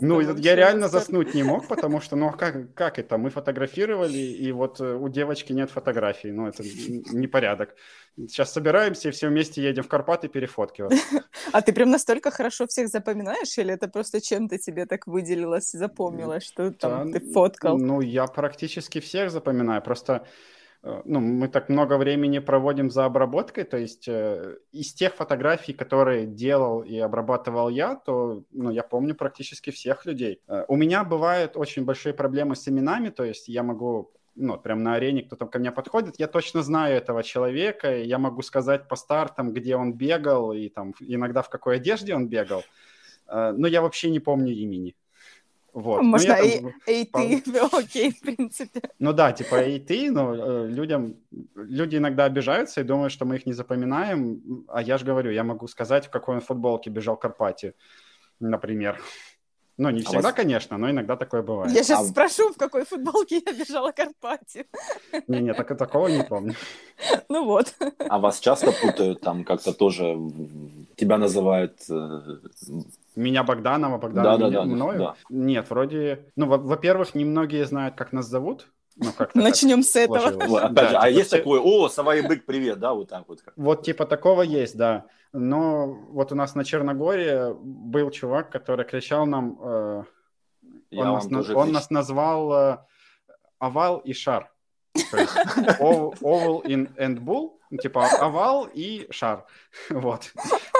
[0.00, 3.18] Ну, я реально заснуть не мог, потому что, ну, а как, как это?
[3.18, 6.32] Мы фотографировали, и вот э, у девочки нет фотографий.
[6.32, 7.74] Ну, это непорядок.
[8.16, 10.94] Сейчас собираемся и все вместе едем в Карпаты перефоткивать.
[11.52, 16.42] А ты прям настолько хорошо всех запоминаешь, или это просто чем-то тебе так выделилось, запомнилось,
[16.42, 17.78] что там ты фоткал?
[17.78, 19.80] Ну, я практически всех запоминаю.
[19.80, 20.26] Просто
[20.86, 25.72] Э, ну, мы так много времени проводим за обработкой, то есть э, из тех фотографий,
[25.72, 30.40] которые делал и обрабатывал я, то ну, я помню практически всех людей.
[30.46, 34.82] Э, у меня бывают очень большие проблемы с именами, то есть я могу ну, прям
[34.82, 38.96] на арене кто-то ко мне подходит, я точно знаю этого человека, я могу сказать по
[38.96, 42.62] стартам, где он бегал, и там иногда в какой одежде он бегал,
[43.28, 44.94] но я вообще не помню имени.
[45.76, 46.00] Вот.
[46.00, 47.22] Ну, Можно и, там...
[47.22, 48.80] и ты, окей, в принципе.
[48.98, 51.16] Ну да, типа и ты, но э, людям,
[51.54, 55.44] люди иногда обижаются и думают, что мы их не запоминаем, а я же говорю, я
[55.44, 57.74] могу сказать, в какой он футболке бежал Карпати,
[58.40, 58.98] например.
[59.78, 60.34] Ну, не а всегда, вас...
[60.34, 61.72] конечно, но иногда такое бывает.
[61.72, 62.04] Я сейчас а...
[62.04, 64.66] спрошу, в какой футболке я бежала Карпати.
[65.28, 66.54] Не-не, так, такого не помню.
[67.28, 67.74] Ну вот.
[68.08, 70.18] А вас часто путают там как-то тоже,
[70.96, 72.20] тебя называют э,
[73.16, 74.98] меня Богданова, Богданова да, да, да, мною?
[74.98, 75.14] Да.
[75.28, 76.24] Нет, вроде...
[76.36, 78.68] Ну, во-первых, немногие знают, как нас зовут.
[78.96, 80.28] Ну, Начнем с этого.
[80.28, 81.38] Опять да, же, а типа, есть все...
[81.38, 83.42] такое, о, сова и бык, привет, да, вот так вот.
[83.56, 85.06] Вот типа такого есть, да.
[85.32, 89.58] Но вот у нас на Черногории был чувак, который кричал нам...
[89.60, 90.04] Э,
[90.92, 92.78] он, нас, он нас назвал э,
[93.58, 94.50] овал и шар.
[95.78, 96.62] Oval
[96.96, 99.44] and bull, типа овал и шар.
[99.90, 100.32] Вот.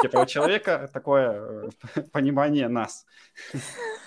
[0.02, 3.06] Типа у человека такое э, понимание нас.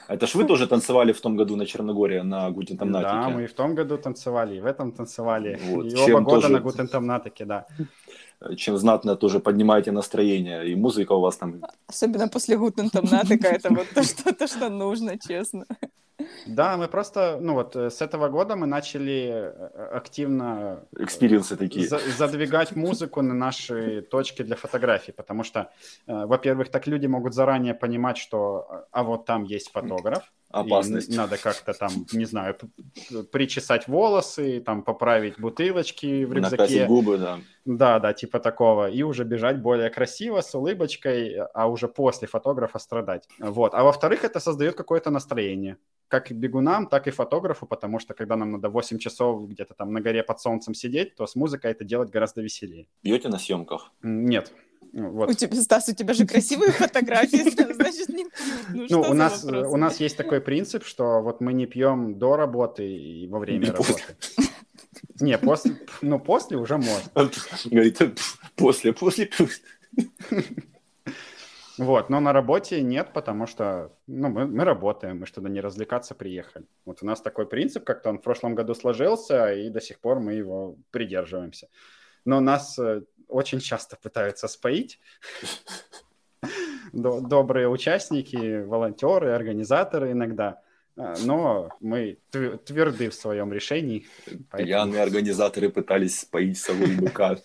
[0.08, 3.12] Это ж вы тоже танцевали в том году на Черногории на Гутентамнатике?
[3.12, 5.60] Да, мы и в том году танцевали, и в этом танцевали.
[5.64, 5.86] Вот.
[5.86, 6.54] И оба года тоже...
[6.54, 7.66] на Гутентамнатике, да
[8.56, 11.62] чем знатно тоже поднимаете настроение, и музыка у вас там...
[11.88, 15.66] Особенно после Гутентамнатика, это вот то, что, то, что нужно, честно.
[16.46, 21.51] Да, мы просто, ну вот э, с этого года мы начали э, активно э, experience
[21.51, 25.72] ы такие за, задвигать музыку на наши точки для фотографий, потому что,
[26.08, 31.16] во-первых, так люди могут заранее понимать, что, а вот там есть фотограф, опасность.
[31.16, 32.58] надо как-то там, не знаю,
[33.32, 36.58] причесать волосы, там поправить бутылочки в рюкзаке.
[36.58, 37.40] Накрасить губы, да.
[37.66, 38.90] Да, да, типа такого.
[38.90, 43.28] И уже бежать более красиво, с улыбочкой, а уже после фотографа страдать.
[43.40, 43.74] Вот.
[43.76, 45.78] А во-вторых, это создает какое-то настроение.
[46.10, 50.02] Как бегунам, так и фотографу, потому что когда нам надо 8 часов где-то там на
[50.02, 52.88] горе под солнцем сидеть, то с музыкой это делать гораздо веселее.
[53.04, 53.92] Бьете на съемках?
[54.02, 54.52] Нет.
[54.92, 55.30] Вот.
[55.30, 58.90] У тебя, Стас, у тебя же красивые фотографии, значит, не пьют.
[58.90, 62.86] Ну, у нас, у нас есть такой принцип, что вот мы не пьем до работы
[62.86, 64.02] и во время работы.
[65.20, 67.10] Не, после, ну, после уже можно.
[67.66, 68.02] Говорит,
[68.56, 69.30] после, после.
[71.80, 76.14] Вот, но на работе нет, потому что ну, мы, мы работаем, мы что-то не развлекаться
[76.14, 76.66] приехали.
[76.84, 80.20] Вот у нас такой принцип, как-то он в прошлом году сложился, и до сих пор
[80.20, 81.70] мы его придерживаемся.
[82.26, 85.00] Но нас э, очень часто пытаются споить.
[86.92, 90.62] Добрые участники, волонтеры, организаторы иногда.
[91.02, 94.06] А, но мы тверды в своем решении.
[94.52, 95.02] Поэтому...
[95.02, 97.38] организаторы пытались споить сову и быка,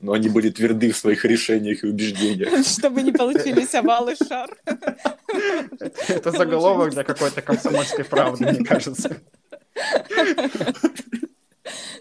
[0.00, 2.66] но они были тверды в своих решениях и убеждениях.
[2.66, 4.50] Чтобы не получились овал и шар.
[6.08, 9.16] Это заголовок для какой-то комсомольской правды, мне кажется.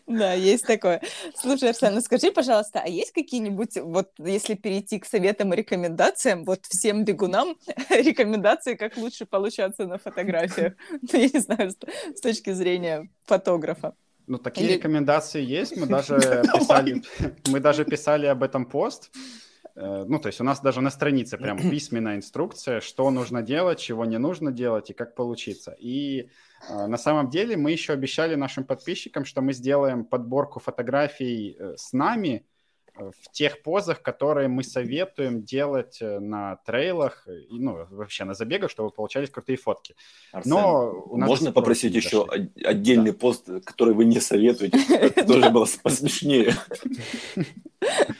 [0.10, 1.02] Да, есть такое.
[1.36, 6.46] Слушай, Арсен, ну скажи, пожалуйста, а есть какие-нибудь, вот если перейти к советам и рекомендациям,
[6.46, 7.56] вот всем бегунам
[7.90, 10.74] рекомендации, как лучше получаться на фотографиях?
[10.90, 11.72] Ну, я не знаю,
[12.16, 13.94] с точки зрения фотографа.
[14.26, 14.74] Ну, такие Или...
[14.78, 15.78] рекомендации есть.
[15.78, 17.04] Мы даже писали,
[17.48, 19.12] мы даже писали об этом пост.
[19.76, 23.80] Э, ну, то есть у нас даже на странице прям письменная инструкция, что нужно делать,
[23.80, 25.76] чего не нужно делать и как получиться.
[25.80, 26.30] И
[26.70, 31.76] э, на самом деле мы еще обещали нашим подписчикам, что мы сделаем подборку фотографий э,
[31.78, 32.46] с нами
[32.96, 38.90] в тех позах, которые мы советуем делать на трейлах и ну, вообще на забегах, чтобы
[38.90, 39.96] получались крутые фотки.
[40.34, 42.52] Арсен, Но у нас можно попросить еще дошли.
[42.62, 43.18] отдельный да.
[43.18, 44.78] пост, который вы не советуете?
[44.94, 46.56] Это тоже было посмешнее.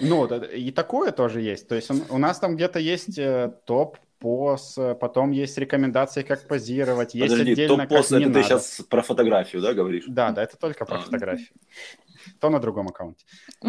[0.00, 1.68] Ну, и такое тоже есть.
[1.68, 7.14] То есть у нас там где-то есть э, топ поз, потом есть рекомендации, как позировать,
[7.14, 8.42] есть Подожди, отдельно, топ-поз, это ты надо.
[8.42, 10.04] сейчас про фотографию, да, говоришь?
[10.08, 11.00] Да, да, это только про а.
[11.00, 11.48] фотографию.
[12.40, 13.24] То на другом аккаунте.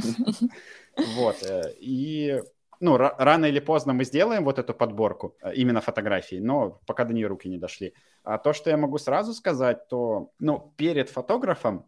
[1.15, 2.41] Вот, э, и
[2.81, 7.13] ну, рано или поздно мы сделаем вот эту подборку э, именно фотографий, но пока до
[7.13, 7.93] нее руки не дошли.
[8.23, 11.85] А то, что я могу сразу сказать, то, ну, перед фотографом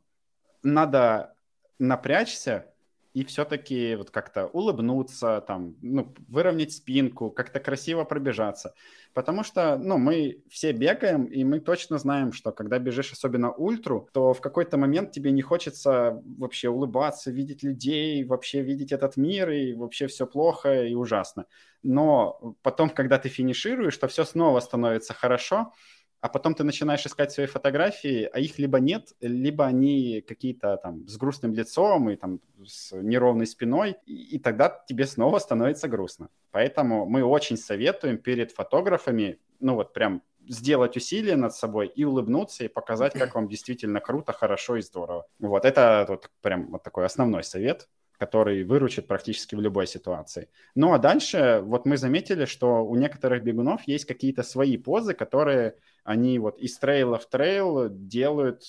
[0.63, 1.33] надо
[1.79, 2.65] напрячься,
[3.13, 8.73] и все-таки вот как-то улыбнуться, там, ну, выровнять спинку, как-то красиво пробежаться.
[9.13, 14.09] Потому что, ну, мы все бегаем, и мы точно знаем, что когда бежишь особенно ультру,
[14.13, 19.49] то в какой-то момент тебе не хочется вообще улыбаться, видеть людей, вообще видеть этот мир,
[19.49, 21.45] и вообще все плохо и ужасно.
[21.83, 25.73] Но потом, когда ты финишируешь, то все снова становится хорошо,
[26.21, 31.07] а потом ты начинаешь искать свои фотографии, а их либо нет, либо они какие-то там
[31.07, 36.29] с грустным лицом и там с неровной спиной, и, и тогда тебе снова становится грустно.
[36.51, 42.65] Поэтому мы очень советуем перед фотографами, ну вот прям сделать усилие над собой и улыбнуться,
[42.65, 45.25] и показать, как вам действительно круто, хорошо и здорово.
[45.39, 47.87] Вот это вот прям вот такой основной совет
[48.21, 50.47] который выручит практически в любой ситуации.
[50.75, 55.73] Ну а дальше вот мы заметили, что у некоторых бегунов есть какие-то свои позы, которые
[56.03, 58.61] они вот из трейла в трейл делают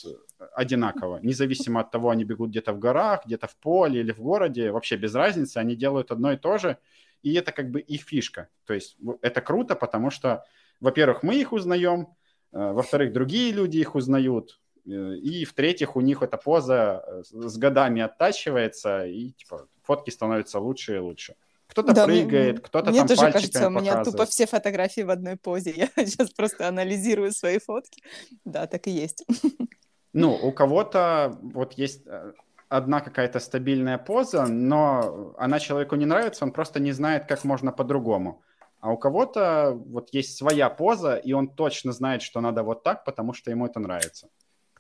[0.55, 4.71] одинаково, независимо от того, они бегут где-то в горах, где-то в поле или в городе,
[4.71, 6.79] вообще без разницы, они делают одно и то же,
[7.23, 8.49] и это как бы их фишка.
[8.65, 10.47] То есть это круто, потому что,
[10.81, 12.09] во-первых, мы их узнаем,
[12.53, 18.03] э, во-вторых, другие люди их узнают, и в-третьих, у них эта поза э, с годами
[18.03, 21.35] оттачивается, и типа фотки становятся лучше и лучше.
[21.69, 25.11] Кто-то да, прыгает, мне, кто-то мне там тоже кажется, у меня тупо все фотографии в
[25.11, 25.73] одной позе.
[25.97, 28.03] Я сейчас просто анализирую свои фотки.
[28.45, 29.25] Да, так и есть.
[30.15, 32.33] Ну, у кого-то вот есть э,
[32.69, 37.73] одна какая-то стабильная поза, но она человеку не нравится, он просто не знает, как можно
[37.73, 38.43] по-другому.
[38.81, 43.05] А у кого-то вот есть своя поза, и он точно знает, что надо вот так,
[43.05, 44.29] потому что ему это нравится.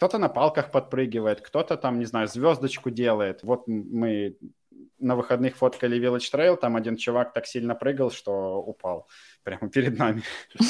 [0.02, 3.44] Кто-то на палках подпрыгивает, кто-то там, не знаю, звездочку делает.
[3.44, 4.36] Вот мы
[4.98, 9.06] на выходных фоткали Village Trail, там один чувак так сильно прыгал, что упал
[9.44, 10.22] прямо перед нами.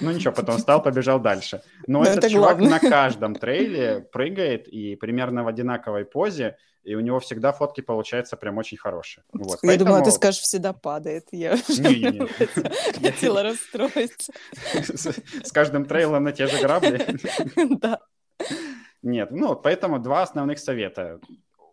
[0.00, 1.62] Ну ничего, потом встал, побежал дальше.
[1.86, 2.80] Но, Но этот чувак главное.
[2.82, 8.36] на каждом трейле прыгает и примерно в одинаковой позе, и у него всегда фотки получаются
[8.36, 9.24] прям очень хорошие.
[9.32, 9.90] Вот, я поэтому...
[9.90, 11.28] думала, ты скажешь, всегда падает.
[11.30, 11.56] Я
[13.00, 14.32] хотела расстроиться.
[14.74, 17.06] С каждым трейлом на те же грабли?
[17.76, 18.00] Да.
[19.02, 21.20] Нет, ну, поэтому два основных совета.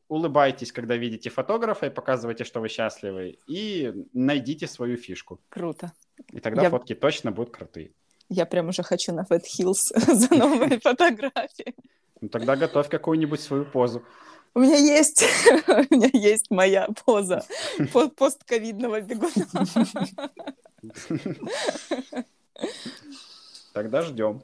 [0.08, 5.40] Улыбайтесь, когда видите фотографа и показывайте, что вы счастливы, и найдите свою фишку.
[5.50, 5.92] Круто.
[6.32, 6.70] И тогда Я...
[6.70, 7.92] фотки точно будут крутые.
[8.30, 11.76] Я прям уже хочу на Fat Hills за новые фотографии.
[12.22, 14.04] Ну, тогда готовь какую-нибудь свою позу.
[14.54, 15.24] У меня есть,
[15.68, 17.46] у меня есть моя поза
[18.16, 19.48] постковидного бегуна.
[23.78, 24.42] Тогда ждем.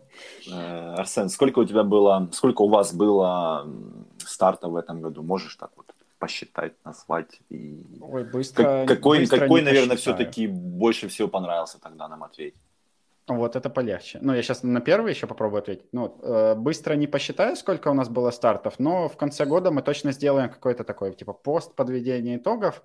[0.48, 3.68] Э, Арсен, сколько у тебя было, сколько у вас было
[4.20, 5.24] стартов в этом году?
[5.24, 5.88] Можешь так вот
[6.20, 7.42] посчитать, назвать?
[7.50, 7.84] И...
[8.00, 8.86] Ой, быстро.
[8.88, 12.60] какой, быстро какой наверное, все-таки больше всего понравился тогда нам ответить?
[13.28, 14.20] Вот это полегче.
[14.22, 15.88] Ну, я сейчас на первый еще попробую ответить.
[15.94, 19.82] Ну, э, быстро не посчитаю, сколько у нас было стартов, но в конце года мы
[19.82, 22.84] точно сделаем какой-то такой, типа, пост подведения итогов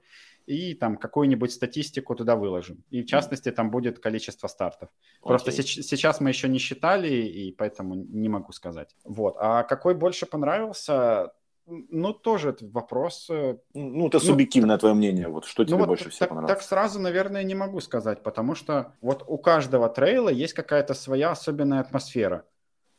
[0.48, 2.82] и там какую-нибудь статистику туда выложим.
[2.90, 4.88] И в частности там будет количество стартов.
[4.88, 5.28] Okay.
[5.28, 8.96] Просто с- сейчас мы еще не считали, и поэтому не могу сказать.
[9.04, 9.36] Вот.
[9.38, 11.32] А какой больше понравился?
[11.66, 13.28] Ну, тоже вопрос...
[13.30, 15.28] Э, ну, это ну, субъективное ну, твое мнение.
[15.28, 16.58] Вот что тебе ну, больше вот всего так, понравилось?
[16.58, 21.30] Так сразу, наверное, не могу сказать, потому что вот у каждого трейла есть какая-то своя
[21.32, 22.46] особенная атмосфера.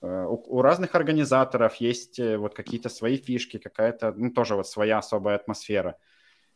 [0.01, 4.67] Э, у, у разных организаторов есть э, вот какие-то свои фишки, какая-то, ну, тоже вот
[4.67, 5.97] своя особая атмосфера.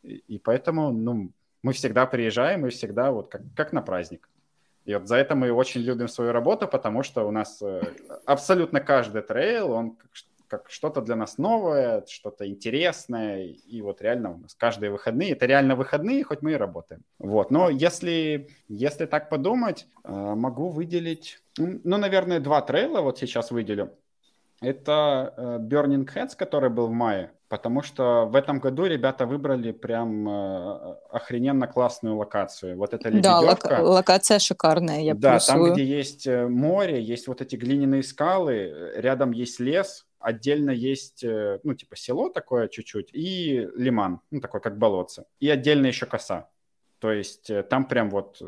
[0.03, 1.31] И, поэтому, ну,
[1.61, 4.29] мы всегда приезжаем и всегда вот как, как на праздник.
[4.85, 7.63] И вот за это мы очень любим свою работу, потому что у нас
[8.25, 9.97] абсолютно каждый трейл, он
[10.53, 15.47] как что-то для нас новое, что-то интересное, и вот реально у нас каждые выходные, это
[15.47, 17.01] реально выходные, хоть мы и работаем.
[17.17, 23.49] Вот, но если, если так подумать, э, могу выделить, ну, наверное, два трейла вот сейчас
[23.49, 23.97] выделю.
[24.61, 29.71] Это э, Burning Heads, который был в мае, потому что в этом году ребята выбрали
[29.71, 32.75] прям э, охрененно классную локацию.
[32.75, 35.65] Вот это Да, лок- локация шикарная, я Да, плюсую.
[35.65, 41.59] там, где есть море, есть вот эти глиняные скалы, рядом есть лес, отдельно есть, э,
[41.63, 46.49] ну, типа село такое чуть-чуть, и лиман, ну, такой как болотце, и отдельно еще коса.
[46.97, 48.41] То есть э, там прям вот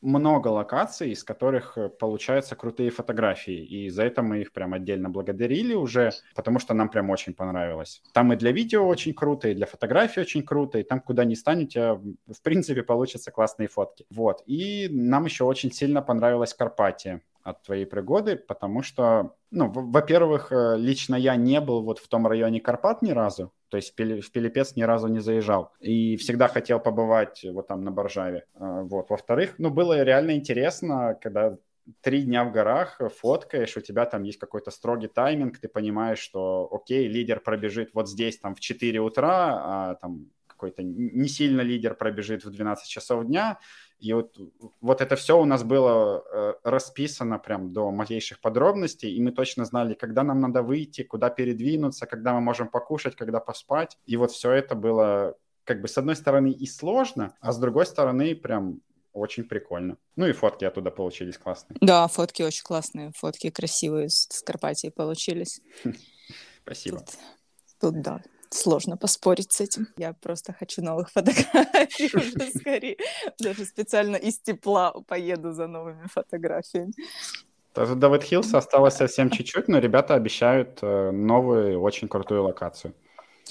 [0.00, 3.64] много локаций, из которых э, получаются крутые фотографии.
[3.64, 8.02] И за это мы их прям отдельно благодарили уже, потому что нам прям очень понравилось.
[8.12, 11.34] Там и для видео очень круто, и для фотографий очень круто, и там куда ни
[11.34, 14.06] станете, в принципе, получатся классные фотки.
[14.10, 14.42] Вот.
[14.46, 20.76] И нам еще очень сильно понравилась Карпатия от твоей пригоды, потому что, ну, во-первых, э,
[20.78, 24.76] лично я не был вот в том районе Карпат ни разу, то есть в Пилипец
[24.76, 25.72] ни разу не заезжал.
[25.78, 28.46] И всегда хотел побывать вот там на Боржаве.
[28.54, 29.10] А, вот.
[29.10, 31.58] Во-вторых, ну, было реально интересно, когда
[32.00, 36.66] три дня в горах фоткаешь, у тебя там есть какой-то строгий тайминг, ты понимаешь, что
[36.72, 41.94] окей, лидер пробежит вот здесь там в 4 утра, а там какой-то не сильно лидер
[41.94, 43.58] пробежит в 12 часов дня,
[43.98, 44.36] и вот,
[44.80, 49.64] вот это все у нас было э, расписано прям до малейших подробностей, и мы точно
[49.64, 53.96] знали, когда нам надо выйти, куда передвинуться, когда мы можем покушать, когда поспать.
[54.06, 57.86] И вот все это было как бы с одной стороны и сложно, а с другой
[57.86, 58.80] стороны прям
[59.12, 59.96] очень прикольно.
[60.16, 61.78] Ну и фотки оттуда получились классные.
[61.80, 65.60] Да, фотки очень классные, фотки красивые с Карпатии получились.
[66.62, 66.98] Спасибо.
[66.98, 67.08] Тут,
[67.80, 69.88] тут да, сложно поспорить с этим.
[69.96, 72.96] Я просто хочу новых фотографий уже скорее.
[73.38, 76.92] Даже специально из тепла поеду за новыми фотографиями.
[77.74, 82.94] Даже Давид Хиллс осталось совсем чуть-чуть, но ребята обещают э, новую, очень крутую локацию.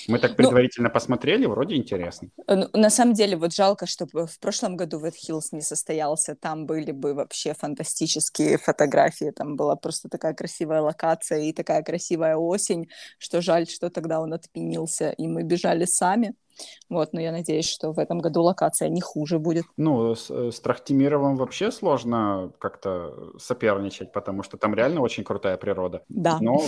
[0.07, 2.29] Мы так ну, предварительно ну, посмотрели, вроде интересно.
[2.47, 6.35] Э, ну, на самом деле, вот жалко, что в прошлом году Вэт Hills не состоялся.
[6.35, 9.31] Там были бы вообще фантастические фотографии.
[9.31, 14.33] Там была просто такая красивая локация и такая красивая осень, что жаль, что тогда он
[14.33, 16.35] отменился, и мы бежали сами.
[16.89, 19.65] Вот, но я надеюсь, что в этом году локация не хуже будет.
[19.77, 25.57] Ну, с, э, с Трахтимировым вообще сложно как-то соперничать, потому что там реально очень крутая
[25.57, 26.03] природа.
[26.09, 26.37] Да.
[26.41, 26.61] Но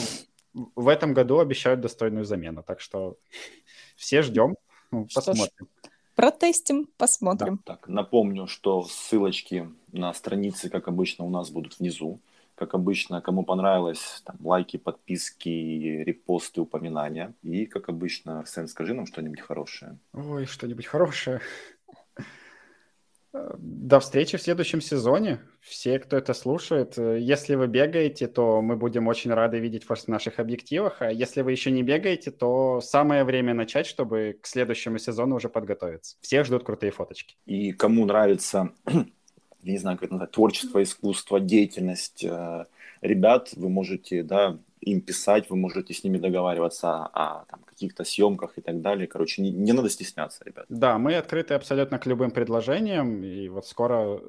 [0.76, 3.18] в этом году обещают достойную замену, так что
[3.95, 4.56] все ждем,
[4.91, 5.68] ну, посмотрим.
[6.15, 7.61] Протестим, посмотрим.
[7.65, 12.22] Да, так, напомню, что ссылочки на страницы, как обычно, у нас будут внизу.
[12.56, 17.34] Как обычно, кому понравилось, там, лайки, подписки, репосты, упоминания.
[17.44, 19.98] И, как обычно, Арсен, скажи нам что-нибудь хорошее.
[20.14, 21.41] Ой, что-нибудь хорошее.
[23.57, 25.40] До встречи в следующем сезоне.
[25.62, 30.07] Все, кто это слушает, если вы бегаете, то мы будем очень рады видеть вас в
[30.07, 31.02] наших объективах.
[31.02, 35.49] А если вы еще не бегаете, то самое время начать, чтобы к следующему сезону уже
[35.49, 36.18] подготовиться.
[36.22, 37.36] Всех ждут крутые фоточки.
[37.45, 39.06] И кому нравится, я
[39.64, 42.66] не знаю, как это назвать, творчество, искусство, деятельность э,
[43.02, 48.58] ребят, вы можете, да, им писать, вы можете с ними договариваться о там, каких-то съемках
[48.58, 49.08] и так далее.
[49.08, 50.66] Короче, не, не надо стесняться, ребят.
[50.70, 54.22] Да, мы открыты абсолютно к любым предложениям, и вот скоро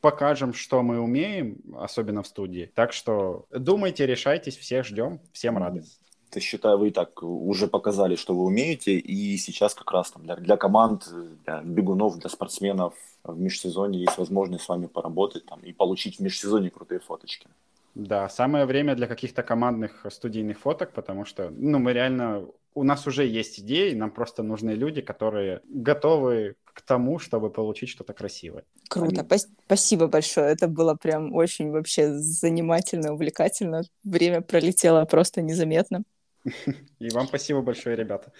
[0.00, 2.70] покажем, что мы умеем, особенно в студии.
[2.74, 5.84] Так что думайте, решайтесь, всех ждем, всем рады.
[6.30, 10.24] Ты считаю, вы и так уже показали, что вы умеете, и сейчас как раз там
[10.24, 11.08] для, для команд,
[11.44, 16.22] для бегунов, для спортсменов в межсезонье есть возможность с вами поработать там, и получить в
[16.22, 17.48] межсезонье крутые фоточки.
[17.94, 23.06] Да, самое время для каких-то командных студийных фоток, потому что, ну, мы реально, у нас
[23.06, 28.64] уже есть идеи, нам просто нужны люди, которые готовы к тому, чтобы получить что-то красивое.
[28.88, 29.40] Круто, Они...
[29.66, 36.02] спасибо большое, это было прям очень вообще занимательно, увлекательно, время пролетело просто незаметно.
[36.98, 38.32] И вам спасибо большое, ребята.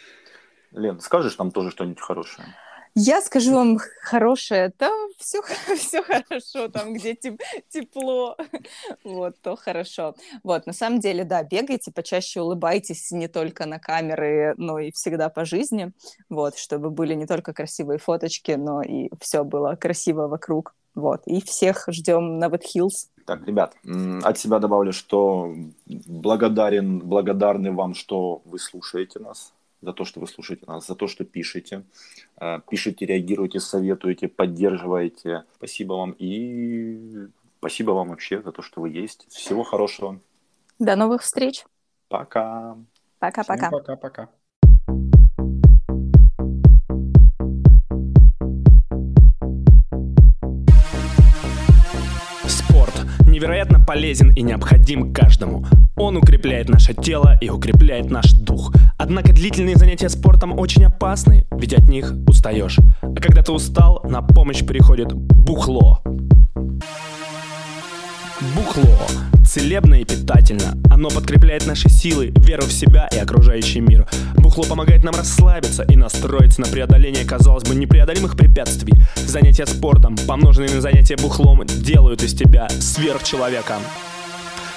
[0.73, 2.49] Лен, скажешь нам тоже что-нибудь хорошее?
[2.97, 5.43] Я скажу вам хорошее, там все,
[5.77, 8.37] все хорошо, там, где теп, тепло,
[9.03, 10.15] вот, то хорошо.
[10.45, 15.29] Вот, на самом деле, да, бегайте, почаще улыбайтесь не только на камеры, но и всегда
[15.29, 15.93] по жизни,
[16.29, 20.75] вот, чтобы были не только красивые фоточки, но и все было красиво вокруг.
[20.95, 23.09] Вот, и всех ждем на Хиллз.
[23.27, 23.75] Так, ребят,
[24.23, 25.53] от себя добавлю, что
[25.87, 29.53] благодарен, благодарны вам, что вы слушаете нас,
[29.85, 31.85] за то, что вы слушаете нас, за то, что пишете.
[32.41, 35.45] Э, пишите, реагируете, советуете, поддерживаете.
[35.57, 37.29] Спасибо вам и
[37.59, 39.27] спасибо вам вообще за то, что вы есть.
[39.31, 40.21] Всего хорошего.
[40.79, 41.65] До новых встреч.
[42.09, 42.77] Пока.
[43.19, 43.71] Пока-пока.
[43.71, 44.29] Пока-пока.
[53.45, 55.67] Невероятно полезен и необходим каждому.
[55.97, 58.73] Он укрепляет наше тело и укрепляет наш дух.
[58.97, 62.79] Однако длительные занятия спортом очень опасны, ведь от них устаешь.
[63.03, 66.01] А когда ты устал, на помощь приходит бухло.
[68.41, 69.07] Бухло
[69.55, 70.77] целебно и питательно.
[70.91, 74.07] Оно подкрепляет наши силы, веру в себя и окружающий мир.
[74.37, 78.95] Бухло помогает нам расслабиться и настроиться на преодоление, казалось бы, непреодолимых препятствий.
[79.15, 83.77] Занятия спортом, помноженные на занятия бухлом, делают из тебя сверхчеловека.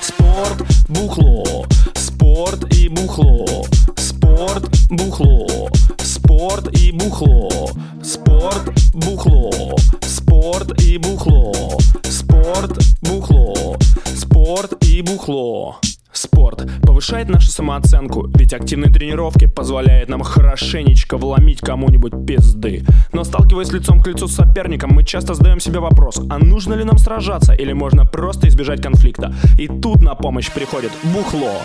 [0.08, 1.66] Спорт, бухло,
[1.96, 3.66] спорт и бухло,
[3.98, 7.70] спорт, бухло, спорт и бухло,
[8.02, 11.78] спорт, бухло, спорт и бухло,
[12.10, 13.78] спорт, бухло,
[14.16, 15.76] спорт и бухло.
[16.18, 22.84] Спорт повышает нашу самооценку, ведь активные тренировки позволяют нам хорошенечко вломить кому-нибудь пизды.
[23.14, 26.84] Но сталкиваясь лицом к лицу с соперником, мы часто задаем себе вопрос, а нужно ли
[26.84, 29.36] нам сражаться или можно просто избежать конфликта?
[29.60, 31.62] И тут на помощь приходит бухло.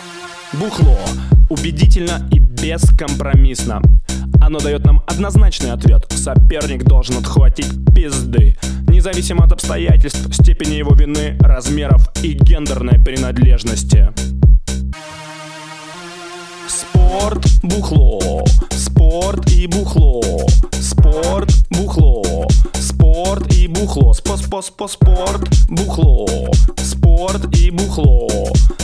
[0.53, 0.99] Бухло.
[1.49, 3.81] Убедительно и бескомпромиссно.
[4.43, 6.07] Оно дает нам однозначный ответ.
[6.11, 8.57] Соперник должен отхватить пизды.
[8.89, 14.12] Независимо от обстоятельств, степени его вины, размеров и гендерной принадлежности.
[16.69, 20.20] Спорт, бухло, спорт и бухло,
[20.81, 22.47] спорт, бухло,
[22.81, 26.27] спорт и бухло, спо спо спо спорт, бухло,
[26.77, 28.28] спорт и бухло,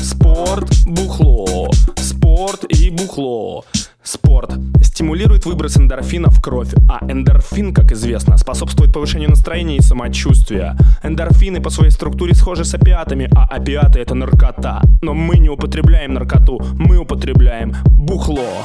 [0.02, 3.64] спорт, бухло, спорт и бухло.
[4.08, 10.78] Спорт стимулирует выброс эндорфина в кровь, а эндорфин, как известно, способствует повышению настроения и самочувствия.
[11.02, 14.80] Эндорфины по своей структуре схожи с опиатами, а опиаты это наркота.
[15.02, 18.64] Но мы не употребляем наркоту, мы употребляем бухло.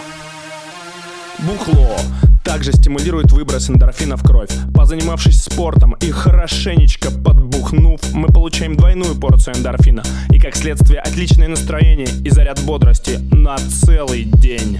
[1.39, 1.97] Бухло
[2.45, 4.49] также стимулирует выброс эндорфина в кровь.
[4.73, 12.07] Позанимавшись спортом и хорошенечко подбухнув, мы получаем двойную порцию эндорфина и, как следствие, отличное настроение
[12.23, 14.79] и заряд бодрости на целый день.